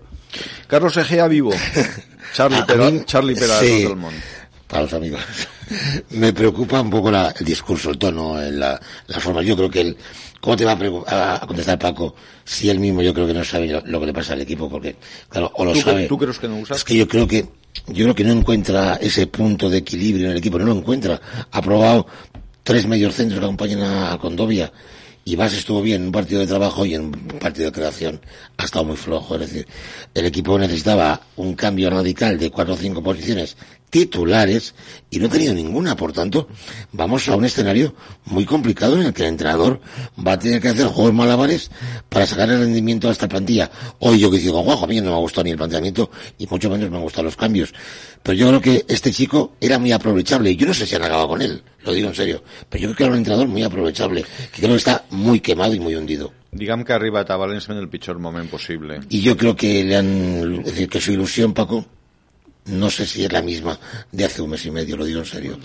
Carlos 0.68 0.95
Egea 0.97 1.28
vivo. 1.28 1.52
Charlie, 2.34 2.64
pero, 2.68 2.91
Charlie 3.06 3.36
Pera 3.36 3.60
sí, 3.60 3.84
del 3.84 3.95
Món. 3.95 4.14
Para 4.68 4.84
los 4.84 4.93
amigos. 4.93 5.22
Me 6.12 6.32
preocupa 6.34 6.80
un 6.82 6.89
poco 6.89 7.12
la, 7.12 7.34
el 7.38 7.45
discurso, 7.45 7.89
el 7.89 7.97
tono, 7.97 8.39
la, 8.39 8.80
la 9.08 9.20
forma. 9.20 9.41
Yo 9.41 9.56
creo 9.58 9.70
que 9.70 9.82
él 9.82 9.97
¿Cómo 10.41 10.56
te 10.58 10.66
va 10.66 10.72
a, 10.72 10.76
a- 11.16 11.36
a 11.36 11.47
contestar 11.47 11.78
Paco 11.78 12.16
si 12.43 12.68
él 12.68 12.80
mismo 12.80 13.04
yo 13.04 13.14
creo 13.14 13.28
que 13.28 13.34
no 13.34 13.43
sabe 13.43 13.68
lo, 13.68 13.82
lo 13.86 13.99
que 13.99 14.08
le 14.08 14.14
pasa 14.14 14.34
al 14.34 14.41
equipo? 14.41 14.68
Porque, 14.68 14.95
claro, 15.30 15.52
o 15.54 15.64
lo 15.64 15.72
¿Tú, 15.74 15.82
sabe. 15.82 16.08
¿Tú 16.08 16.18
crees 16.18 16.39
que 16.39 16.47
no 16.47 16.58
usas? 16.58 16.78
Es 16.78 16.84
que 16.84 16.97
yo 16.97 17.08
creo 17.08 17.28
que 17.28 17.45
yo 17.88 18.05
creo 18.05 18.15
que 18.15 18.24
no 18.24 18.34
encuentra 18.34 18.95
ese 18.95 19.28
punto 19.28 19.69
de 19.69 19.80
equilibrio 19.80 20.26
en 20.26 20.32
el 20.32 20.38
equipo, 20.38 20.59
no 20.59 20.65
lo 20.65 20.76
encuentra. 20.76 21.19
Ha 21.51 21.61
probado 21.61 22.07
tres 22.63 22.86
mediocentros 22.88 23.39
que 23.39 23.45
acompañan 23.45 23.82
a 23.82 24.17
Condovia 24.17 24.72
y 25.24 25.36
Vas 25.36 25.53
estuvo 25.53 25.82
bien 25.82 26.01
en 26.01 26.07
un 26.07 26.11
partido 26.11 26.41
de 26.41 26.47
trabajo 26.47 26.86
y 26.86 26.95
en 26.95 27.05
un 27.05 27.11
partido 27.39 27.67
de 27.67 27.72
creación 27.72 28.22
ha 28.57 28.65
estado 28.65 28.86
muy 28.86 28.97
flojo. 28.97 29.36
Es 29.36 29.41
decir, 29.41 29.67
el 30.13 30.26
equipo 30.26 30.57
necesitaba 30.57 31.22
un 31.36 31.53
cambio 31.53 31.89
radical 31.89 32.39
de 32.39 32.49
cuatro 32.49 32.74
o 32.74 32.78
cinco 32.78 33.03
posiciones 33.03 33.55
titulares 33.91 34.74
y 35.11 35.19
no 35.19 35.28
ha 35.28 35.30
tenido 35.30 35.53
ninguna. 35.53 35.95
Por 35.95 36.13
tanto, 36.13 36.47
vamos 36.91 37.28
a 37.28 37.36
un 37.36 37.45
escenario 37.45 37.93
muy 38.26 38.45
complicado 38.45 38.95
en 38.95 39.03
el 39.03 39.13
que 39.13 39.24
el 39.24 39.30
entrenador 39.30 39.82
va 40.26 40.34
a 40.34 40.39
tener 40.39 40.59
que 40.61 40.69
hacer 40.69 40.88
juegos 40.88 41.13
malabares 41.13 41.69
para 42.09 42.26
sacar 42.26 42.49
el 42.49 42.59
rendimiento 42.59 43.09
a 43.09 43.11
esta 43.11 43.28
plantilla. 43.28 43.69
Hoy 43.99 44.19
yo 44.19 44.32
que 44.32 44.39
digo, 44.39 44.63
Juanjo, 44.63 44.86
a 44.86 44.88
mí 44.88 44.99
no 45.01 45.11
me 45.11 45.15
ha 45.17 45.19
gustado 45.19 45.43
ni 45.43 45.51
el 45.51 45.57
planteamiento 45.57 46.09
y 46.39 46.47
mucho 46.47 46.69
menos 46.69 46.89
me 46.89 46.97
han 46.97 47.03
gustado 47.03 47.26
los 47.26 47.36
cambios. 47.36 47.74
Pero 48.24 48.38
yo 48.38 48.47
creo 48.47 48.61
que 48.61 48.86
este 48.88 49.11
chico 49.11 49.53
era 49.59 49.78
muy 49.78 49.91
aprovechable 49.91 50.51
y 50.51 50.55
yo 50.55 50.65
no 50.65 50.74
sé 50.74 50.88
si 50.88 50.95
han 50.95 51.03
acabado 51.03 51.28
con 51.28 51.41
él, 51.41 51.61
lo 51.84 51.94
digo 51.94 52.10
en 52.10 52.16
serio. 52.16 52.44
Pero 52.70 52.84
yo 52.84 52.88
creo 52.90 52.96
que 52.96 53.04
era 53.04 53.12
un 53.14 53.18
entrenador 53.20 53.48
muy 53.48 53.64
aprovechable, 53.64 54.26
que 54.52 54.62
creo 54.62 54.72
que 54.72 54.78
está 54.78 55.06
muy 55.10 55.40
quemado 55.40 55.74
y 55.74 55.80
muy 55.80 55.96
hundido. 55.96 56.34
Diguem 56.52 56.84
que 56.84 56.92
ha 56.92 56.98
arribat 56.98 57.30
a 57.32 57.38
València 57.40 57.72
en 57.72 57.80
el 57.80 57.88
pitjor 57.88 58.20
moment 58.20 58.50
possible. 58.52 59.00
Y 59.10 59.22
yo 59.22 59.38
creo 59.38 59.56
que 59.56 59.86
le 59.86 59.96
han, 59.96 60.60
es 60.60 60.66
decir, 60.66 60.90
que 60.90 61.00
su 61.00 61.14
ilusión, 61.14 61.54
Paco, 61.54 61.86
no 62.66 62.90
sé 62.90 63.06
si 63.06 63.24
es 63.24 63.32
la 63.32 63.42
misma 63.42 63.80
de 64.12 64.26
hace 64.26 64.42
un 64.42 64.50
mes 64.50 64.66
y 64.66 64.72
medio, 64.72 64.98
lo 64.98 65.06
digo 65.06 65.20
en 65.20 65.26
serio. 65.26 65.58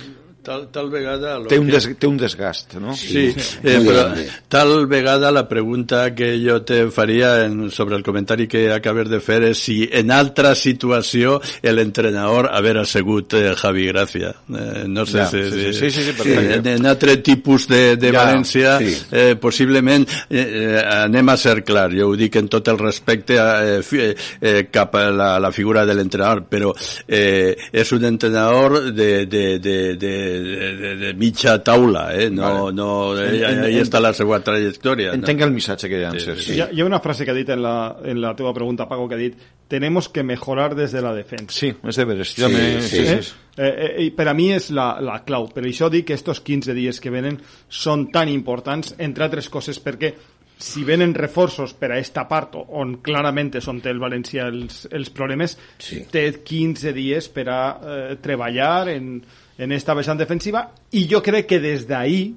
Tal, 0.47 0.69
tal 0.71 0.89
vegada... 0.93 1.33
Té 1.51 1.57
un, 1.59 1.67
des, 1.73 1.89
té 1.99 2.07
un 2.07 2.17
desgast, 2.21 2.77
no? 2.79 2.93
Sí, 2.95 3.33
Sí, 3.35 3.59
eh, 3.67 3.81
però 3.83 4.05
tal 4.53 4.85
vegada 4.87 5.33
la 5.35 5.43
pregunta 5.51 6.05
que 6.15 6.29
jo 6.39 6.61
te 6.63 6.85
faria 6.95 7.45
en, 7.49 7.71
sobre 7.75 7.97
el 7.99 8.05
comentari 8.07 8.47
que 8.47 8.69
acabes 8.71 9.09
de 9.11 9.19
fer 9.19 9.41
és 9.51 9.59
si 9.59 9.81
en 9.91 10.13
altra 10.15 10.53
situació 10.55 11.41
l'entrenador 11.67 12.49
haver 12.55 12.77
assegut 12.79 13.35
eh, 13.35 13.55
Javi 13.59 13.87
Gracia. 13.89 14.31
Eh, 14.49 14.85
no 14.87 15.05
sé 15.07 15.19
Ja, 15.19 15.27
si, 15.33 15.43
sí, 15.51 15.73
sí, 15.73 15.91
sí, 15.91 16.03
sí, 16.13 16.15
sí, 16.23 16.33
en, 16.37 16.67
en 16.77 16.87
altre 16.87 17.17
tipus 17.27 17.67
de, 17.69 17.97
de 17.97 18.13
Ja, 18.13 18.21
València 18.23 18.77
sí. 18.79 18.95
eh, 19.11 19.35
possiblement 19.41 20.07
eh, 20.31 20.45
eh, 20.47 20.83
anem 21.03 21.29
a 21.33 21.37
ser 21.41 21.63
clar, 21.67 21.89
jo 21.97 22.11
ho 22.13 22.17
dic 22.19 22.37
en 22.39 22.47
tot 22.53 22.69
el 22.71 22.79
respecte 22.79 23.35
eh, 23.41 23.81
fi- 23.83 24.13
eh, 24.13 24.69
cap 24.71 24.95
a 25.01 25.09
la, 25.11 25.31
la 25.43 25.51
figura 25.53 25.83
de 25.89 25.95
l'entrenador, 25.99 26.45
però 26.51 26.71
eh, 27.09 27.57
és 27.73 27.93
un 27.97 28.05
entrenador 28.13 28.93
de, 28.93 29.11
de, 29.27 29.45
de, 29.59 29.77
de, 29.97 30.17
de, 30.41 30.77
de, 30.77 30.97
de 30.97 31.15
mitja 31.15 31.63
taula, 31.65 32.15
eh? 32.15 32.31
no, 32.31 32.43
Vale. 32.43 32.73
no, 32.75 33.19
En- 33.19 33.35
eh, 33.35 33.43
en- 33.51 33.65
ahí 33.65 33.77
en- 33.79 33.85
està 33.85 34.01
la 34.01 34.13
seva 34.13 34.41
trajectòria. 34.41 35.13
Entenc 35.15 35.41
el 35.43 35.51
missatge 35.53 35.89
que 35.89 35.99
llances. 36.01 36.49
Hi, 36.51 36.61
ha, 36.61 36.69
hi 36.73 36.81
ha 36.81 36.85
una 36.85 37.01
frase 37.01 37.25
que 37.25 37.31
ha 37.31 37.35
dit 37.35 37.49
en 37.51 37.63
la, 37.63 37.97
en 38.05 38.21
la 38.21 38.35
teva 38.37 38.53
pregunta, 38.55 38.89
Paco, 38.89 39.09
que 39.09 39.15
ha 39.15 39.19
dit 39.19 39.35
tenemos 39.69 40.09
que 40.09 40.23
mejorar 40.23 40.75
desde 40.77 41.03
la 41.03 41.13
defensa. 41.13 41.53
Sí, 41.53 41.73
és 41.83 41.97
de 41.97 42.05
veres. 42.05 42.35
Jo 42.37 42.47
també- 42.49 42.81
sí, 42.83 42.99
Eh? 42.99 43.23
sí. 43.23 43.33
Eh, 43.59 43.95
eh, 43.97 44.03
i 44.05 44.11
per 44.11 44.29
a 44.29 44.35
mi 44.35 44.51
és 44.53 44.71
la, 44.71 45.01
la 45.01 45.23
clau. 45.25 45.49
Per 45.53 45.65
això 45.65 45.89
dic 45.91 46.07
que 46.07 46.15
estos 46.15 46.41
15 46.41 46.75
dies 46.75 47.01
que 47.01 47.11
venen 47.11 47.41
són 47.69 48.11
tan 48.13 48.29
importants, 48.29 48.95
entre 48.99 49.25
altres 49.25 49.49
coses, 49.49 49.81
perquè 49.83 50.15
si 50.59 50.85
venen 50.85 51.13
reforços 51.13 51.75
per 51.75 51.91
a 51.93 51.99
esta 51.99 52.27
part, 52.29 52.55
on 52.57 52.95
clarament 53.05 53.51
és 53.59 53.67
on 53.69 53.81
té 53.85 53.91
el 53.91 53.99
València 54.01 54.47
els, 54.49 54.87
els 54.91 55.11
problemes, 55.11 55.59
Sí. 55.79 56.05
té 56.11 56.31
15 56.45 56.95
dies 56.97 57.29
per 57.29 57.49
a 57.49 57.59
eh, 57.83 58.17
treballar 58.23 58.89
en, 58.89 59.23
en 59.59 59.73
esta 59.73 59.95
vessant 59.95 60.19
defensiva 60.19 60.69
i 60.93 61.07
jo 61.11 61.23
crec 61.25 61.49
que 61.51 61.61
des 61.63 61.87
d'ahí 61.89 62.35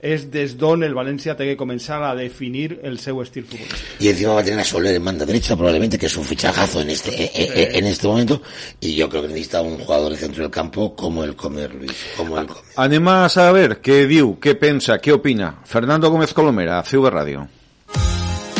és 0.00 0.30
des 0.32 0.54
d'on 0.56 0.82
el 0.82 0.94
València 0.96 1.34
té 1.36 1.44
que 1.44 1.56
començar 1.60 2.00
a 2.08 2.14
definir 2.16 2.78
el 2.82 2.98
seu 2.98 3.20
estil 3.20 3.44
futbolístic. 3.44 4.00
Y 4.00 4.08
encima 4.08 4.32
va 4.32 4.40
a 4.40 4.44
tener 4.44 4.60
a 4.60 4.64
Soler 4.64 4.94
en 4.94 5.04
banda 5.04 5.26
derecha, 5.26 5.56
probablemente, 5.56 5.98
que 5.98 6.06
es 6.06 6.16
un 6.16 6.24
fichajazo 6.24 6.80
en 6.80 6.90
este, 6.90 7.10
eh, 7.10 7.30
eh, 7.34 7.70
en 7.74 7.84
este 7.84 8.08
momento. 8.08 8.40
Y 8.80 8.94
yo 8.94 9.10
creo 9.10 9.22
que 9.22 9.28
necesita 9.28 9.60
un 9.60 9.76
jugador 9.76 10.12
de 10.12 10.16
centro 10.16 10.42
del 10.42 10.50
campo 10.50 10.96
como 10.96 11.22
el 11.22 11.36
Comer, 11.36 11.74
Luis. 11.74 11.92
Como 12.16 12.38
el 12.38 12.46
Comer. 12.46 12.64
Anem 12.76 13.08
a 13.12 13.28
saber 13.28 13.82
què 13.84 14.06
diu, 14.08 14.38
què 14.40 14.56
pensa, 14.56 14.96
què 14.96 15.12
opina. 15.12 15.58
Fernando 15.68 16.08
Gómez 16.10 16.32
Colomera, 16.32 16.82
CV 16.82 17.10
Radio. 17.10 17.48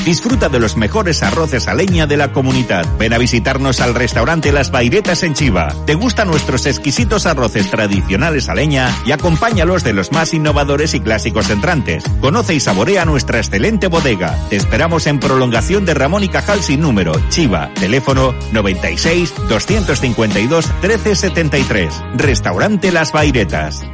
Disfruta 0.05 0.49
de 0.49 0.59
los 0.59 0.77
mejores 0.77 1.23
arroces 1.23 1.69
a 1.69 1.75
leña 1.75 2.07
de 2.07 2.17
la 2.17 2.33
comunidad. 2.33 2.87
Ven 2.99 3.13
a 3.13 3.19
visitarnos 3.19 3.81
al 3.81 3.95
restaurante 3.95 4.51
Las 4.51 4.71
Bairetas 4.71 5.23
en 5.23 5.35
Chiva. 5.35 5.75
¿Te 5.87 5.95
gustan 5.95 6.29
nuestros 6.29 6.65
exquisitos 6.67 7.27
arroces 7.27 7.71
tradicionales 7.71 8.49
a 8.49 8.55
leña? 8.55 8.97
Y 9.05 9.13
acompáñalos 9.13 9.85
de 9.85 9.93
los 9.93 10.11
más 10.11 10.33
innovadores 10.33 10.95
y 10.95 11.01
clásicos 11.01 11.51
entrantes. 11.51 12.05
Conoce 12.21 12.55
y 12.55 12.61
saborea 12.61 13.05
nuestra 13.05 13.39
excelente 13.39 13.89
bodega. 13.89 14.37
Te 14.49 14.57
esperamos 14.57 15.07
en 15.07 15.21
prolongación 15.21 15.85
de 15.85 15.95
Ramón 15.95 16.25
y 16.25 16.29
Cajal 16.29 16.63
sin 16.63 16.81
número, 16.81 17.13
Chiva. 17.29 17.71
Teléfono 17.75 18.35
96 18.53 19.35
252 19.49 20.67
1373. 20.83 22.03
Restaurante 22.17 22.91
Las 22.91 23.13
Bairetas. 23.13 23.85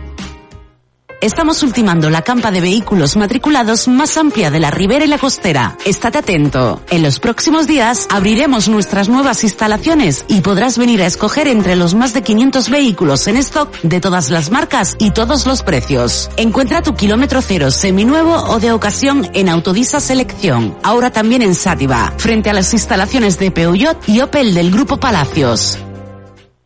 Estamos 1.22 1.62
ultimando 1.62 2.10
la 2.10 2.20
campa 2.20 2.50
de 2.50 2.60
vehículos 2.60 3.16
matriculados 3.16 3.88
más 3.88 4.18
amplia 4.18 4.50
de 4.50 4.60
la 4.60 4.70
Ribera 4.70 5.02
y 5.06 5.08
la 5.08 5.16
Costera. 5.16 5.78
Estate 5.86 6.18
atento. 6.18 6.82
En 6.90 7.02
los 7.02 7.20
próximos 7.20 7.66
días 7.66 8.06
abriremos 8.10 8.68
nuestras 8.68 9.08
nuevas 9.08 9.42
instalaciones 9.42 10.26
y 10.28 10.42
podrás 10.42 10.76
venir 10.76 11.02
a 11.02 11.06
escoger 11.06 11.48
entre 11.48 11.74
los 11.74 11.94
más 11.94 12.12
de 12.12 12.22
500 12.22 12.68
vehículos 12.68 13.26
en 13.28 13.38
stock 13.38 13.72
de 13.80 14.00
todas 14.00 14.28
las 14.28 14.50
marcas 14.50 14.94
y 14.98 15.10
todos 15.10 15.46
los 15.46 15.62
precios. 15.62 16.28
Encuentra 16.36 16.82
tu 16.82 16.94
kilómetro 16.94 17.40
cero 17.40 17.70
seminuevo 17.70 18.34
o 18.34 18.60
de 18.60 18.72
ocasión 18.72 19.26
en 19.32 19.48
Autodisa 19.48 20.00
Selección. 20.00 20.76
Ahora 20.82 21.10
también 21.10 21.40
en 21.40 21.54
Sátiva, 21.54 22.12
frente 22.18 22.50
a 22.50 22.54
las 22.54 22.74
instalaciones 22.74 23.38
de 23.38 23.50
Peugeot 23.50 24.06
y 24.06 24.20
Opel 24.20 24.54
del 24.54 24.70
Grupo 24.70 24.98
Palacios. 24.98 25.78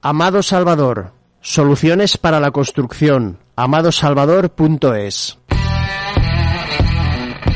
Amado 0.03 0.43
Salvador, 0.43 1.13
soluciones 1.41 2.19
para 2.19 2.41
la 2.41 2.51
construcción. 2.51 3.39
amadosalvador.es 3.61 5.17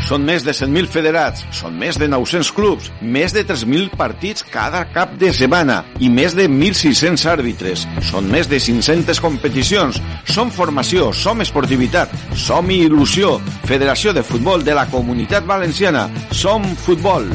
Són 0.04 0.26
més 0.28 0.44
de 0.44 0.52
100.000 0.52 0.90
federats, 0.92 1.46
són 1.56 1.78
més 1.80 1.96
de 1.96 2.04
900 2.12 2.50
clubs, 2.52 2.90
més 3.00 3.32
de 3.32 3.40
3.000 3.48 3.94
partits 3.96 4.44
cada 4.52 4.82
cap 4.92 5.14
de 5.20 5.30
setmana 5.32 5.78
i 6.04 6.10
més 6.12 6.36
de 6.36 6.44
1.600 6.50 7.24
àrbitres. 7.32 7.86
Són 8.10 8.28
més 8.28 8.50
de 8.52 8.60
500 8.60 9.22
competicions. 9.24 10.02
Som 10.28 10.52
formació, 10.52 11.08
som 11.16 11.40
esportivitat, 11.40 12.12
som 12.36 12.68
il·lusió. 12.68 13.38
Federació 13.64 14.12
de 14.12 14.26
Futbol 14.28 14.66
de 14.66 14.76
la 14.76 14.84
Comunitat 14.92 15.48
Valenciana. 15.48 16.10
Som 16.44 16.68
futbol. 16.84 17.32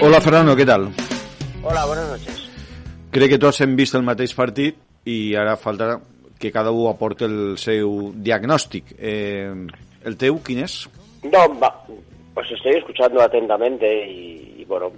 Hola 0.00 0.20
Fernando, 0.22 0.54
què 0.54 0.62
tal? 0.62 0.84
Hola, 1.66 1.84
buenas 1.86 2.06
noches. 2.12 2.42
Crec 3.10 3.32
que 3.32 3.38
tots 3.42 3.58
hem 3.64 3.72
vist 3.74 3.96
el 3.98 4.04
mateix 4.06 4.30
partit 4.38 4.76
i 5.10 5.34
ara 5.34 5.56
falta 5.58 5.96
que 6.38 6.52
cada 6.54 6.70
un 6.70 6.86
aporte 6.86 7.26
el 7.26 7.56
seu 7.58 8.12
diagnòstic. 8.14 8.92
Eh, 8.94 9.50
el 10.06 10.16
teu, 10.20 10.38
quin 10.46 10.62
és? 10.62 10.76
No, 11.24 11.42
va, 11.58 11.72
pues 12.32 12.52
estoy 12.54 12.76
escuchando 12.78 13.20
atentamente 13.20 13.90
y, 14.06 14.54
y, 14.58 14.64
bueno, 14.66 14.92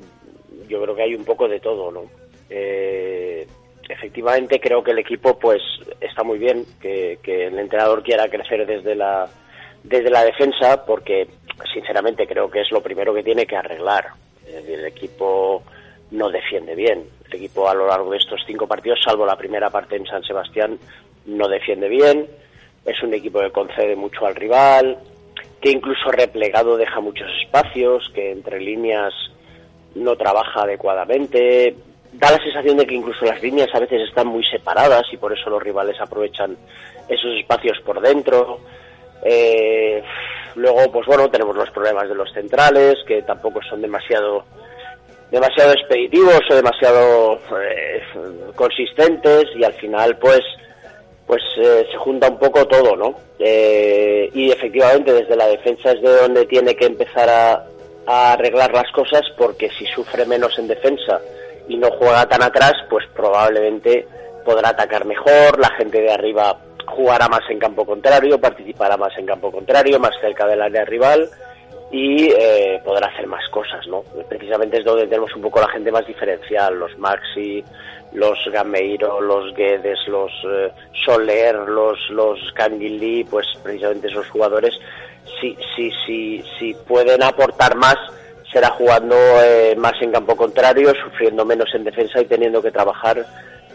yo 0.69 0.83
creo 0.83 0.95
que 0.95 1.03
hay 1.05 1.15
un 1.15 1.25
poco 1.25 1.49
de 1.49 1.61
todo, 1.61 1.91
¿no? 1.91 2.03
Eh, 2.51 3.47
efectivamente 3.89 4.61
creo 4.61 4.85
que 4.85 4.91
el 4.91 4.99
equipo 4.99 5.39
pues 5.39 5.63
está 5.99 6.23
muy 6.23 6.39
bien, 6.39 6.67
que, 6.79 7.19
que 7.23 7.47
el 7.47 7.59
entrenador 7.59 8.03
quiera 8.03 8.29
crecer 8.29 8.67
desde 8.67 8.95
la, 8.95 9.27
desde 9.83 10.11
la 10.11 10.25
defensa 10.25 10.85
porque 10.85 11.27
sinceramente 11.73 12.27
creo 12.27 12.51
que 12.51 12.61
es 12.61 12.71
lo 12.71 12.83
primero 12.83 13.15
que 13.15 13.23
tiene 13.23 13.47
que 13.47 13.57
arreglar. 13.57 14.09
El 14.57 14.85
equipo 14.85 15.63
no 16.11 16.29
defiende 16.29 16.75
bien. 16.75 17.05
El 17.27 17.35
equipo 17.35 17.69
a 17.69 17.75
lo 17.75 17.87
largo 17.87 18.11
de 18.11 18.19
estos 18.19 18.41
cinco 18.47 18.67
partidos, 18.67 19.01
salvo 19.05 19.25
la 19.25 19.37
primera 19.37 19.71
parte 19.71 19.97
en 19.97 20.07
San 20.07 20.23
Sebastián, 20.25 20.79
no 21.27 21.49
defiende 21.49 21.89
bien. 21.89 22.27
Es 22.85 23.03
un 23.03 23.15
equipo 23.15 23.41
que 23.41 23.51
concede 23.51 23.95
mucho 23.95 24.27
al 24.27 24.35
rival, 24.35 24.99
que 25.61 25.71
incluso 25.71 26.11
replegado 26.11 26.77
deja 26.77 27.01
muchos 27.01 27.29
espacios, 27.43 28.11
que 28.15 28.33
entre 28.33 28.61
líneas 28.61 29.13
no 29.95 30.17
trabaja 30.17 30.63
adecuadamente. 30.63 31.75
Da 32.13 32.31
la 32.31 32.39
sensación 32.39 32.77
de 32.77 32.87
que 32.87 32.95
incluso 32.95 33.25
las 33.25 33.41
líneas 33.43 33.69
a 33.73 33.79
veces 33.79 34.03
están 34.09 34.27
muy 34.27 34.45
separadas 34.45 35.05
y 35.13 35.17
por 35.17 35.33
eso 35.33 35.49
los 35.51 35.63
rivales 35.63 36.01
aprovechan 36.01 36.57
esos 37.09 37.37
espacios 37.39 37.79
por 37.85 38.01
dentro. 38.01 38.61
Eh, 39.23 40.03
luego, 40.55 40.91
pues 40.93 41.07
bueno, 41.07 41.29
tenemos 41.31 41.57
los 41.57 41.71
problemas 41.71 42.09
de 42.09 42.15
los 42.15 42.33
centrales, 42.33 42.95
que 43.07 43.23
tampoco 43.23 43.61
son 43.69 43.83
demasiado 43.83 44.45
demasiado 45.31 45.73
expeditivos 45.73 46.41
o 46.51 46.55
demasiado 46.55 47.39
eh, 47.63 48.03
consistentes 48.57 49.45
y 49.55 49.63
al 49.63 49.75
final 49.75 50.17
pues 50.19 50.41
pues 51.27 51.43
eh, 51.59 51.87
se 51.89 51.97
junta 51.97 52.29
un 52.29 52.41
poco 52.41 52.67
todo, 52.67 52.97
¿no? 52.97 53.15
Eh, 53.39 54.29
y 54.35 54.51
efectivamente 54.51 55.13
desde 55.13 55.37
la 55.37 55.47
defensa 55.47 55.93
es 55.93 56.03
de 56.03 56.17
donde 56.17 56.45
tiene 56.47 56.75
que 56.75 56.87
empezar 56.87 57.29
a, 57.29 57.65
a 58.05 58.33
arreglar 58.33 58.73
las 58.73 58.91
cosas 58.91 59.23
porque 59.39 59.71
si 59.79 59.87
sufre 59.87 60.27
menos 60.27 60.59
en 60.59 60.67
defensa 60.67 61.21
y 61.69 61.77
no 61.77 61.89
juega 61.93 62.29
tan 62.29 62.43
atrás, 62.43 62.73
pues 62.91 63.07
probablemente 63.15 64.09
podrá 64.45 64.71
atacar 64.71 65.05
mejor, 65.05 65.61
la 65.61 65.71
gente 65.77 66.01
de 66.01 66.11
arriba 66.11 66.59
jugará 66.91 67.29
más 67.29 67.43
en 67.49 67.59
campo 67.59 67.85
contrario, 67.85 68.41
participará 68.41 68.97
más 68.97 69.17
en 69.19 69.27
campo 69.27 69.51
contrario, 69.51 69.99
más 69.99 70.13
cerca 70.21 70.47
del 70.47 70.63
área 70.63 70.85
rival 70.85 71.29
y 71.91 72.31
eh, 72.31 72.81
podrá 72.85 73.09
hacer 73.09 73.27
más 73.27 73.49
cosas, 73.51 73.87
¿no? 73.89 74.03
Precisamente 74.29 74.79
es 74.79 74.85
donde 74.85 75.07
tenemos 75.07 75.35
un 75.35 75.43
poco 75.43 75.61
la 75.61 75.69
gente 75.69 75.91
más 75.91 76.07
diferencial, 76.07 76.79
los 76.79 76.97
Maxi, 76.99 77.65
los 78.13 78.39
Gameiro, 78.53 79.21
los 79.21 79.53
Guedes, 79.55 79.99
los 80.07 80.31
eh, 80.45 80.73
Soler, 81.05 81.57
los, 81.57 81.99
los 82.11 82.39
Canguilí, 82.55 83.25
pues 83.25 83.47
precisamente 83.63 84.07
esos 84.07 84.29
jugadores, 84.29 84.75
si, 85.41 85.57
si, 85.75 85.91
si, 86.07 86.45
si 86.59 86.75
pueden 86.87 87.23
aportar 87.23 87.75
más, 87.77 87.97
será 88.53 88.71
jugando 88.71 89.17
eh, 89.43 89.75
más 89.77 89.95
en 90.01 90.13
campo 90.13 90.37
contrario, 90.37 90.93
sufriendo 91.05 91.45
menos 91.45 91.75
en 91.75 91.85
defensa 91.85 92.21
y 92.21 92.27
teniendo 92.27 92.63
que 92.63 92.71
trabajar 92.71 93.25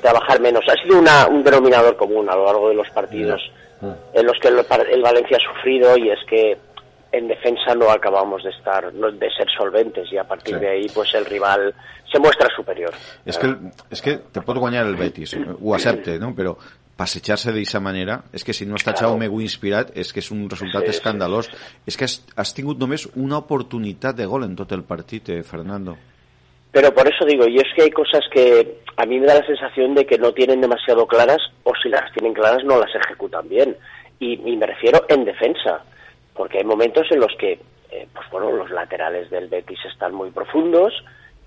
trabajar 0.06 0.40
menos. 0.40 0.64
Ha 0.70 0.82
sido 0.84 1.00
una, 1.00 1.28
un 1.28 1.44
denominador 1.44 1.98
común 1.98 2.30
a 2.30 2.36
lo 2.36 2.46
largo 2.46 2.70
de 2.70 2.76
los 2.76 2.90
partidos 2.92 3.42
en 4.14 4.26
los 4.26 4.38
que 4.42 4.48
el, 4.48 4.58
el 4.92 5.02
Valencia 5.02 5.38
ha 5.38 5.54
sufrido 5.54 5.98
y 5.98 6.10
es 6.10 6.20
que 6.30 6.58
en 7.12 7.28
defensa 7.28 7.76
no 7.76 7.90
acabamos 7.92 8.44
de 8.44 8.50
estar, 8.50 8.94
no, 8.94 9.12
de 9.12 9.30
ser 9.32 9.48
solventes 9.58 10.12
y 10.12 10.18
a 10.18 10.24
partir 10.24 10.56
Sí. 10.56 10.62
de 10.62 10.70
ahí 10.70 10.88
pues 10.94 11.14
el 11.14 11.26
rival 11.26 11.74
se 12.12 12.20
muestra 12.20 12.48
superior. 12.56 12.92
És 13.26 13.38
que, 13.38 13.48
el- 13.48 13.60
és 13.92 14.02
que 14.02 14.18
te 14.32 14.42
pot 14.42 14.58
guanyar 14.58 14.86
el 14.86 14.96
Betis, 14.96 15.34
eh, 15.36 15.46
ho 15.62 15.76
accepte, 15.76 16.18
no? 16.20 16.34
però 16.36 16.56
passejar-se 16.96 17.52
d'aquesta 17.52 17.80
manera, 17.84 18.24
és 18.34 18.44
que 18.44 18.54
si 18.54 18.66
no 18.66 18.76
està 18.76 18.94
Claro. 18.94 19.10
Jaume 19.14 19.28
Gu 19.28 19.42
inspirat, 19.42 19.92
és 19.96 20.12
que 20.14 20.20
és 20.24 20.32
un 20.32 20.50
resultat 20.50 20.84
Sí, 20.86 20.92
sí, 20.92 20.98
escandalós. 20.98 21.50
És 21.86 21.98
que 21.98 22.06
has, 22.06 22.22
has 22.36 22.54
tingut 22.56 22.80
només 22.80 23.06
una 23.16 23.38
oportunitat 23.38 24.16
de 24.16 24.26
gol 24.26 24.44
en 24.46 24.56
tot 24.56 24.72
el 24.72 24.84
partit, 24.84 25.30
eh, 25.30 25.44
Fernando. 25.44 25.98
Pero 26.76 26.94
por 26.94 27.08
eso 27.08 27.24
digo, 27.24 27.48
y 27.48 27.56
es 27.56 27.74
que 27.74 27.84
hay 27.84 27.90
cosas 27.90 28.26
que 28.30 28.82
a 28.98 29.06
mí 29.06 29.18
me 29.18 29.28
da 29.28 29.36
la 29.36 29.46
sensación 29.46 29.96
de 29.96 30.06
que 30.06 30.18
no 30.18 30.34
tienen 30.34 30.60
demasiado 30.60 31.08
claras 31.08 31.38
o 31.64 31.72
si 31.82 31.88
las 31.88 32.12
tienen 32.12 32.34
claras 32.34 32.66
no 32.66 32.78
las 32.78 32.94
ejecutan 32.94 33.48
bien. 33.48 33.78
Y, 34.20 34.36
me 34.58 34.66
refiero 34.66 35.06
en 35.08 35.24
defensa, 35.24 35.86
porque 36.34 36.58
hay 36.58 36.66
momentos 36.66 37.08
en 37.12 37.22
los 37.22 37.34
que, 37.40 37.62
eh, 37.92 38.08
pues 38.14 38.30
bueno, 38.30 38.52
los 38.52 38.70
laterales 38.72 39.30
del 39.30 39.48
Betis 39.48 39.80
están 39.90 40.14
muy 40.14 40.32
profundos, 40.32 40.94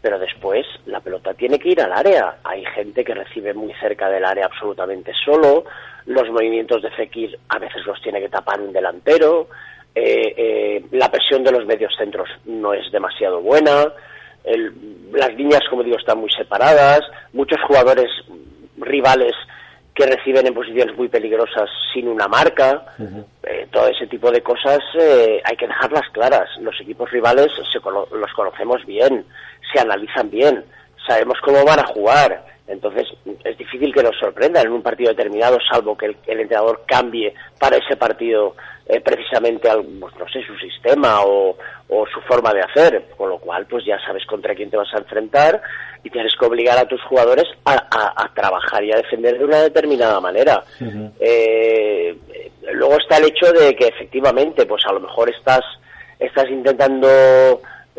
pero 0.00 0.18
después 0.18 0.64
la 0.86 1.00
pelota 1.00 1.34
tiene 1.34 1.58
que 1.58 1.72
ir 1.72 1.82
al 1.82 1.92
área. 1.92 2.38
Hay 2.42 2.64
gente 2.64 3.04
que 3.04 3.12
recibe 3.12 3.52
muy 3.52 3.74
cerca 3.74 4.08
del 4.08 4.24
área 4.24 4.46
absolutamente 4.46 5.12
solo, 5.26 5.66
los 6.06 6.30
movimientos 6.30 6.80
de 6.80 6.90
Fekir 6.92 7.38
a 7.50 7.58
veces 7.58 7.84
los 7.84 8.00
tiene 8.00 8.22
que 8.22 8.30
tapar 8.30 8.62
un 8.62 8.72
delantero, 8.72 9.48
eh, 9.94 10.32
eh, 10.34 10.84
la 10.92 11.10
presión 11.10 11.44
de 11.44 11.52
los 11.52 11.66
medios 11.66 11.94
centros 11.98 12.30
no 12.46 12.72
es 12.72 12.90
demasiado 12.90 13.42
buena, 13.42 13.92
el- 14.49 14.72
las 15.12 15.32
líneas, 15.34 15.62
como 15.70 15.82
digo, 15.82 15.96
están 15.99 16.18
muy 16.18 16.30
separadas, 16.30 17.01
muchos 17.32 17.59
jugadores 17.66 18.11
rivales 18.76 19.32
que 19.94 20.07
reciben 20.07 20.46
en 20.46 20.55
posiciones 20.55 20.96
muy 20.96 21.09
peligrosas 21.09 21.68
sin 21.92 22.07
una 22.09 22.28
marca, 22.28 22.84
eh, 23.42 23.66
todo 23.72 23.88
ese 23.88 24.07
tipo 24.07 24.30
de 24.30 24.42
cosas 24.42 24.78
eh, 25.01 25.40
hay 25.44 25.57
que 25.57 25.66
dejarlas 25.66 26.09
claras. 26.12 26.49
Los 26.61 26.80
equipos 26.80 27.11
rivales 27.11 27.49
se 27.72 27.80
cono- 27.80 28.07
los 28.12 28.32
conocemos 28.32 28.84
bien, 28.86 29.24
se 29.72 29.80
analizan 29.80 30.30
bien, 30.30 30.64
sabemos 31.09 31.38
cómo 31.42 31.64
van 31.64 31.80
a 31.80 31.86
jugar. 31.86 32.44
Entonces 32.68 33.06
es 33.44 33.56
difícil 33.56 33.94
que 33.94 34.02
nos 34.02 34.14
sorprendan 34.18 34.66
en 34.66 34.72
un 34.72 34.82
partido 34.82 35.09
determinado, 35.11 35.56
salvo 35.72 35.96
que 35.96 36.04
el, 36.06 36.16
el 36.26 36.40
entrenador 36.40 36.82
cambie 36.86 37.32
para 37.59 37.78
ese 37.78 37.96
partido 37.96 38.54
eh, 38.86 39.00
precisamente, 39.00 39.70
al- 39.70 39.86
pues, 39.98 40.14
no 40.18 40.28
sé, 40.28 40.42
su 40.46 40.54
sistema 40.59 41.22
o, 41.22 41.56
o 41.88 42.06
su 42.12 42.20
forma 42.22 42.52
de 42.52 42.61
hacer. 42.61 43.06
Con 43.16 43.30
lo 43.30 43.38
cual, 43.38 43.64
pues 43.66 43.86
ya 43.86 43.98
sabes 44.06 44.24
contra 44.26 44.54
quién 44.54 44.68
te 44.70 44.76
vas 44.76 44.92
a 44.92 44.98
enfrentar 44.98 45.62
y 46.04 46.11
tienes 46.11 46.34
que 46.38 46.44
obligar 46.44 46.76
a 46.78 46.86
tus 46.86 47.02
jugadores 47.04 47.46
a, 47.64 47.72
a- 47.72 48.24
a 48.24 48.34
trabajar 48.34 48.84
y 48.84 48.92
a 48.92 48.96
defender 48.96 49.38
de 49.38 49.44
una 49.46 49.62
determinada 49.62 50.20
manera. 50.20 50.62
Eh, 51.20 52.16
luego 52.72 52.98
está 52.98 53.16
el 53.16 53.24
hecho 53.28 53.50
de 53.52 53.74
que 53.74 53.86
efectivamente, 53.88 54.66
pues 54.66 54.82
a 54.86 54.92
lo 54.92 55.00
mejor 55.00 55.30
estás, 55.30 55.62
estás 56.18 56.48
intentando 56.50 57.09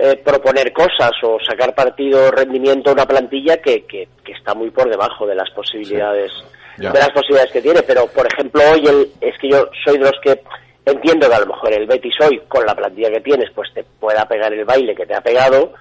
eh, 0.02 0.16
proponer 0.24 0.72
cosas 0.72 1.12
o 1.24 1.38
sacar 1.46 1.76
partido, 1.76 2.32
rendimiento 2.32 2.90
a 2.90 2.94
una 2.94 3.06
plantilla 3.06 3.58
que, 3.58 3.86
que, 3.86 4.08
que 4.24 4.32
está 4.32 4.54
muy 4.54 4.72
por 4.72 4.90
debajo 4.90 5.28
de 5.28 5.36
las 5.36 5.50
posibilidades 5.52 6.32
de 6.78 6.88
las 6.88 7.10
posibilidades 7.10 7.52
que 7.52 7.62
tiene. 7.62 7.82
Pero 7.84 8.08
por 8.08 8.26
ejemplo 8.26 8.62
hoy 8.72 8.86
el, 8.88 9.12
es 9.20 9.38
que 9.38 9.50
yo 9.50 9.70
soy 9.84 9.98
de 9.98 10.06
los 10.06 10.20
que 10.24 10.42
entiendo 10.86 11.28
que 11.28 11.36
a 11.36 11.42
lo 11.42 11.48
mejor 11.48 11.74
el 11.74 11.86
Betis 11.86 12.16
hoy 12.22 12.42
con 12.48 12.66
la 12.66 12.74
plantilla 12.74 13.12
que 13.12 13.20
tienes 13.20 13.50
pues 13.54 13.74
te 13.74 13.84
pueda 13.84 14.26
pegar 14.26 14.54
el 14.54 14.64
baile 14.64 14.96
que 14.96 15.06
te 15.06 15.14
ha 15.14 15.22
pegado 15.22 15.74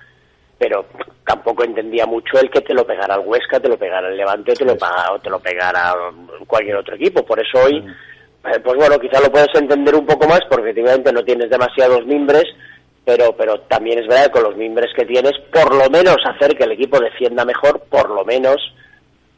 pero 0.59 0.87
tampoco 1.25 1.65
entendía 1.65 2.05
mucho 2.05 2.41
el 2.41 2.51
que 2.51 2.61
te 2.61 2.75
lo 2.75 2.85
pegara 2.85 3.15
el 3.15 3.27
Huesca, 3.27 3.61
te 3.61 3.69
lo 3.69 3.79
pegara 3.79 4.09
el 4.09 4.17
Levante, 4.17 4.55
te 4.55 4.65
lo 4.65 4.73
o 4.73 5.19
te 5.21 5.31
lo 5.31 5.39
pegara 5.39 5.95
cualquier 6.47 6.77
otro 6.77 6.97
equipo. 6.97 7.25
Por 7.25 7.39
eso 7.39 7.65
hoy, 7.65 7.77
eh, 7.79 8.59
pues 8.65 8.77
bueno, 8.77 8.99
quizá 8.99 9.21
lo 9.21 9.31
puedes 9.31 9.55
entender 9.55 9.95
un 9.95 10.05
poco 10.05 10.27
más 10.27 10.41
porque 10.51 10.71
efectivamente 10.71 11.13
no 11.13 11.23
tienes 11.23 11.49
demasiados 11.49 12.05
mimbres, 12.07 12.45
pero, 13.09 13.33
pero 13.33 13.59
también 13.61 13.99
es 13.99 14.07
verdad 14.07 14.27
que 14.27 14.33
con 14.33 14.43
los 14.43 14.57
mimbres 14.59 14.93
que 14.95 15.07
tienes, 15.07 15.33
por 15.51 15.75
lo 15.75 15.89
menos 15.89 16.19
hacer 16.27 16.55
que 16.55 16.65
el 16.65 16.73
equipo 16.73 17.01
defienda 17.01 17.43
mejor, 17.43 17.81
por 17.89 18.11
lo 18.11 18.23
menos 18.23 18.57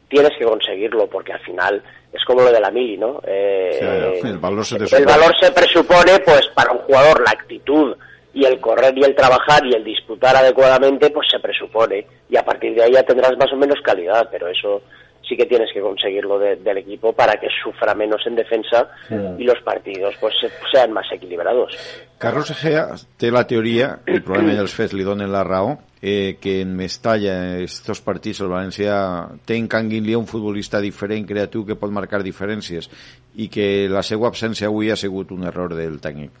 tienes 0.09 0.31
que 0.37 0.43
conseguirlo, 0.43 1.07
porque 1.07 1.31
al 1.31 1.39
final 1.39 1.81
es 2.11 2.21
como 2.25 2.41
lo 2.41 2.51
de 2.51 2.59
la 2.59 2.69
mili, 2.69 2.97
¿no? 2.97 3.21
Eh, 3.25 4.19
Sí, 4.21 4.27
el 4.27 4.39
valor 4.39 4.65
se 4.65 4.75
el 4.75 5.05
valor 5.05 5.33
se 5.39 5.53
presupone, 5.53 6.19
pues 6.25 6.49
para 6.53 6.73
un 6.73 6.79
jugador 6.79 7.21
la 7.21 7.31
actitud 7.31 7.95
y 8.33 8.43
el 8.43 8.59
correr 8.59 8.93
y 8.97 9.05
el 9.05 9.15
trabajar 9.15 9.65
y 9.65 9.73
el 9.73 9.85
disputar 9.85 10.35
adecuadamente, 10.35 11.09
pues 11.09 11.29
se 11.31 11.39
presupone. 11.39 12.05
Y 12.29 12.35
a 12.35 12.43
partir 12.43 12.75
de 12.75 12.83
ahí 12.83 12.91
ya 12.91 13.03
tendrás 13.03 13.37
más 13.37 13.53
o 13.53 13.55
menos 13.55 13.79
calidad, 13.81 14.27
pero 14.29 14.49
eso 14.49 14.81
sí 15.27 15.37
que 15.37 15.45
tienes 15.45 15.69
que 15.73 15.79
conseguirlo 15.81 16.37
de- 16.39 16.55
del 16.57 16.77
equipo 16.79 17.13
para 17.13 17.33
que 17.39 17.47
sufra 17.63 17.93
menos 17.93 18.21
en 18.25 18.35
defensa 18.35 18.89
y 19.37 19.43
los 19.43 19.59
partidos 19.63 20.15
pues 20.19 20.33
se- 20.39 20.51
sean 20.71 20.91
más 20.91 21.05
equilibrados. 21.11 21.71
Carlos 22.17 22.49
Egea 22.51 22.89
té 23.17 23.31
la 23.31 23.45
teoria, 23.47 23.99
el 24.05 24.21
problema 24.27 24.53
dels 24.53 24.73
fets 24.73 24.93
li 24.93 25.03
donen 25.03 25.31
la 25.31 25.43
raó, 25.43 25.77
eh, 26.01 26.37
que 26.41 26.61
en 26.61 26.75
Mestalla, 26.75 27.57
estos 27.59 28.01
partits, 28.01 28.41
el 28.41 28.49
València 28.49 29.29
té 29.45 29.55
en 29.55 29.69
un 30.17 30.27
futbolista 30.27 30.81
diferent, 30.81 31.27
creatiu, 31.27 31.65
que 31.65 31.75
pot 31.75 31.91
marcar 31.91 32.23
diferències 32.23 32.89
i 33.35 33.47
que 33.47 33.87
la 33.89 34.01
seva 34.03 34.27
absència 34.27 34.67
avui 34.67 34.89
ha 34.91 34.95
sigut 34.95 35.31
un 35.31 35.43
error 35.45 35.73
del 35.75 35.99
tècnic. 36.01 36.31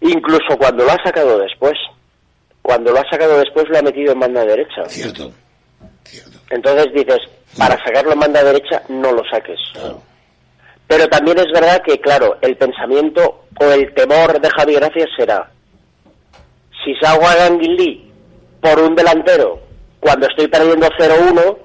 Incluso 0.00 0.56
cuando 0.58 0.84
lo 0.84 0.92
ha 0.92 0.98
sacado 1.04 1.38
después. 1.38 1.74
Cuando 2.62 2.92
lo 2.92 2.98
ha 3.00 3.10
sacado 3.10 3.38
después 3.38 3.66
lo 3.68 3.78
ha 3.78 3.82
metido 3.82 4.12
en 4.12 4.20
banda 4.20 4.44
derecha. 4.44 4.84
Cierto. 4.88 5.32
Entonces 6.50 6.86
dices, 6.94 7.18
para 7.56 7.82
sacarlo 7.84 8.12
en 8.12 8.20
banda 8.20 8.44
derecha 8.44 8.82
no 8.88 9.12
lo 9.12 9.22
saques. 9.30 9.58
Pero 10.86 11.06
también 11.08 11.38
es 11.38 11.46
verdad 11.52 11.82
que, 11.82 12.00
claro, 12.00 12.36
el 12.40 12.56
pensamiento 12.56 13.44
o 13.60 13.64
el 13.64 13.92
temor 13.94 14.40
de 14.40 14.50
Javi 14.50 14.74
Gracias 14.74 15.08
será, 15.16 15.50
si 16.84 16.94
salgo 16.96 17.26
a 17.26 17.34
Ganguilí 17.34 18.10
por 18.60 18.78
un 18.80 18.94
delantero 18.94 19.60
cuando 20.00 20.26
estoy 20.26 20.48
perdiendo 20.48 20.88
0-1, 20.98 21.56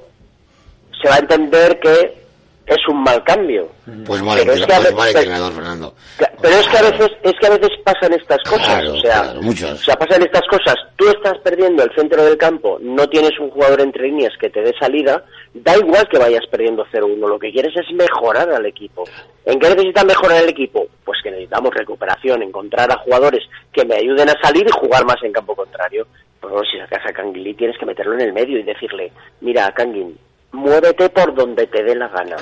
se 1.01 1.09
va 1.09 1.15
a 1.15 1.19
entender 1.19 1.79
que 1.79 2.25
es 2.67 2.87
un 2.89 3.01
mal 3.03 3.23
cambio. 3.23 3.69
Pues 4.05 4.21
mal, 4.21 4.37
Pero 4.39 4.53
es 4.53 4.61
que 4.61 4.73
pues 4.73 4.93
mal 4.93 5.07
entrenador, 5.07 5.53
Fernando. 5.53 5.95
Pero 6.41 6.55
es 6.55 6.67
que 6.67 6.77
a 6.77 6.81
veces 6.81 7.09
es 7.23 7.33
que 7.39 7.47
a 7.47 7.49
veces 7.51 7.69
pasan 7.83 8.13
estas 8.13 8.39
cosas, 8.43 8.65
Claro, 8.81 8.93
o 8.93 8.99
sea, 8.99 9.21
claro, 9.23 9.41
muchas. 9.41 9.71
o 9.73 9.83
sea, 9.83 9.95
pasan 9.95 10.21
estas 10.23 10.43
cosas. 10.49 10.75
Tú 10.95 11.07
estás 11.09 11.37
perdiendo 11.43 11.83
el 11.83 11.93
centro 11.95 12.23
del 12.23 12.37
campo, 12.37 12.77
no 12.81 13.07
tienes 13.07 13.31
un 13.39 13.49
jugador 13.49 13.81
entre 13.81 14.03
líneas 14.07 14.33
que 14.39 14.49
te 14.49 14.61
dé 14.61 14.73
salida, 14.79 15.23
da 15.53 15.75
igual 15.77 16.07
que 16.09 16.17
vayas 16.19 16.45
perdiendo 16.49 16.85
0-1, 16.91 17.27
lo 17.27 17.39
que 17.39 17.51
quieres 17.51 17.73
es 17.75 17.93
mejorar 17.95 18.49
al 18.51 18.65
equipo. 18.65 19.03
¿En 19.45 19.59
qué 19.59 19.69
necesitas 19.69 20.05
mejorar 20.05 20.43
el 20.43 20.49
equipo? 20.49 20.87
Pues 21.03 21.19
que 21.23 21.31
necesitamos 21.31 21.73
recuperación, 21.73 22.41
encontrar 22.43 22.91
a 22.91 22.97
jugadores 22.99 23.43
que 23.71 23.85
me 23.85 23.95
ayuden 23.95 24.29
a 24.29 24.41
salir 24.41 24.65
y 24.67 24.71
jugar 24.71 25.05
más 25.05 25.17
en 25.23 25.31
campo 25.31 25.55
contrario. 25.55 26.07
Pues 26.39 26.51
bueno, 26.53 26.67
si 26.71 26.77
sacas 26.79 27.05
a 27.09 27.13
Canguilí 27.13 27.53
tienes 27.53 27.77
que 27.77 27.85
meterlo 27.85 28.13
en 28.15 28.21
el 28.21 28.33
medio 28.33 28.59
y 28.59 28.63
decirle, 28.63 29.11
mira, 29.41 29.71
Canguin, 29.71 30.17
muévete 30.51 31.09
por 31.09 31.33
donde 31.33 31.67
te 31.67 31.83
dé 31.83 31.95
la 31.95 32.07
gana 32.09 32.35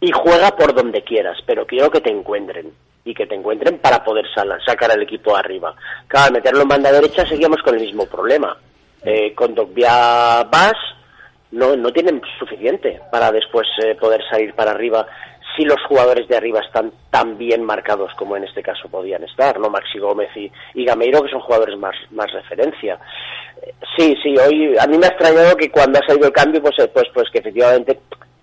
y 0.00 0.10
juega 0.12 0.50
por 0.56 0.74
donde 0.74 1.02
quieras, 1.02 1.38
pero 1.46 1.66
quiero 1.66 1.90
que 1.90 2.00
te 2.00 2.10
encuentren 2.10 2.72
y 3.04 3.14
que 3.14 3.26
te 3.26 3.34
encuentren 3.34 3.78
para 3.78 4.02
poder 4.02 4.26
sacar 4.34 4.90
al 4.90 5.02
equipo 5.02 5.36
arriba. 5.36 5.74
Claro, 6.08 6.32
meterlo 6.32 6.62
en 6.62 6.68
banda 6.68 6.92
derecha 6.92 7.26
seguíamos 7.26 7.62
con 7.62 7.74
el 7.74 7.82
mismo 7.82 8.06
problema. 8.06 8.56
Eh, 9.02 9.34
con 9.34 9.54
Dogbia 9.54 10.42
Bas 10.50 10.74
no, 11.52 11.76
no 11.76 11.92
tienen 11.92 12.20
suficiente 12.38 13.00
para 13.10 13.30
después 13.30 13.66
eh, 13.84 13.94
poder 13.94 14.20
salir 14.28 14.52
para 14.54 14.72
arriba 14.72 15.06
si 15.56 15.64
los 15.64 15.80
jugadores 15.88 16.26
de 16.28 16.36
arriba 16.36 16.60
están 16.60 16.92
tan 17.10 17.38
bien 17.38 17.62
marcados 17.62 18.12
como 18.14 18.36
en 18.36 18.44
este 18.44 18.62
caso 18.62 18.88
podían 18.88 19.22
estar, 19.22 19.58
¿no? 19.58 19.70
Maxi 19.70 19.98
Gómez 19.98 20.28
y, 20.36 20.50
y 20.74 20.84
Gameiro, 20.84 21.22
que 21.22 21.30
son 21.30 21.40
jugadores 21.40 21.78
más, 21.78 21.94
más 22.10 22.30
referencia. 22.32 22.98
Eh, 23.62 23.72
Sí, 23.96 24.14
sí, 24.22 24.34
hoy 24.36 24.76
a 24.78 24.86
mí 24.86 24.98
me 24.98 25.06
ha 25.06 25.08
extrañado 25.08 25.56
que 25.56 25.70
cuando 25.70 25.98
ha 25.98 26.06
salido 26.06 26.26
el 26.26 26.32
cambio, 26.32 26.60
pues, 26.60 26.74
eh, 26.78 26.88
pues, 26.92 27.06
pues 27.14 27.30
que 27.30 27.38
efectivamente 27.38 27.98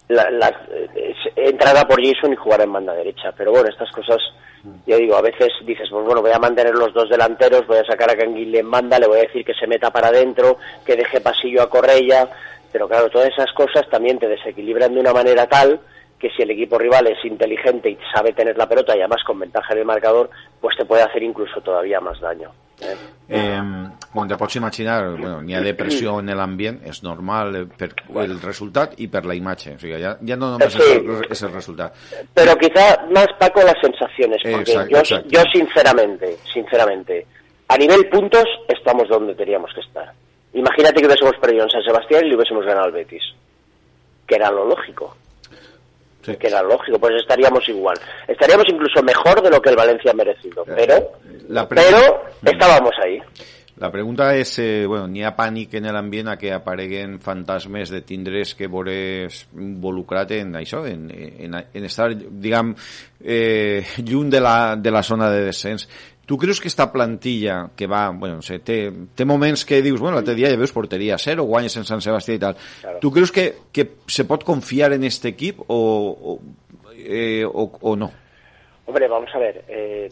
la- 0.09 0.29
las- 0.31 0.69
eh, 0.95 1.13
entrara 1.35 1.83
por 1.87 2.03
Jason 2.03 2.33
y 2.33 2.35
jugara 2.35 2.63
en 2.63 2.73
banda 2.73 2.93
derecha. 2.93 3.31
Pero 3.37 3.51
bueno, 3.51 3.69
estas 3.69 3.91
cosas, 3.91 4.17
ya 4.85 4.95
digo, 4.97 5.15
a 5.15 5.21
veces 5.21 5.49
dices, 5.65 5.87
pues 5.89 6.05
bueno, 6.05 6.21
voy 6.21 6.31
a 6.31 6.39
mantener 6.39 6.73
los 6.75 6.93
dos 6.93 7.09
delanteros, 7.09 7.65
voy 7.67 7.77
a 7.77 7.85
sacar 7.85 8.09
a 8.11 8.15
Canguile 8.17 8.59
en 8.59 8.69
banda, 8.71 8.99
le 8.99 9.07
voy 9.07 9.19
a 9.19 9.23
decir 9.23 9.43
que 9.45 9.53
se 9.53 9.67
meta 9.67 9.91
para 9.91 10.09
adentro, 10.09 10.57
que 10.85 10.95
deje 10.95 11.21
pasillo 11.21 11.61
a 11.61 11.69
Correia, 11.69 12.27
pero 12.71 12.87
claro, 12.87 13.09
todas 13.09 13.29
esas 13.29 13.51
cosas 13.53 13.87
también 13.89 14.19
te 14.19 14.27
desequilibran 14.27 14.93
de 14.93 14.99
una 14.99 15.13
manera 15.13 15.47
tal 15.47 15.79
que 16.23 16.29
si 16.29 16.41
el 16.41 16.51
equipo 16.51 16.79
rival 16.79 17.05
es 17.07 17.17
inteligente 17.25 17.89
y 17.89 17.97
sabe 18.15 18.31
tener 18.31 18.57
la 18.57 18.65
pelota 18.65 18.95
y 18.95 19.01
además 19.01 19.21
con 19.27 19.37
ventaja 19.37 19.73
en 19.73 19.79
el 19.79 19.85
marcador, 19.85 20.29
pues 20.61 20.73
te 20.77 20.85
puede 20.85 21.03
hacer 21.03 21.21
incluso 21.21 21.59
todavía 21.59 21.99
más 21.99 22.17
daño. 22.21 22.49
Eh? 22.79 22.95
Eh, 23.27 23.61
com 24.13 24.25
te 24.27 24.37
pots 24.39 24.55
imaginar, 24.55 25.17
bueno, 25.17 25.41
n'hi 25.43 25.55
ha 25.55 25.59
depressió 25.59 26.13
en 26.21 26.31
l'ambient, 26.31 26.79
és 26.87 27.01
normal 27.03 27.57
eh, 27.59 27.63
per 27.67 27.89
el 28.23 28.37
resultat 28.39 28.95
i 29.03 29.09
per 29.11 29.25
la 29.27 29.35
imatge. 29.35 29.75
O 29.75 29.81
sigui, 29.81 29.99
ja, 29.99 30.13
ja 30.23 30.37
no 30.39 30.53
només 30.53 30.71
Sí. 30.71 30.79
és, 30.79 30.95
el, 30.95 31.27
és 31.27 31.43
el 31.43 31.51
resultat. 31.51 31.99
Pero 32.33 32.55
quizá 32.55 33.03
más 33.11 33.27
Paco 33.37 33.61
las 33.67 33.79
sensaciones, 33.81 34.39
porque 34.43 34.71
Exacto, 34.71 34.91
yo, 34.91 34.99
exacto. 34.99 35.29
yo 35.29 35.41
sinceramente, 35.51 36.37
sinceramente, 36.53 37.25
a 37.67 37.77
nivel 37.77 38.07
puntos 38.07 38.45
estamos 38.69 39.09
donde 39.09 39.35
teníamos 39.35 39.71
que 39.75 39.81
estar. 39.81 40.13
Imagínate 40.53 41.01
que 41.01 41.07
hubiésemos 41.07 41.35
perdido 41.35 41.63
en 41.65 41.69
San 41.69 41.83
Sebastián 41.83 42.25
y 42.25 42.29
le 42.29 42.35
hubiésemos 42.37 42.65
ganado 42.65 42.85
al 42.85 42.93
Betis, 42.93 43.23
que 44.25 44.35
era 44.35 44.49
lo 44.51 44.65
lógico. 44.65 45.17
Que 46.23 46.47
era 46.47 46.61
lógico, 46.63 46.97
pues 46.99 47.15
estaríamos 47.21 47.67
igual. 47.67 47.97
Estaríamos 48.27 48.65
incluso 48.69 49.03
mejor 49.03 49.41
de 49.41 49.49
lo 49.49 49.61
que 49.61 49.69
el 49.69 49.75
Valencia 49.75 50.11
ha 50.11 50.15
merecido, 50.15 50.63
pero, 50.65 51.11
La 51.49 51.67
pero 51.67 52.23
estábamos 52.43 52.91
ahí. 53.03 53.21
La 53.75 53.91
pregunta 53.91 54.35
és, 54.37 54.51
eh, 54.59 54.85
bueno, 54.85 55.07
n'hi 55.09 55.23
ha 55.25 55.31
pànic 55.33 55.73
en 55.79 55.87
l'ambient 55.91 56.29
a 56.29 56.35
que 56.37 56.51
apareguen 56.53 57.17
fantasmes 57.19 57.89
de 57.89 58.03
tindres 58.05 58.53
que 58.53 58.69
veures 58.69 59.39
involucrat 59.57 60.29
en 60.37 60.53
això, 60.59 60.83
en, 60.85 61.07
en, 61.09 61.57
en 61.57 61.87
estar, 61.89 62.11
diguem, 62.13 62.75
eh, 63.19 63.81
lluny 63.97 64.29
de 64.29 64.43
la, 64.45 64.75
de 64.77 64.93
la 64.93 65.01
zona 65.01 65.31
de 65.33 65.41
descens. 65.49 65.87
Tu 66.25 66.37
creus 66.37 66.61
que 66.61 66.69
esta 66.69 66.91
plantilla 66.91 67.69
que 67.75 67.85
va, 67.85 68.09
bueno, 68.11 68.35
no 68.37 68.41
sé, 68.41 68.59
té, 68.59 68.91
té 69.13 69.25
moments 69.25 69.65
que 69.67 69.81
dius, 69.83 69.99
bueno, 69.99 70.15
l'altre 70.15 70.35
dia 70.37 70.47
ja 70.49 70.55
veus 70.55 70.71
porteria 70.71 71.17
zero, 71.19 71.43
guanyes 71.43 71.75
en 71.75 71.83
Sant 71.83 71.99
Sebastià 72.01 72.35
i 72.37 72.39
tal. 72.39 72.55
Tu 73.03 73.11
creus 73.11 73.31
que, 73.35 73.49
que 73.75 73.89
se 74.07 74.23
pot 74.23 74.43
confiar 74.47 74.93
en 74.95 75.03
este 75.03 75.33
equip 75.33 75.59
o, 75.67 75.75
o, 75.75 76.39
eh, 76.95 77.43
o, 77.43 77.65
o 77.81 77.95
no? 77.97 78.11
Hombre, 78.85 79.07
vamos 79.09 79.29
a 79.35 79.39
ver, 79.39 79.65
eh, 79.67 80.09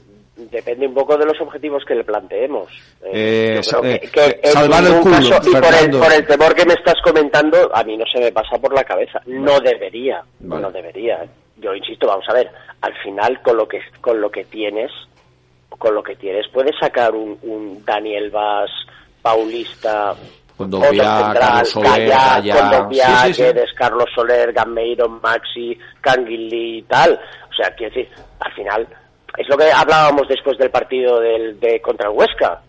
depende 0.51 0.85
un 0.87 0.93
poco 0.93 1.15
de 1.15 1.25
los 1.25 1.39
objetivos 1.39 1.83
que 1.87 1.95
le 1.95 2.03
planteemos. 2.03 2.67
Eh, 3.05 3.61
eh, 3.83 4.09
que- 4.11 4.39
eh, 4.43 4.51
salvar 4.51 4.83
el 4.83 4.99
culo, 4.99 5.15
caso- 5.15 5.49
y 5.49 5.53
por 5.53 5.73
el, 5.73 5.91
por 5.91 6.11
el 6.13 6.27
temor 6.27 6.55
que 6.55 6.65
me 6.65 6.73
estás 6.73 6.95
comentando, 7.03 7.71
a 7.73 7.83
mí 7.85 7.95
no 7.95 8.05
se 8.11 8.19
me 8.19 8.31
pasa 8.33 8.57
por 8.59 8.73
la 8.73 8.83
cabeza. 8.83 9.21
No 9.27 9.61
debería, 9.61 10.21
Vale. 10.41 10.61
no 10.61 10.71
debería. 10.71 11.25
Yo 11.57 11.73
insisto, 11.75 12.07
vamos 12.07 12.25
a 12.27 12.33
ver, 12.33 12.49
al 12.81 12.93
final 13.03 13.41
con 13.41 13.55
lo 13.55 13.67
que 13.67 13.79
con 14.01 14.19
lo 14.19 14.29
que 14.31 14.45
tienes, 14.45 14.89
con 15.77 15.95
lo 15.95 16.03
que 16.03 16.15
tienes 16.15 16.47
puedes 16.49 16.75
sacar 16.79 17.13
un, 17.13 17.37
un 17.43 17.83
Daniel 17.85 18.29
Vaz, 18.29 18.69
Paulista, 19.21 20.15
Dobià, 20.57 21.17
central, 21.17 21.33
Carlos 21.33 21.69
Soler, 21.69 22.13
Sí, 22.91 23.01
sí, 23.01 23.33
sí. 23.33 23.41
Guedes, 23.41 23.73
Carlos 23.73 24.09
Soler, 24.13 24.53
Gameiro, 24.53 25.09
Maxi, 25.09 25.77
Canguilí 26.01 26.79
y 26.79 26.81
tal. 26.83 27.19
O 27.49 27.53
sea, 27.53 27.73
quiero 27.75 27.95
decir, 27.95 28.11
al 28.39 28.53
final, 28.53 28.87
es 29.37 29.47
lo 29.49 29.57
que 29.57 29.71
hablábamos 29.71 30.27
después 30.27 30.57
del 30.57 30.69
partido 30.69 31.19
del, 31.19 31.59
de 31.59 31.81
contra 31.81 32.09
el 32.09 32.15
Huesca. 32.15 32.61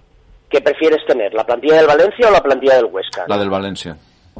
¿Qué 0.48 0.60
prefieres 0.60 1.04
tener, 1.06 1.32
la 1.32 1.44
plantilla 1.44 1.76
del 1.76 1.86
Valencia 1.86 2.28
o 2.28 2.30
la 2.30 2.42
plantilla 2.42 2.76
del 2.76 2.86
Huesca? 2.86 3.24
La 3.26 3.38
del 3.38 3.50
València. 3.50 3.96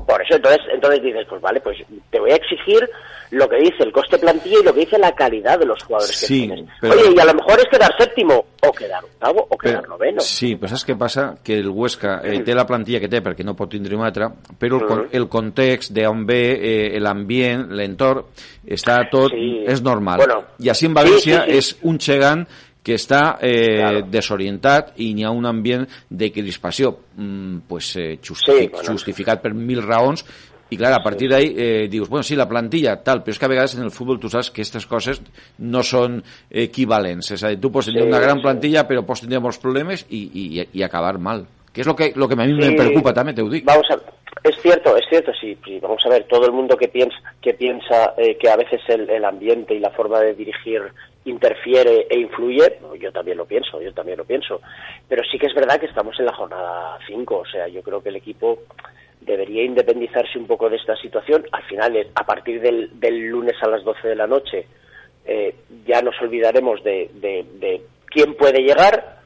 Por 0.07 0.21
eso, 0.23 0.37
entonces, 0.37 0.61
entonces 0.73 1.03
dices, 1.03 1.27
pues 1.29 1.41
vale, 1.41 1.61
pues 1.61 1.79
te 2.11 2.21
voy 2.21 2.33
a 2.33 2.37
exigir 2.37 2.89
lo 3.33 3.49
que 3.49 3.57
dice 3.57 3.83
el 3.83 3.93
coste 3.93 4.19
plantilla 4.19 4.59
y 4.61 4.63
lo 4.63 4.75
que 4.75 4.81
dice 4.81 4.99
la 4.99 5.13
calidad 5.15 5.59
de 5.59 5.65
los 5.67 5.83
jugadores 5.85 6.21
que 6.21 6.27
tienes. 6.27 6.69
pero- 6.81 6.95
Oye, 6.95 7.15
y 7.17 7.19
a 7.19 7.25
lo 7.25 7.35
mejor 7.35 7.59
es 7.61 7.65
quedar 7.71 7.91
séptimo, 7.99 8.45
o 8.63 8.73
quedar 8.73 9.03
octavo, 9.05 9.47
o 9.49 9.57
quedar 9.57 9.89
noveno. 9.89 10.21
Sí, 10.21 10.55
però 10.57 10.69
saps 10.69 10.85
què 10.87 10.97
passa? 10.99 11.39
Que 11.43 11.57
el 11.59 11.69
Huesca 11.71 12.21
eh, 12.23 12.41
té 12.45 12.55
la 12.55 12.67
plantilla 12.67 13.01
que 13.01 13.09
té 13.09 13.23
perquè 13.25 13.43
no 13.43 13.57
pot 13.57 13.71
tindre 13.73 13.97
una 13.97 14.07
altra, 14.11 14.29
però 14.61 14.77
el, 14.79 14.85
Mhm. 14.85 15.09
el 15.13 15.29
context 15.29 15.93
d'on 15.97 16.27
ve, 16.27 16.43
eh, 16.95 17.01
l'ambient, 17.01 17.71
l'entorn, 17.73 18.23
està 18.67 19.09
tot, 19.11 19.31
Sí. 19.33 19.65
és 19.67 19.81
normal. 19.83 20.19
Bueno, 20.19 20.45
I 20.59 20.69
així 20.69 20.87
en 20.87 20.95
València 20.95 21.45
sí, 21.47 21.53
sí, 21.53 21.53
sí. 21.53 21.59
és 21.59 21.77
un 21.83 21.99
gegant 21.99 22.47
que 22.83 22.95
està 22.97 23.39
eh, 23.41 24.03
desorientat 24.11 24.93
i 24.99 25.15
n'hi 25.15 25.23
ha 25.25 25.31
un 25.31 25.47
ambient 25.47 25.87
de 26.11 26.33
crispació 26.33 26.99
mm, 27.17 27.59
pues, 27.69 27.95
eh, 27.97 28.19
justific 28.23 28.61
Sí, 28.63 28.69
bueno. 28.73 28.93
justificat 28.93 29.41
per 29.41 29.55
mil 29.55 29.81
raons 29.83 30.25
i 30.73 30.79
clar, 30.81 30.95
a 30.97 31.03
partir 31.05 31.29
d'ahí 31.31 31.53
eh, 31.53 31.89
dius, 31.93 32.09
bueno, 32.09 32.25
sí, 32.25 32.37
la 32.39 32.49
plantilla, 32.49 32.97
tal, 33.05 33.21
però 33.23 33.35
és 33.35 33.41
que 33.41 33.49
a 33.49 33.53
vegades 33.53 33.77
en 33.77 33.85
el 33.85 33.93
futbol 33.93 34.21
tu 34.23 34.31
saps 34.33 34.51
que 34.51 34.63
aquestes 34.63 34.89
coses 34.89 35.21
no 35.59 35.83
són 35.85 36.23
equivalents, 36.49 37.35
és 37.37 37.45
a 37.45 37.53
dir, 37.53 37.61
tu 37.61 37.73
pots 37.75 37.91
tenir 37.91 38.07
Sí, 38.07 38.09
una 38.09 38.23
gran 38.23 38.41
sí. 38.41 38.47
plantilla 38.47 38.87
però 38.89 39.05
pots 39.07 39.27
tenir 39.27 39.43
molts 39.45 39.61
problemes 39.63 40.07
i, 40.09 40.25
i, 40.33 40.47
i 40.73 40.87
acabar 40.87 41.19
mal, 41.21 41.45
que 41.73 41.85
és 41.85 41.89
lo 41.89 41.97
que, 41.97 42.13
lo 42.17 42.29
que 42.29 42.39
a 42.39 42.43
mi 42.45 42.57
me 42.57 42.75
preocupa 42.79 43.15
també, 43.17 43.37
te. 43.37 43.45
Vamos 43.45 43.91
a 43.91 44.01
es 44.45 44.57
cierto, 44.61 44.97
es 44.97 45.05
cierto, 45.09 45.33
sí, 45.41 45.57
sí, 45.65 45.79
vamos 45.79 46.05
a 46.05 46.09
ver, 46.09 46.25
todo 46.25 46.47
el 46.47 46.53
mundo 46.53 46.77
que 46.77 46.89
piensa 46.89 47.17
que 47.41 47.55
piensa 47.55 48.15
eh, 48.17 48.37
que 48.39 48.49
a 48.49 48.57
veces 48.57 48.81
el, 48.89 49.09
el 49.09 49.25
ambiente 49.25 49.75
y 49.75 49.79
la 49.79 49.91
forma 49.91 50.21
de 50.21 50.35
dirigir 50.35 50.83
interfiere 51.25 52.07
e 52.11 52.19
influye, 52.19 52.81
yo 52.99 53.13
también 53.13 53.37
lo 53.39 53.45
pienso, 53.47 53.81
yo 53.81 53.93
también 53.93 54.19
lo 54.19 54.25
pienso, 54.25 54.61
pero 55.09 55.23
sí 55.31 55.39
que 55.39 55.47
es 55.47 55.55
verdad 55.55 55.79
que 55.79 55.87
estamos 55.87 56.19
en 56.19 56.27
la 56.27 56.35
jornada 56.35 56.99
5, 57.07 57.37
o 57.37 57.47
sea, 57.47 57.69
yo 57.69 57.83
creo 57.83 58.03
que 58.03 58.09
el 58.09 58.17
equipo 58.17 58.59
debería 59.25 59.65
independizarse 59.65 60.39
un 60.39 60.47
poco 60.47 60.69
de 60.69 60.77
esta 60.77 60.97
situación, 60.97 61.45
al 61.53 61.63
final, 61.65 61.97
eh, 61.97 62.09
a 62.15 62.25
partir 62.25 62.61
del, 62.61 62.99
del 62.99 63.29
lunes 63.29 63.55
a 63.63 63.69
las 63.69 63.85
12 63.85 64.09
de 64.09 64.17
la 64.17 64.27
noche, 64.27 64.67
eh, 65.25 65.55
ya 65.87 66.03
nos 66.03 66.21
olvidaremos 66.21 66.83
de, 66.83 67.83
quién 68.07 68.35
puede 68.35 68.61
llegar, 68.61 69.21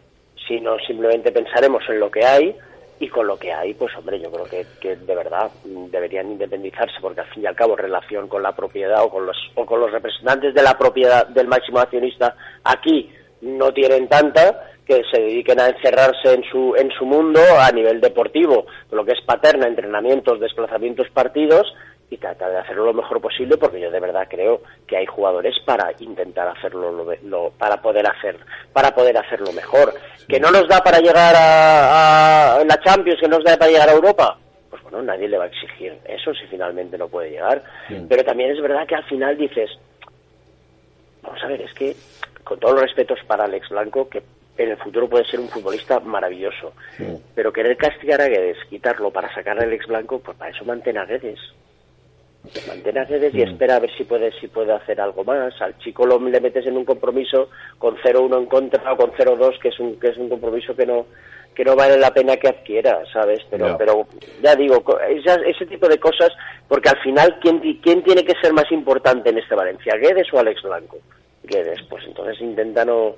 sino 0.46 0.78
simplemente 0.86 1.32
pensaremos 1.32 1.82
en 1.88 2.00
lo 2.00 2.10
que 2.10 2.24
hay. 2.24 2.56
Y 2.98 3.08
con 3.08 3.26
lo 3.26 3.38
que 3.38 3.52
hay, 3.52 3.74
pues 3.74 3.94
hombre, 3.94 4.18
yo 4.18 4.30
creo 4.30 4.44
que, 4.46 4.64
que 4.80 4.96
de 4.96 5.14
verdad 5.14 5.50
deberían 5.64 6.30
independizarse 6.30 6.94
porque 7.02 7.20
al 7.20 7.26
fin 7.26 7.42
y 7.42 7.46
al 7.46 7.54
cabo 7.54 7.76
relación 7.76 8.26
con 8.26 8.42
la 8.42 8.56
propiedad 8.56 9.04
o 9.04 9.10
con 9.10 9.26
los 9.26 9.36
o 9.54 9.66
con 9.66 9.80
los 9.80 9.92
representantes 9.92 10.54
de 10.54 10.62
la 10.62 10.78
propiedad 10.78 11.26
del 11.26 11.46
máximo 11.46 11.78
accionista 11.78 12.34
aquí 12.64 13.12
no 13.42 13.70
tienen 13.74 14.08
tanta 14.08 14.75
que 14.86 15.02
se 15.10 15.20
dediquen 15.20 15.60
a 15.60 15.68
encerrarse 15.68 16.32
en 16.32 16.44
su 16.44 16.74
en 16.76 16.90
su 16.92 17.04
mundo 17.04 17.40
a 17.60 17.70
nivel 17.72 18.00
deportivo, 18.00 18.66
lo 18.92 19.04
que 19.04 19.12
es 19.12 19.20
paterna, 19.26 19.66
entrenamientos, 19.66 20.38
desplazamientos, 20.40 21.08
partidos 21.10 21.74
y 22.08 22.18
tratar 22.18 22.52
de 22.52 22.58
hacerlo 22.58 22.84
lo 22.86 22.92
mejor 22.94 23.20
posible 23.20 23.56
porque 23.56 23.80
yo 23.80 23.90
de 23.90 23.98
verdad 23.98 24.28
creo 24.30 24.62
que 24.86 24.96
hay 24.96 25.06
jugadores 25.06 25.56
para 25.64 25.92
intentar 25.98 26.46
hacerlo 26.46 26.92
lo, 26.92 27.04
lo- 27.24 27.50
para 27.58 27.82
poder 27.82 28.06
hacer 28.06 28.38
para 28.72 28.94
poder 28.94 29.18
hacerlo 29.18 29.50
mejor. 29.52 29.92
Que 30.28 30.38
no 30.38 30.52
nos 30.52 30.68
da 30.68 30.80
para 30.84 31.00
llegar 31.00 31.34
a, 31.34 32.54
a 32.60 32.64
la 32.64 32.80
Champions 32.80 33.18
que 33.20 33.26
no 33.28 33.38
nos 33.38 33.44
da 33.44 33.56
para 33.56 33.72
llegar 33.72 33.88
a 33.88 33.92
Europa 33.92 34.38
pues 34.70 34.80
bueno 34.84 35.02
nadie 35.02 35.26
le 35.26 35.36
va 35.38 35.44
a 35.44 35.48
exigir 35.48 35.98
eso 36.04 36.32
si 36.34 36.46
finalmente 36.46 36.96
no 36.96 37.08
puede 37.08 37.30
llegar. 37.30 37.60
Pero 38.08 38.22
también 38.24 38.52
es 38.52 38.62
verdad 38.62 38.86
que 38.86 38.94
al 38.94 39.04
final 39.06 39.36
dices 39.36 39.68
vamos 41.22 41.42
a 41.42 41.46
ver 41.48 41.62
es 41.62 41.74
que 41.74 41.96
con 42.44 42.60
todos 42.60 42.74
los 42.74 42.82
respetos 42.84 43.18
para 43.26 43.44
Alex 43.44 43.68
Blanco 43.70 44.08
que 44.08 44.22
en 44.58 44.70
el 44.70 44.76
futuro 44.78 45.08
puede 45.08 45.24
ser 45.24 45.40
un 45.40 45.48
futbolista 45.48 46.00
maravilloso. 46.00 46.72
Pero 47.34 47.52
querer 47.52 47.76
castigar 47.76 48.20
a 48.20 48.28
Guedes 48.28 48.58
quitarlo 48.68 49.10
para 49.10 49.32
sacar 49.34 49.58
a 49.58 49.62
Alex 49.62 49.86
Blanco 49.86 50.18
pues 50.20 50.36
para 50.36 50.50
eso 50.50 50.64
mantén 50.64 50.98
a 50.98 51.04
Guedes. 51.04 51.38
Mantén 52.68 52.96
a 52.98 53.04
Guedes 53.04 53.34
y 53.34 53.42
espera 53.42 53.76
a 53.76 53.80
ver 53.80 53.90
si 53.96 54.04
puede 54.04 54.30
si 54.38 54.46
puede 54.46 54.72
hacer 54.72 55.00
algo 55.00 55.24
más. 55.24 55.60
Al 55.60 55.76
chico 55.78 56.06
lo, 56.06 56.18
le 56.20 56.40
metes 56.40 56.64
en 56.66 56.76
un 56.76 56.84
compromiso 56.84 57.50
con 57.78 57.96
0-1 57.96 58.38
en 58.38 58.46
contra 58.46 58.92
o 58.92 58.96
con 58.96 59.10
0-2 59.12 59.58
que 59.58 59.68
es 59.68 59.80
un 59.80 59.98
que 59.98 60.08
es 60.08 60.16
un 60.16 60.28
compromiso 60.28 60.74
que 60.76 60.86
no 60.86 61.06
que 61.56 61.64
no 61.64 61.74
vale 61.74 61.96
la 61.98 62.12
pena 62.12 62.36
que 62.36 62.48
adquiera 62.48 63.00
sabes 63.12 63.40
pero 63.50 63.66
pero 63.78 64.06
ya 64.42 64.54
digo 64.54 64.84
esas- 65.08 65.40
ese 65.46 65.64
tipo 65.66 65.88
de 65.88 65.98
cosas 65.98 66.30
porque 66.68 66.90
al 66.90 66.98
final 67.02 67.38
quién 67.40 67.58
quién 67.82 68.02
tiene 68.04 68.24
que 68.24 68.34
ser 68.40 68.52
más 68.52 68.70
importante 68.70 69.30
en 69.30 69.38
este 69.38 69.54
Valencia 69.54 69.96
Guedes 69.96 70.32
o 70.32 70.38
Alex 70.38 70.62
Blanco 70.62 70.98
Guedes 71.42 71.80
pues 71.88 72.04
entonces 72.06 72.40
intenta 72.42 72.84
no 72.84 73.16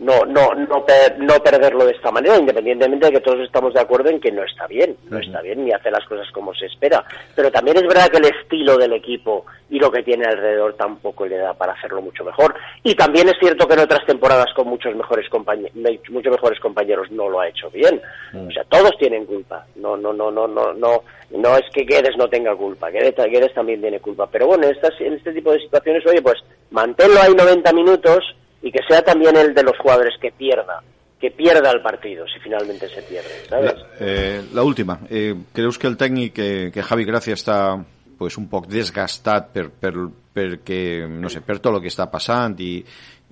no 0.00 0.24
no 0.24 0.54
no, 0.54 0.84
per- 0.84 1.18
no 1.18 1.34
perderlo 1.42 1.84
de 1.84 1.92
esta 1.92 2.10
manera 2.10 2.36
independientemente 2.36 3.06
de 3.06 3.12
que 3.12 3.20
todos 3.20 3.40
estamos 3.40 3.72
de 3.74 3.80
acuerdo 3.80 4.08
en 4.10 4.18
que 4.20 4.32
no 4.32 4.42
está 4.42 4.66
bien 4.66 4.96
no 5.10 5.18
está 5.18 5.40
bien 5.42 5.64
ni 5.64 5.72
hace 5.72 5.90
las 5.90 6.04
cosas 6.06 6.26
como 6.32 6.54
se 6.54 6.66
espera. 6.66 7.04
Pero 7.36 7.50
también 7.52 7.76
es 7.76 7.82
verdad 7.84 8.08
que 8.08 8.16
el 8.18 8.24
estilo 8.34 8.76
del 8.78 8.94
equipo 8.94 9.44
y 9.68 9.78
lo 9.78 9.90
que 9.90 10.02
tiene 10.02 10.24
alrededor 10.26 10.74
tampoco 10.74 11.26
le 11.26 11.36
da 11.36 11.54
para 11.54 11.74
hacerlo 11.74 12.02
mucho 12.02 12.24
mejor. 12.24 12.54
Y 12.82 12.94
también 12.94 13.28
es 13.28 13.34
cierto 13.38 13.68
que 13.68 13.74
en 13.74 13.80
otras 13.80 14.04
temporadas 14.06 14.52
con 14.56 14.66
muchos 14.68 14.94
mejores 14.96 15.28
compañeros 15.28 15.72
muchos 16.10 16.32
mejores 16.32 16.58
compañeros 16.60 17.10
no 17.10 17.28
lo 17.28 17.40
ha 17.40 17.48
hecho 17.48 17.70
bien. 17.70 18.00
O 18.34 18.50
sea 18.50 18.64
todos 18.64 18.96
tienen 18.98 19.26
culpa. 19.26 19.66
No 19.76 19.96
no 19.96 20.12
no 20.12 20.30
no 20.30 20.48
no 20.48 20.72
no 20.72 21.02
no 21.30 21.56
es 21.56 21.64
que 21.72 21.84
Guedes 21.84 22.16
no 22.16 22.26
tenga 22.28 22.56
culpa. 22.56 22.88
Guedes, 22.90 23.14
Guedes 23.16 23.52
también 23.54 23.80
tiene 23.80 24.00
culpa. 24.00 24.26
Pero 24.32 24.46
bueno 24.46 24.64
en 24.64 24.74
estas 24.74 24.98
en 25.00 25.12
este 25.14 25.32
tipo 25.32 25.52
de 25.52 25.60
situaciones 25.60 26.04
oye 26.06 26.22
pues 26.22 26.38
manténlo 26.70 27.20
ahí 27.20 27.34
90 27.34 27.72
minutos 27.74 28.18
y 28.62 28.70
que 28.72 28.80
sea 28.88 29.02
también 29.02 29.36
el 29.36 29.54
de 29.54 29.62
los 29.62 29.76
jugadores 29.78 30.14
que 30.20 30.30
pierda 30.32 30.82
que 31.20 31.30
pierda 31.30 31.70
el 31.70 31.82
partido 31.82 32.26
si 32.26 32.40
finalmente 32.40 32.88
se 32.88 33.02
pierde 33.02 33.44
¿sabes? 33.48 33.74
La, 33.74 33.86
eh, 34.00 34.42
la 34.54 34.62
última. 34.62 35.00
Eh, 35.10 35.34
creus 35.52 35.78
que 35.78 35.86
el 35.86 35.98
tècnic, 35.98 36.32
que, 36.32 36.70
que 36.72 36.82
Javi 36.82 37.04
Gracia 37.04 37.36
està 37.36 37.76
pues, 38.16 38.38
un 38.40 38.48
poc 38.48 38.70
desgastat 38.72 39.50
per, 39.52 39.68
per, 39.68 39.92
perquè, 40.32 41.06
no 41.08 41.28
sé, 41.28 41.42
per 41.44 41.58
tot 41.58 41.76
el 41.76 41.82
que 41.84 41.92
està 41.92 42.08
passant 42.12 42.56
i, 42.64 42.72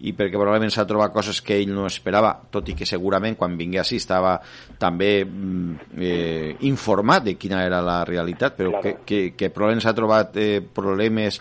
i 0.05 0.13
perquè 0.15 0.37
probablement 0.37 0.73
s'ha 0.73 0.87
trobat 0.89 1.15
coses 1.15 1.41
que 1.45 1.57
ell 1.59 1.73
no 1.75 1.87
esperava, 1.89 2.35
tot 2.53 2.69
i 2.69 2.77
que 2.79 2.87
segurament 2.87 3.39
quan 3.39 3.57
vingué 3.59 3.81
així 3.83 3.99
estava 3.99 4.37
també 4.79 5.25
mm, 5.25 5.97
eh, 5.99 6.51
informat 6.69 7.25
de 7.27 7.39
quina 7.41 7.65
era 7.67 7.81
la 7.85 8.03
realitat, 8.09 8.57
però 8.59 8.83
que, 8.83 8.99
que, 9.05 9.23
que 9.37 9.51
probablement 9.55 9.85
s'ha 9.85 9.97
trobat 9.97 10.37
eh, 10.37 10.61
problemes 10.61 11.41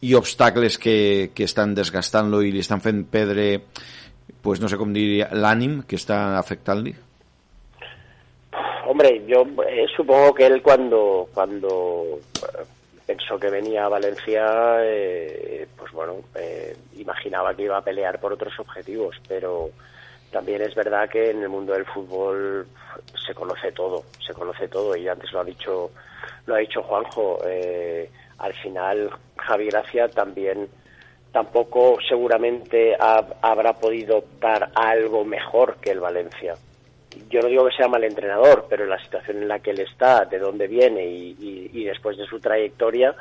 i 0.00 0.14
obstacles 0.14 0.78
que, 0.78 1.30
que 1.34 1.44
estan 1.44 1.74
desgastant-lo 1.74 2.42
i 2.42 2.52
li 2.52 2.62
pues 4.42 4.60
no 4.60 4.68
sé 4.68 4.76
com 4.78 4.92
diria, 4.94 5.28
l'ànim 5.32 5.82
que 5.88 5.96
està 5.96 6.38
afectant-li? 6.38 6.94
Hombre, 8.88 9.10
yo 9.26 9.42
eh, 9.66 9.86
supongo 9.94 10.34
que 10.34 10.46
él 10.46 10.62
cuando, 10.62 11.28
cuando 11.34 12.20
eh, 12.36 12.64
pensó 13.06 13.38
que 13.38 13.50
venía 13.50 13.84
a 13.84 13.88
Valencia, 13.88 14.78
eh, 14.80 15.66
pues 15.76 15.92
bueno, 15.92 16.16
eh, 16.34 16.76
imaginaba 16.96 17.54
que 17.54 17.64
iba 17.64 17.76
a 17.76 17.84
pelear 17.84 18.20
por 18.20 18.32
otros 18.32 18.58
objetivos, 18.58 19.16
pero 19.26 19.70
también 20.30 20.62
es 20.62 20.74
verdad 20.74 21.08
que 21.08 21.30
en 21.30 21.42
el 21.42 21.48
mundo 21.48 21.72
del 21.72 21.86
fútbol 21.86 22.66
se 23.26 23.34
conoce 23.34 23.72
todo, 23.72 24.04
se 24.24 24.34
conoce 24.34 24.68
todo 24.68 24.96
y 24.96 25.08
antes 25.08 25.32
lo 25.32 25.40
ha 25.40 25.44
dicho, 25.44 25.90
lo 26.46 26.54
ha 26.54 26.58
dicho 26.58 26.82
Juanjo. 26.82 27.38
Eh, 27.46 28.10
al 28.38 28.54
final 28.54 29.10
Javi 29.36 29.66
Gracia 29.66 30.08
también 30.08 30.68
tampoco 31.32 31.98
seguramente 32.08 32.96
ha- 32.98 33.26
habrá 33.42 33.74
podido 33.74 34.24
dar 34.40 34.70
algo 34.74 35.24
mejor 35.24 35.76
que 35.76 35.90
el 35.90 36.00
Valencia. 36.00 36.54
Yo 37.30 37.40
no 37.40 37.48
digo 37.48 37.66
que 37.68 37.76
sea 37.76 37.88
mal 37.88 38.04
entrenador, 38.04 38.66
pero 38.68 38.86
la 38.86 38.98
situación 39.02 39.38
en 39.42 39.48
la 39.48 39.58
que 39.58 39.70
él 39.70 39.80
está, 39.80 40.24
de 40.24 40.38
dónde 40.38 40.66
viene 40.66 41.04
y, 41.06 41.36
y- 41.38 41.70
y 41.72 41.84
después 41.84 42.16
de 42.16 42.26
su 42.26 42.40
trayectoria, 42.40 43.14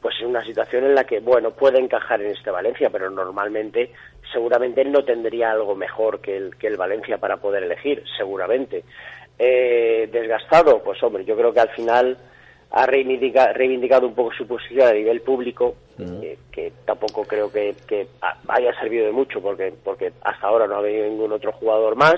pues 0.00 0.16
es 0.18 0.26
una 0.26 0.44
situación 0.44 0.84
en 0.84 0.94
la 0.96 1.04
que, 1.04 1.20
bueno, 1.20 1.52
puede 1.52 1.78
encajar 1.78 2.20
en 2.22 2.32
este 2.32 2.50
Valencia, 2.50 2.90
pero 2.90 3.08
normalmente, 3.10 3.92
seguramente 4.32 4.80
él 4.80 4.90
no 4.90 5.04
tendría 5.04 5.52
algo 5.52 5.76
mejor 5.76 6.20
que 6.20 6.36
el, 6.36 6.56
que 6.56 6.66
el 6.66 6.76
Valencia 6.76 7.18
para 7.18 7.36
poder 7.36 7.62
elegir, 7.62 8.02
seguramente. 8.16 8.82
Eh, 9.38 10.08
desgastado, 10.12 10.82
pues 10.82 11.00
hombre, 11.02 11.24
yo 11.24 11.36
creo 11.36 11.52
que 11.52 11.60
al 11.60 11.70
final 11.70 12.16
ha 12.72 12.86
reivindica- 12.86 13.52
reivindicado 13.52 14.06
un 14.06 14.14
poco 14.14 14.32
su 14.32 14.46
posición 14.46 14.88
a 14.88 14.92
nivel 14.92 15.20
público, 15.20 15.74
eh, 15.98 16.38
que 16.50 16.72
tampoco 16.84 17.22
creo 17.24 17.52
que, 17.52 17.74
que 17.86 18.06
ha- 18.22 18.36
haya 18.48 18.72
servido 18.80 19.06
de 19.06 19.12
mucho, 19.12 19.40
porque, 19.42 19.72
porque 19.84 20.12
hasta 20.22 20.46
ahora 20.46 20.66
no 20.66 20.76
ha 20.76 20.80
venido 20.80 21.06
ningún 21.06 21.32
otro 21.32 21.52
jugador 21.52 21.96
más. 21.96 22.16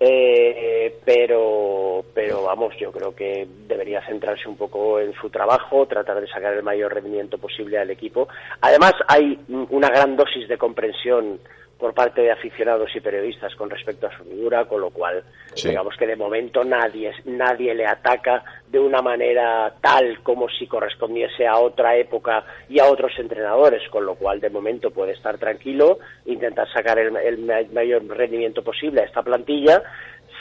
Eh, 0.00 0.96
pero 1.04 2.04
pero 2.14 2.44
vamos 2.44 2.72
yo 2.78 2.92
creo 2.92 3.16
que 3.16 3.48
debería 3.66 4.00
centrarse 4.06 4.48
un 4.48 4.56
poco 4.56 5.00
en 5.00 5.12
su 5.14 5.28
trabajo 5.28 5.86
tratar 5.86 6.20
de 6.20 6.28
sacar 6.28 6.54
el 6.54 6.62
mayor 6.62 6.94
rendimiento 6.94 7.36
posible 7.36 7.78
al 7.78 7.90
equipo 7.90 8.28
además 8.60 8.92
hay 9.08 9.36
mm, 9.48 9.64
una 9.70 9.88
gran 9.88 10.14
dosis 10.14 10.46
de 10.46 10.56
comprensión 10.56 11.40
por 11.78 11.94
parte 11.94 12.22
de 12.22 12.32
aficionados 12.32 12.90
y 12.96 13.00
periodistas 13.00 13.54
con 13.54 13.70
respecto 13.70 14.08
a 14.08 14.16
su 14.16 14.24
figura, 14.24 14.64
con 14.64 14.80
lo 14.80 14.90
cual 14.90 15.22
Sí. 15.54 15.68
digamos 15.68 15.96
que 15.96 16.06
de 16.06 16.16
momento 16.16 16.64
nadie 16.64 17.12
nadie 17.24 17.74
le 17.74 17.86
ataca 17.86 18.42
de 18.68 18.78
una 18.78 19.00
manera 19.00 19.72
tal 19.80 20.20
como 20.22 20.48
si 20.48 20.66
correspondiese 20.66 21.46
a 21.46 21.58
otra 21.58 21.96
época 21.96 22.44
y 22.68 22.80
a 22.80 22.86
otros 22.86 23.12
entrenadores, 23.18 23.88
con 23.90 24.04
lo 24.04 24.14
cual 24.16 24.40
de 24.40 24.50
momento 24.50 24.90
puede 24.90 25.12
estar 25.12 25.38
tranquilo, 25.38 25.98
intentar 26.26 26.66
sacar 26.72 26.98
el, 26.98 27.16
el 27.16 27.38
ma- 27.38 27.62
mayor 27.72 28.06
rendimiento 28.08 28.62
posible 28.62 29.00
a 29.00 29.04
esta 29.04 29.22
plantilla, 29.22 29.82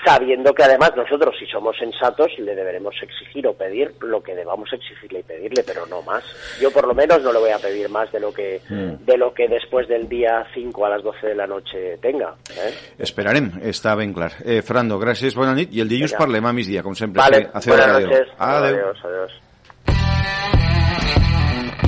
sabiendo 0.06 0.54
que 0.54 0.64
además 0.64 0.94
nosotros, 0.96 1.36
si 1.40 1.46
somos 1.46 1.78
sensatos, 1.78 2.32
le 2.40 2.56
deberemos 2.56 2.96
exigir 3.02 3.48
o 3.48 3.54
pedir 3.54 3.94
lo 4.02 4.22
que 4.22 4.36
debamos 4.36 4.72
exigirle 4.72 5.20
y 5.20 5.24
pedirle, 5.24 5.64
pero 5.66 5.86
no 5.86 6.02
más. 6.02 6.24
Yo 6.60 6.72
por 6.72 6.88
lo 6.88 6.94
menos 6.94 7.22
no 7.22 7.32
le 7.34 7.40
voy 7.40 7.52
a 7.52 7.60
pedir 7.60 7.90
más 7.90 8.12
de 8.12 8.20
lo 8.20 8.34
que 8.34 8.62
de 8.70 9.18
lo 9.18 9.34
que 9.34 9.48
después 9.48 9.88
del 9.88 10.08
día 10.08 10.46
5 10.54 10.86
a 10.86 10.90
las 10.90 11.04
12 11.04 11.28
de 11.28 11.36
la 11.36 11.48
noche 11.48 11.98
tenga. 12.02 12.36
¿eh? 12.56 12.74
Esperarem, 13.00 13.52
està 13.64 13.96
ben 13.96 14.14
clar. 14.14 14.32
Eh, 14.44 14.62
Fernando, 14.62 15.00
gràcies, 15.00 15.36
bona 15.38 15.56
nit, 15.58 15.74
i 15.74 15.82
el 15.82 15.90
dilluns 15.90 16.14
Vinga. 16.14 16.24
parlem 16.26 16.46
a 16.46 16.54
migdia, 16.54 16.84
com 16.84 16.96
sempre. 16.96 17.22
Vale, 17.22 17.50
buenas 17.54 18.02
noches. 18.02 18.34
Adiós, 18.38 19.04
adiós. 19.04 19.47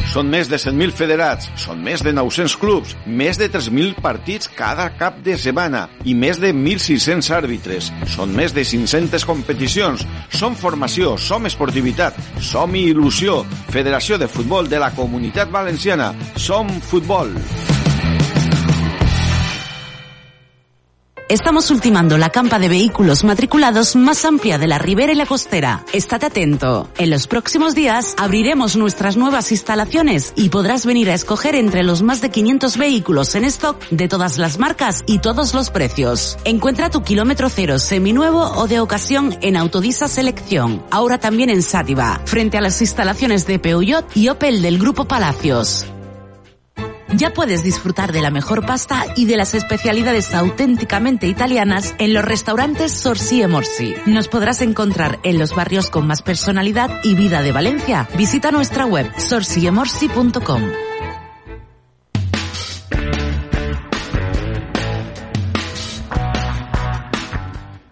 Són 0.09 0.29
més 0.31 0.47
de 0.49 0.57
100.000 0.57 0.95
federats, 0.97 1.51
són 1.61 1.83
més 1.85 2.01
de 2.01 2.13
900 2.15 2.55
clubs, 2.57 2.95
més 3.05 3.37
de 3.37 3.45
3.000 3.51 4.01
partits 4.01 4.49
cada 4.57 4.87
cap 4.97 5.19
de 5.25 5.35
setmana 5.37 5.83
i 6.01 6.15
més 6.17 6.41
de 6.41 6.49
1.600 6.49 7.29
àrbitres. 7.37 7.91
Són 8.15 8.33
més 8.33 8.55
de 8.57 8.65
500 8.65 9.27
competicions. 9.29 10.05
Som 10.33 10.57
formació, 10.57 11.13
som 11.21 11.45
esportivitat, 11.45 12.17
som 12.41 12.73
il·lusió. 12.73 13.43
Federació 13.69 14.17
de 14.17 14.31
Futbol 14.31 14.69
de 14.69 14.81
la 14.81 14.89
Comunitat 14.97 15.53
Valenciana. 15.53 16.13
Som 16.37 16.73
futbol. 16.89 17.35
Estamos 21.29 21.69
ultimando 21.69 22.17
la 22.17 22.31
campa 22.31 22.57
de 22.57 22.69
vehículos 22.69 23.23
matriculados 23.23 23.95
más 23.95 24.25
amplia 24.25 24.57
de 24.57 24.65
la 24.65 24.79
Ribera 24.79 25.11
y 25.11 25.15
la 25.15 25.27
Costera. 25.27 25.85
Estate 25.93 26.25
atento. 26.25 26.89
En 26.97 27.11
los 27.11 27.27
próximos 27.27 27.75
días 27.75 28.15
abriremos 28.17 28.75
nuestras 28.75 29.15
nuevas 29.15 29.51
instalaciones 29.51 30.33
y 30.35 30.49
podrás 30.49 30.87
venir 30.87 31.11
a 31.11 31.13
escoger 31.13 31.53
entre 31.53 31.83
los 31.83 32.01
más 32.01 32.21
de 32.21 32.31
500 32.31 32.77
vehículos 32.77 33.35
en 33.35 33.45
stock 33.45 33.79
de 33.91 34.07
todas 34.07 34.39
las 34.39 34.57
marcas 34.57 35.03
y 35.05 35.19
todos 35.19 35.53
los 35.53 35.69
precios. 35.69 36.39
Encuentra 36.45 36.89
tu 36.89 37.03
kilómetro 37.03 37.47
cero 37.49 37.77
seminuevo 37.77 38.41
o 38.55 38.67
de 38.67 38.79
ocasión 38.79 39.37
en 39.43 39.55
Autodisa 39.55 40.07
Selección. 40.07 40.83
Ahora 40.89 41.19
también 41.19 41.51
en 41.51 41.61
Sátiva, 41.61 42.23
frente 42.25 42.57
a 42.57 42.61
las 42.61 42.81
instalaciones 42.81 43.45
de 43.45 43.59
Peugeot 43.59 44.17
y 44.17 44.29
Opel 44.29 44.63
del 44.63 44.79
Grupo 44.79 45.05
Palacios. 45.05 45.85
Ya 47.15 47.31
puedes 47.31 47.63
disfrutar 47.63 48.11
de 48.11 48.21
la 48.21 48.31
mejor 48.31 48.65
pasta 48.65 49.05
y 49.15 49.25
de 49.25 49.37
las 49.37 49.53
especialidades 49.55 50.33
auténticamente 50.33 51.27
italianas 51.27 51.95
en 51.97 52.13
los 52.13 52.23
restaurantes 52.23 52.91
Sorsi 52.91 53.41
e 53.41 53.47
Morsi. 53.47 53.95
Nos 54.05 54.27
podrás 54.27 54.61
encontrar 54.61 55.19
en 55.23 55.39
los 55.39 55.55
barrios 55.55 55.89
con 55.89 56.07
más 56.07 56.21
personalidad 56.21 56.89
y 57.03 57.15
vida 57.15 57.41
de 57.41 57.51
Valencia. 57.51 58.07
Visita 58.15 58.51
nuestra 58.51 58.85
web 58.85 59.11
sorsiemorsi.com. 59.17 60.88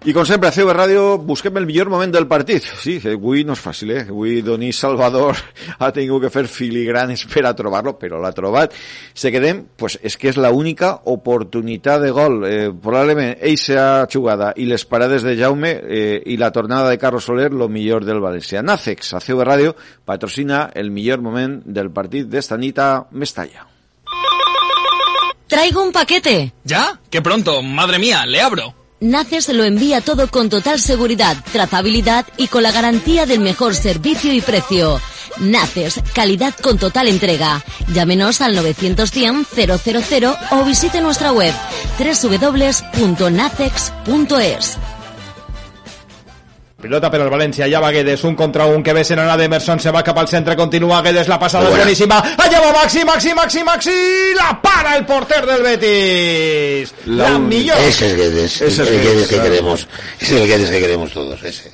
I 0.08 0.14
com 0.16 0.24
sempre, 0.24 0.48
a 0.48 0.56
CB 0.56 0.72
Ràdio 0.72 1.02
busquem 1.20 1.58
el 1.60 1.66
millor 1.68 1.90
moment 1.92 2.14
del 2.16 2.30
partit. 2.32 2.64
Sí, 2.80 2.94
avui 3.12 3.42
no 3.44 3.58
és 3.58 3.60
fàcil, 3.60 3.90
eh? 3.92 4.04
Avui 4.08 4.38
Doni 4.40 4.70
Salvador 4.72 5.36
ha 5.84 5.90
tingut 5.92 6.24
que 6.24 6.30
fer 6.32 6.46
filigranes 6.48 7.26
per 7.28 7.44
a 7.44 7.52
trobar-lo, 7.52 7.98
però 8.00 8.22
l'ha 8.24 8.32
trobat. 8.32 8.72
Se 9.12 9.34
quedem, 9.36 9.66
pues, 9.76 9.98
és 10.00 10.16
que 10.16 10.32
és 10.32 10.40
l'única 10.40 10.94
oportunitat 11.12 12.06
de 12.06 12.14
gol. 12.16 12.40
Eh, 12.48 12.72
probablement 12.72 13.36
eixa 13.52 14.08
jugada 14.08 14.54
i 14.56 14.70
les 14.72 14.88
parades 14.88 15.28
de 15.28 15.36
Jaume 15.36 15.74
eh, 15.76 16.24
i 16.24 16.40
la 16.40 16.54
tornada 16.56 16.88
de 16.88 17.04
Carlos 17.04 17.28
Soler, 17.28 17.52
lo 17.52 17.68
millor 17.68 18.08
del 18.08 18.24
València. 18.24 18.64
Nacex, 18.64 19.12
a 19.12 19.20
CB 19.20 19.44
Ràdio, 19.44 19.76
patrocina 20.08 20.70
el 20.72 20.88
millor 20.88 21.20
moment 21.20 21.60
del 21.68 21.92
partit 21.92 22.32
d'esta 22.32 22.56
nit 22.56 22.80
a 22.80 23.04
Mestalla. 23.12 23.68
Traigo 25.52 25.84
un 25.84 25.92
paquete. 25.92 26.54
¿Ya? 26.64 26.94
¡Qué 27.10 27.22
pronto! 27.22 27.62
¡Madre 27.62 28.00
mía! 28.00 28.26
¡Le 28.26 28.40
abro! 28.40 28.87
Naces 29.00 29.48
lo 29.50 29.64
envía 29.64 30.02
todo 30.02 30.28
con 30.28 30.50
total 30.50 30.80
seguridad, 30.80 31.38
trazabilidad 31.52 32.26
y 32.36 32.48
con 32.48 32.64
la 32.64 32.72
garantía 32.72 33.28
del 33.28 33.40
mejor 33.42 33.76
servicio 33.76 34.34
y 34.34 34.42
precio. 34.42 35.00
Naces, 35.38 36.02
calidad 36.16 36.56
con 36.56 36.80
total 36.80 37.08
entrega. 37.08 37.64
Llámenos 37.94 38.42
al 38.42 38.56
910 38.56 39.48
000 39.56 40.38
o 40.52 40.64
visite 40.64 41.00
nuestra 41.02 41.32
web 41.32 41.54
www.nacex.es. 42.00 42.98
Pilota 46.78 47.10
per 47.10 47.18
al 47.24 47.32
València, 47.34 47.66
allà 47.66 47.80
va 47.82 47.90
Guedes, 47.90 48.22
un 48.30 48.36
contra 48.38 48.68
un, 48.70 48.84
que 48.86 48.94
ves 48.94 49.10
en 49.10 49.18
anada 49.24 49.48
Emerson, 49.48 49.80
se 49.82 49.90
va 49.90 50.04
cap 50.06 50.20
al 50.22 50.28
centre, 50.30 50.54
continua 50.56 51.00
Guedes, 51.02 51.26
la 51.32 51.40
passada 51.42 51.72
és 51.72 51.80
boníssima, 51.80 52.20
allà 52.38 52.60
va 52.62 52.70
Maxi, 52.76 53.02
Maxi, 53.08 53.34
Maxi, 53.34 53.64
Maxi, 53.66 53.96
la 54.38 54.52
para 54.62 54.96
el 54.96 55.06
porter 55.10 55.42
del 55.48 55.64
Betis, 55.66 56.94
la, 57.08 57.32
La 57.32 57.40
millor. 57.40 57.82
Ese 57.82 58.12
es 58.12 58.16
Guedes, 58.16 58.62
Ese 58.62 58.68
es 58.68 58.80
el 58.80 58.90
Guedes, 58.92 59.08
Guedes 59.08 59.28
que 59.28 59.42
queremos. 59.42 59.88
Ese 60.20 60.36
es 60.36 60.42
el 60.44 60.48
Guedes 60.48 60.70
que 60.70 60.80
queremos 60.80 61.12
todos, 61.12 61.42
ese. 61.44 61.74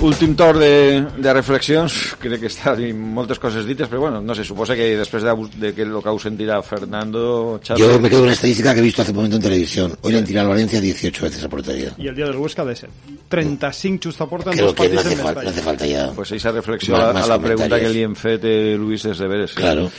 Últim 0.00 0.32
torn 0.34 0.58
de, 0.60 1.04
de 1.20 1.32
reflexions, 1.34 1.92
crec 2.22 2.40
que 2.40 2.48
estan 2.48 2.80
moltes 3.12 3.36
coses 3.38 3.66
dites, 3.68 3.84
però 3.90 4.00
bueno, 4.06 4.22
no 4.24 4.32
sé, 4.34 4.46
suposa 4.48 4.72
que 4.74 4.94
després 4.96 5.20
de, 5.26 5.34
de 5.60 5.74
que 5.76 5.84
lo 5.84 6.00
que 6.00 6.08
ho 6.08 6.16
sentirà 6.18 6.56
Fernando, 6.64 7.60
Xavi... 7.60 7.82
Yo 7.82 8.00
me 8.00 8.08
quedo 8.08 8.20
con 8.20 8.28
una 8.28 8.32
estadística 8.32 8.72
que 8.72 8.80
he 8.80 8.82
visto 8.82 9.02
hace 9.02 9.10
un 9.12 9.16
momento 9.16 9.36
en 9.36 9.42
televisión. 9.42 9.92
Hoy 10.00 10.12
le 10.12 10.18
han 10.18 10.24
tirado 10.24 10.46
al 10.48 10.54
Valencia 10.56 10.80
18 10.80 11.22
veces 11.22 11.44
a 11.44 11.48
portería. 11.50 11.92
I 11.98 12.08
el 12.08 12.16
dia 12.16 12.24
del 12.24 12.36
Huesca 12.36 12.64
de 12.64 12.74
7. 12.76 12.92
35 13.28 14.00
just 14.02 14.20
a 14.22 14.24
en 14.24 14.30
Creo 14.40 14.66
dos 14.66 14.74
que 14.74 14.88
no 14.88 15.00
hace, 15.00 15.12
en 15.12 15.18
no 15.22 15.28
hace 15.50 15.60
falta 15.62 15.86
ya. 15.86 16.10
Pues 16.16 16.32
esa 16.32 16.50
reflexió 16.50 16.94
Más- 16.96 17.04
a, 17.04 17.12
más 17.12 17.24
a 17.24 17.28
la 17.28 17.38
pregunta 17.38 17.78
que 17.78 17.90
li 17.90 18.02
hem 18.02 18.16
fet 18.16 18.42
eh, 18.44 18.76
Luis 18.80 19.02
des 19.04 19.18
de 19.18 19.28
Veres. 19.28 19.52
Claro. 19.52 19.90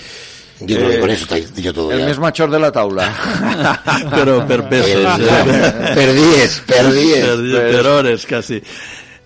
Yo 0.61 0.77
creo 0.77 0.89
que 0.91 0.99
con 0.99 1.09
eso 1.09 1.23
está 1.23 1.35
dicho 1.35 1.73
todo 1.73 1.91
El 1.91 1.99
ya. 1.99 2.05
més 2.05 2.19
major 2.21 2.49
de 2.51 2.59
la 2.59 2.71
taula. 2.71 3.07
Però 4.13 4.41
per 4.45 4.59
pesos. 4.69 5.05
Per- 5.17 5.93
per 5.95 6.09
dies, 6.13 6.59
per 6.67 6.83
dies. 6.93 7.25
Per, 7.25 7.63
per 7.77 7.85
hores, 7.87 8.25
quasi. 8.29 8.59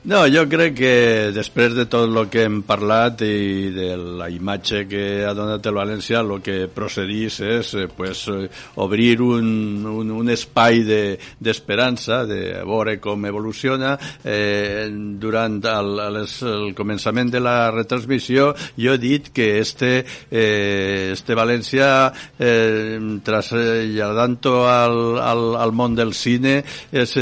No, 0.05 0.19
jo 0.29 0.43
crec 0.45 0.75
que 0.77 0.89
després 1.33 1.73
de 1.73 1.87
tot 1.89 2.05
el 2.05 2.27
que 2.29 2.43
hem 2.45 2.59
parlat 2.61 3.23
i 3.25 3.71
de 3.73 3.87
la 4.19 4.27
imatge 4.29 4.83
que 4.85 4.99
ha 5.25 5.31
donat 5.33 5.65
el 5.65 5.73
València, 5.79 6.19
el 6.21 6.43
que 6.45 6.67
procedís 6.69 7.39
és 7.41 7.71
eh, 7.73 7.87
pues, 7.89 8.21
eh, 8.29 8.45
obrir 8.83 9.15
un, 9.25 9.47
un, 9.89 10.11
un 10.13 10.29
espai 10.29 10.83
de- 10.85 11.17
d'esperança, 11.41 12.19
de, 12.29 12.37
de 12.51 12.61
veure 12.69 12.99
com 13.01 13.25
evoluciona. 13.25 13.95
Eh, 14.21 14.85
durant 15.17 15.57
el, 15.73 15.89
les, 16.19 16.35
el 16.53 16.75
començament 16.77 17.33
de 17.33 17.41
la 17.41 17.55
retransmissió 17.73 18.51
jo 18.77 18.93
he 18.93 19.01
dit 19.01 19.31
que 19.33 19.57
este, 19.57 20.05
eh, 20.29 21.09
este 21.15 21.33
València, 21.33 21.89
eh, 22.37 22.99
traslladando 23.25 24.67
al, 24.69 25.17
al, 25.17 25.43
al 25.65 25.73
món 25.73 25.97
del 25.97 26.13
cine, 26.13 26.59
és 26.93 27.17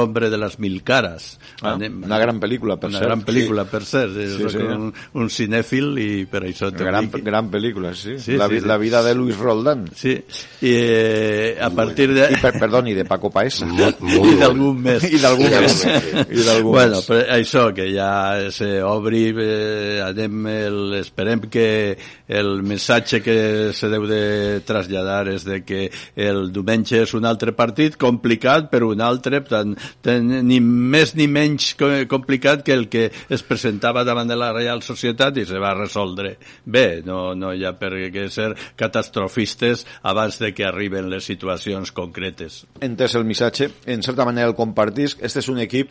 hombre 0.00 0.30
de 0.32 0.38
las 0.40 0.56
mil 0.58 0.80
caras. 0.82 1.36
Ah, 1.60 1.76
Anem- 1.76 2.00
gran 2.22 2.40
pel·lícula, 2.40 2.78
per 2.80 2.88
una 2.90 2.98
cert. 3.00 3.08
gran 3.10 3.24
pel·lícula, 3.26 3.64
Sí. 3.66 3.70
per 3.72 3.82
cert. 3.84 4.14
Sí, 4.16 4.26
Sí, 4.38 4.48
sí. 4.56 4.62
un, 4.62 4.92
un 5.20 5.28
cinèfil 5.30 5.98
i 5.98 6.10
per 6.26 6.44
això 6.48 6.70
Gran, 6.72 7.10
dic. 7.10 7.24
gran 7.24 7.50
pel·lícula, 7.50 7.92
sí. 7.94 8.16
Sí, 8.18 8.36
la, 8.38 8.48
sí, 8.48 8.60
sí. 8.60 8.66
la 8.66 8.78
vida 8.78 9.02
de 9.02 9.14
Luis 9.14 9.36
Roldán. 9.36 9.86
Sí, 9.94 10.14
i 10.62 10.72
eh, 10.72 11.58
a 11.60 11.70
partir 11.70 12.12
de... 12.14 12.28
I, 12.32 12.36
per, 12.40 12.54
perdón, 12.58 12.88
i 12.88 12.94
de 12.94 13.04
Paco 13.04 13.30
Paesa. 13.30 13.66
I 13.66 14.36
d'algun 14.40 14.80
més. 14.82 15.04
I 15.10 15.18
d'algun 15.22 15.50
més. 15.50 15.84
I 16.30 16.42
d'algun 16.46 16.72
bueno, 16.72 17.00
però 17.06 17.22
això, 17.36 17.66
que 17.74 17.88
ja 17.92 18.10
s'obri, 18.54 19.24
eh, 19.36 20.00
anem 20.04 20.46
el, 20.52 20.80
esperem 21.00 21.40
que 21.52 21.96
el 22.32 22.62
missatge 22.62 23.20
que 23.22 23.36
se 23.76 23.88
deu 23.92 24.06
de 24.08 24.60
traslladar 24.66 25.26
és 25.32 25.44
de 25.44 25.60
que 25.66 25.82
el 26.16 26.46
diumenge 26.54 27.02
és 27.02 27.12
un 27.18 27.26
altre 27.28 27.52
partit 27.56 27.96
complicat, 28.00 28.70
però 28.72 28.92
un 28.94 29.02
altre 29.04 29.42
tant, 29.48 29.74
tant, 30.04 30.30
ni 30.46 30.60
més 30.62 31.14
ni 31.18 31.26
menys 31.28 31.72
complicat 32.12 32.64
que 32.66 32.76
el 32.76 32.88
que 32.92 33.08
es 33.32 33.44
presentava 33.46 34.04
davant 34.04 34.28
de 34.28 34.38
la 34.38 34.52
Real 34.52 34.84
Societat 34.84 35.40
i 35.40 35.46
se 35.48 35.60
va 35.62 35.74
resoldre 35.78 36.36
bé, 36.64 37.02
no, 37.06 37.32
no 37.38 37.52
hi 37.56 37.64
ha 37.64 37.74
per 37.78 37.94
què 38.12 38.28
ser 38.32 38.52
catastrofistes 38.78 39.86
abans 40.12 40.38
de 40.42 40.52
que 40.54 40.68
arriben 40.68 41.10
les 41.12 41.24
situacions 41.24 41.92
concretes. 41.96 42.62
entès 42.80 43.16
el 43.16 43.24
missatge, 43.24 43.70
en 43.86 44.02
certa 44.02 44.24
manera 44.28 44.48
el 44.48 44.58
compartís. 44.58 45.16
Este 45.20 45.40
és 45.40 45.48
un 45.48 45.60
equip 45.62 45.90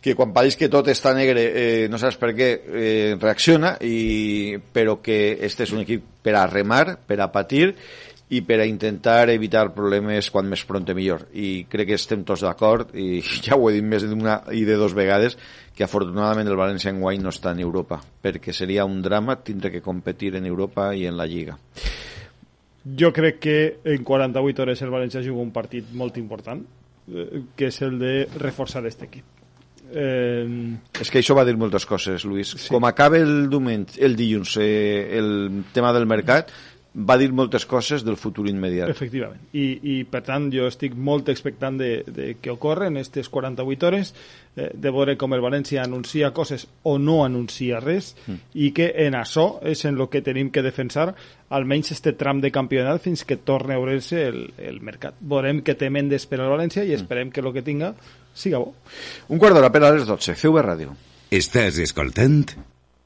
que 0.00 0.14
quan 0.16 0.32
pareix 0.32 0.56
que 0.56 0.70
tot 0.72 0.88
està 0.88 1.12
negre, 1.14 1.42
eh, 1.44 1.88
no 1.92 1.98
saps 2.00 2.16
per 2.20 2.32
què, 2.36 2.48
eh, 2.64 3.16
reacciona, 3.20 3.74
i, 3.84 4.56
però 4.72 4.98
que 5.04 5.36
este 5.44 5.66
és 5.66 5.74
un 5.76 5.82
equip 5.84 6.06
per 6.24 6.36
a 6.40 6.46
remar, 6.48 6.96
per 7.06 7.20
a 7.20 7.28
patir 7.32 7.74
i 8.30 8.40
per 8.46 8.60
a 8.62 8.66
intentar 8.68 9.28
evitar 9.32 9.72
problemes 9.74 10.30
quan 10.30 10.46
més 10.50 10.62
pront 10.66 10.86
millor. 10.94 11.26
I 11.34 11.64
crec 11.70 11.90
que 11.90 11.98
estem 11.98 12.22
tots 12.26 12.44
d'acord, 12.46 12.94
i 12.94 13.22
ja 13.46 13.58
ho 13.58 13.68
he 13.68 13.74
dit 13.78 13.86
més 13.86 14.06
d'una 14.06 14.40
i 14.54 14.62
de 14.68 14.76
dos 14.78 14.94
vegades, 14.94 15.36
que 15.74 15.86
afortunadament 15.86 16.48
el 16.48 16.58
València 16.60 16.92
en 16.94 17.00
guany 17.02 17.22
no 17.22 17.34
està 17.34 17.54
en 17.54 17.64
Europa, 17.64 18.00
perquè 18.22 18.54
seria 18.54 18.86
un 18.86 19.00
drama 19.02 19.40
tindre 19.42 19.72
que 19.74 19.82
competir 19.82 20.36
en 20.38 20.46
Europa 20.46 20.92
i 20.94 21.06
en 21.10 21.18
la 21.18 21.26
Lliga. 21.26 21.58
Jo 22.84 23.10
crec 23.12 23.42
que 23.42 23.58
en 23.84 24.04
48 24.04 24.62
hores 24.62 24.82
el 24.86 24.94
València 24.94 25.24
juga 25.26 25.42
un 25.42 25.52
partit 25.52 25.90
molt 25.92 26.16
important, 26.22 26.62
eh, 27.10 27.44
que 27.56 27.68
és 27.68 27.82
el 27.82 27.98
de 27.98 28.14
reforçar 28.38 28.84
aquest 28.84 29.04
equip. 29.08 29.36
Eh, 29.90 30.46
És 31.00 31.10
que 31.10 31.18
això 31.18 31.34
va 31.34 31.44
dir 31.44 31.56
moltes 31.58 31.84
coses, 31.86 32.24
Luis. 32.24 32.52
Sí. 32.54 32.68
Com 32.70 32.86
acaba 32.86 33.18
el 33.18 33.48
diumenge, 33.50 33.98
el 34.04 34.14
dilluns, 34.16 34.56
eh, 34.62 35.18
el 35.18 35.64
tema 35.74 35.92
del 35.92 36.06
mercat, 36.06 36.52
va 36.94 37.14
dir 37.20 37.28
moltes 37.32 37.62
coses 37.70 38.02
del 38.02 38.16
futur 38.18 38.48
immediat. 38.50 38.88
Efectivament. 38.90 39.44
I, 39.54 39.78
I, 39.82 39.96
per 40.10 40.24
tant, 40.26 40.48
jo 40.50 40.66
estic 40.66 40.96
molt 40.98 41.28
expectant 41.30 41.76
de, 41.78 42.02
de 42.06 42.32
què 42.42 42.50
ocorre 42.50 42.88
en 42.90 42.96
aquestes 42.98 43.28
48 43.30 43.86
hores, 43.86 44.10
eh, 44.56 44.70
de 44.74 44.90
veure 44.90 45.14
com 45.16 45.30
el 45.36 45.42
València 45.44 45.84
anuncia 45.84 46.32
coses 46.34 46.66
o 46.82 46.96
no 46.98 47.20
anuncia 47.24 47.78
res, 47.78 48.14
Mm. 48.26 48.40
i 48.54 48.72
que 48.74 48.88
en 49.06 49.14
això 49.14 49.60
és 49.62 49.84
en 49.84 50.00
el 50.00 50.08
que 50.10 50.20
tenim 50.22 50.50
que 50.50 50.62
defensar 50.66 51.14
almenys 51.50 51.92
este 51.92 52.12
tram 52.18 52.40
de 52.40 52.50
campionat 52.50 53.00
fins 53.02 53.24
que 53.24 53.36
torni 53.38 53.74
a 53.74 53.78
obrir-se 53.78 54.26
el, 54.26 54.42
el 54.58 54.80
mercat. 54.80 55.14
Veurem 55.20 55.62
què 55.62 55.76
té 55.78 55.90
Mendes 55.90 56.26
per 56.26 56.40
al 56.40 56.50
València 56.50 56.82
i 56.84 56.92
esperem 56.98 57.30
que 57.30 57.40
el 57.40 57.52
que 57.54 57.62
tinga 57.62 57.94
siga 58.34 58.58
bo. 58.58 58.74
Un 59.28 59.38
quart 59.38 59.54
d'hora 59.54 59.70
per 59.70 59.84
a 59.84 59.94
les 59.94 60.06
12, 60.10 60.34
CV 60.34 60.66
Ràdio. 60.66 60.96
Estás 61.30 61.78
escoltant 61.78 62.50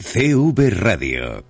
CV 0.01 0.71
Radio. 0.73 1.43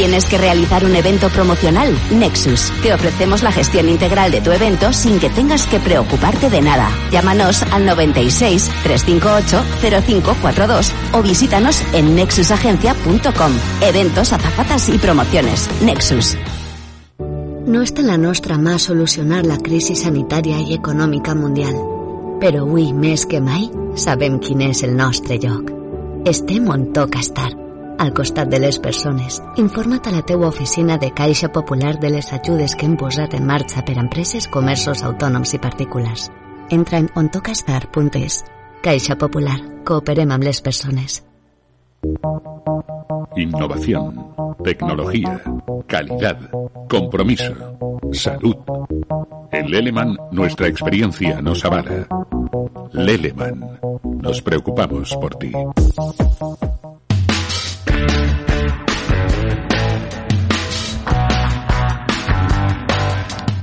¿Tienes 0.00 0.24
que 0.24 0.38
realizar 0.38 0.86
un 0.86 0.96
evento 0.96 1.28
promocional? 1.28 1.94
Nexus. 2.10 2.72
Te 2.82 2.94
ofrecemos 2.94 3.42
la 3.42 3.52
gestión 3.52 3.86
integral 3.86 4.32
de 4.32 4.40
tu 4.40 4.50
evento 4.50 4.94
sin 4.94 5.20
que 5.20 5.28
tengas 5.28 5.66
que 5.66 5.78
preocuparte 5.78 6.48
de 6.48 6.62
nada. 6.62 6.88
Llámanos 7.12 7.62
al 7.64 7.84
96 7.84 8.70
358 8.82 9.62
0542 9.82 10.92
o 11.12 11.22
visítanos 11.22 11.82
en 11.92 12.14
nexusagencia.com. 12.14 13.52
Eventos, 13.82 14.32
azafatas 14.32 14.88
y 14.88 14.96
promociones. 14.96 15.68
Nexus. 15.82 16.34
No 17.66 17.82
està 17.84 18.00
en 18.00 18.08
la 18.08 18.16
nostra 18.16 18.56
mà 18.56 18.78
solucionar 18.80 19.44
la 19.44 19.60
crisi 19.60 19.92
sanitària 20.00 20.62
i 20.64 20.80
econòmica 20.80 21.36
mundial, 21.36 21.76
però 22.40 22.64
avui 22.64 22.94
més 22.96 23.28
que 23.28 23.44
mai 23.44 23.68
sabem 24.00 24.40
quin 24.40 24.64
és 24.64 24.80
el 24.80 24.96
nostre 24.96 25.36
lloc. 25.44 25.68
Estem 26.24 26.72
on 26.72 26.88
toca 26.96 27.20
al 28.00 28.14
costat 28.14 28.48
de 28.48 28.58
les 28.58 28.78
persones. 28.78 29.42
Informa't 29.60 30.08
a 30.08 30.10
la 30.10 30.22
teua 30.22 30.48
oficina 30.48 30.96
de 30.96 31.12
Caixa 31.12 31.52
Popular 31.52 31.98
de 32.00 32.08
les 32.10 32.32
ajudes 32.32 32.74
que 32.74 32.86
hem 32.86 32.96
en 33.32 33.46
marxa 33.46 33.84
per 33.84 33.98
a 33.98 34.00
empreses, 34.00 34.48
comerços 34.48 35.02
autònoms 35.02 35.52
i 35.54 35.58
particulars. 35.58 36.30
Entra 36.70 36.98
en 36.98 37.10
ontocastar.es. 37.14 38.44
Caixa 38.82 39.16
Popular. 39.16 39.58
Cooperem 39.84 40.30
amb 40.30 40.44
les 40.44 40.62
persones. 40.62 41.22
Innovación, 43.36 44.32
tecnología, 44.64 45.42
calidad, 45.86 46.38
compromiso, 46.88 47.54
salud. 48.12 48.56
En 49.52 49.70
Leleman 49.70 50.16
nuestra 50.32 50.68
experiencia 50.68 51.42
nos 51.42 51.64
avala. 51.66 52.08
Leleman, 52.92 53.78
nos 54.22 54.40
preocupamos 54.40 55.14
por 55.16 55.34
ti. 55.34 55.52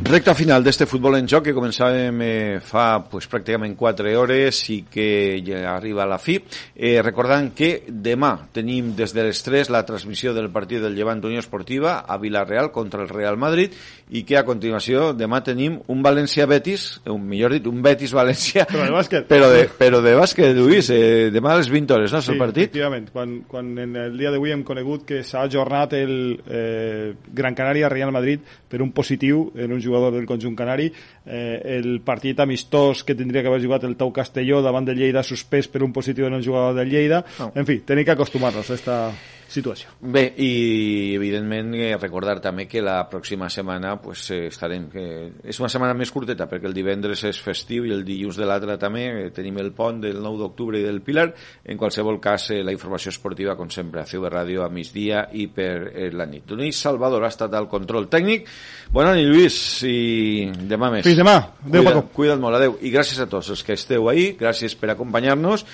Recta 0.08 0.32
final 0.34 0.64
d'este 0.64 0.86
futbol 0.88 1.18
en 1.18 1.26
joc 1.28 1.50
que 1.50 1.54
començàvem 1.54 2.22
eh, 2.24 2.60
fa 2.64 3.02
pues, 3.12 3.26
pràcticament 3.28 3.74
4 3.76 4.14
hores 4.16 4.62
i 4.72 4.78
que 4.88 5.08
ja 5.44 5.74
arriba 5.74 6.06
a 6.06 6.08
la 6.08 6.16
fi. 6.18 6.38
Eh, 6.80 7.02
recordant 7.04 7.50
que 7.52 7.82
demà 7.92 8.30
tenim 8.56 8.94
des 8.96 9.12
de 9.12 9.26
les 9.28 9.42
3 9.44 9.68
la 9.74 9.82
transmissió 9.86 10.32
del 10.34 10.48
partit 10.54 10.80
del 10.80 10.96
Llevant 10.96 11.20
Unió 11.28 11.42
Esportiva 11.44 11.98
a 12.08 12.16
Villarreal 12.22 12.72
contra 12.72 13.02
el 13.04 13.10
Real 13.12 13.36
Madrid 13.36 13.76
i 14.16 14.22
que 14.24 14.38
a 14.40 14.46
continuació 14.48 15.10
demà 15.12 15.42
tenim 15.44 15.76
un 15.92 16.00
València-Betis, 16.06 16.86
un 17.12 17.28
millor 17.28 17.58
dit, 17.58 17.68
un 17.68 17.84
Betis-València, 17.84 18.64
Però 18.72 18.86
de 18.88 18.96
bàsquet. 18.96 19.28
però 19.28 19.52
de, 19.52 19.66
però 19.68 20.00
de 20.06 20.16
bàsquet, 20.16 20.56
Lluís, 20.56 20.88
eh, 20.96 21.28
demà 21.36 21.52
a 21.52 21.60
les 21.60 21.68
20 21.74 21.98
hores, 21.98 22.16
no, 22.16 22.24
és 22.24 22.32
el 22.32 22.40
partit? 22.40 22.70
efectivament. 22.72 23.12
Quan, 23.12 23.42
quan 23.52 23.76
en 23.84 24.00
el 24.06 24.16
dia 24.18 24.32
d'avui 24.32 24.56
hem 24.56 24.64
conegut 24.64 25.04
que 25.04 25.20
s'ha 25.28 25.44
ajornat 25.50 26.00
el 26.00 26.16
eh, 26.48 27.12
Gran 27.36 27.60
Canària-Real 27.60 28.16
Madrid 28.16 28.48
per 28.72 28.80
un 28.82 28.96
positiu 28.96 29.50
en 29.58 29.74
un 29.76 29.82
jugador 29.84 29.97
del 30.14 30.28
conjunt 30.30 30.56
canari, 30.58 30.90
eh, 31.26 31.78
el 31.78 32.02
partit 32.06 32.40
amistós 32.40 33.04
que 33.04 33.16
tindria 33.16 33.42
que 33.42 33.52
haver 33.52 33.64
jugat 33.64 33.88
el 33.88 33.98
Tau 33.98 34.14
Castelló 34.14 34.62
davant 34.62 34.86
de 34.88 34.96
Lleida 34.96 35.24
suspès 35.24 35.68
per 35.68 35.84
un 35.84 35.94
positiu 35.94 36.28
en 36.28 36.38
un 36.40 36.44
jugador 36.44 36.76
de 36.78 36.86
Lleida. 36.86 37.24
Oh. 37.40 37.52
En 37.56 37.66
fi, 37.66 37.82
tenim 37.86 38.06
que 38.06 38.16
acostumar-nos 38.16 38.70
a 38.70 38.74
aquesta 38.74 39.00
situació. 39.48 39.90
Bé, 40.02 40.24
i 40.44 41.16
evidentment 41.16 41.74
eh, 41.78 41.96
recordar 41.98 42.38
també 42.44 42.68
que 42.70 42.82
la 42.84 43.00
pròxima 43.10 43.50
setmana 43.54 43.96
pues, 44.02 44.28
eh, 44.36 44.48
estarem... 44.52 44.88
Que 44.92 45.06
és 45.48 45.60
una 45.62 45.70
setmana 45.72 45.96
més 45.98 46.12
curteta 46.14 46.48
perquè 46.50 46.68
el 46.70 46.76
divendres 46.76 47.24
és 47.28 47.40
festiu 47.42 47.88
i 47.88 47.94
el 47.96 48.04
dilluns 48.08 48.38
de 48.40 48.48
l'altre 48.48 48.78
també 48.82 49.06
eh, 49.08 49.30
tenim 49.36 49.60
el 49.64 49.72
pont 49.78 50.02
del 50.04 50.20
9 50.24 50.42
d'octubre 50.44 50.80
i 50.80 50.86
del 50.86 51.02
Pilar. 51.06 51.30
En 51.66 51.80
qualsevol 51.80 52.20
cas, 52.24 52.50
eh, 52.56 52.62
la 52.66 52.76
informació 52.76 53.14
esportiva, 53.14 53.56
com 53.60 53.72
sempre, 53.74 54.04
a 54.04 54.10
CV 54.10 54.32
Ràdio 54.34 54.66
a 54.66 54.70
migdia 54.74 55.28
i 55.34 55.48
per 55.54 55.92
eh, 55.94 56.10
la 56.12 56.28
nit. 56.30 56.52
Lluís 56.52 56.80
Salvador 56.84 57.24
ha 57.26 57.32
estat 57.32 57.56
al 57.58 57.70
control 57.72 58.10
tècnic. 58.12 58.48
Bona 58.94 59.16
nit, 59.18 59.30
Lluís, 59.32 59.60
i 59.88 60.52
demà 60.68 60.92
més. 60.94 61.08
Fins 61.08 61.20
demà. 61.20 61.38
Adéu, 61.68 61.88
Paco. 61.88 62.06
Cuida't 62.18 62.42
molt, 62.42 62.60
adéu. 62.60 62.78
I 62.82 62.92
gràcies 62.94 63.20
a 63.24 63.30
tots 63.32 63.52
els 63.56 63.64
que 63.64 63.78
esteu 63.78 64.10
ahí, 64.12 64.32
gràcies 64.40 64.76
per 64.80 64.92
acompanyar-nos 64.94 65.66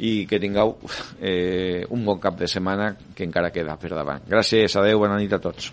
i 0.00 0.24
que 0.28 0.40
tingueu 0.40 0.76
eh, 1.20 1.84
un 1.92 2.04
bon 2.06 2.20
cap 2.22 2.38
de 2.40 2.48
setmana 2.48 2.94
que 3.14 3.26
encara 3.28 3.52
queda 3.52 3.76
per 3.80 3.92
davant. 3.92 4.24
Gràcies, 4.30 4.76
adéu, 4.80 5.02
bona 5.04 5.20
nit 5.20 5.36
a 5.36 5.42
tots. 5.42 5.72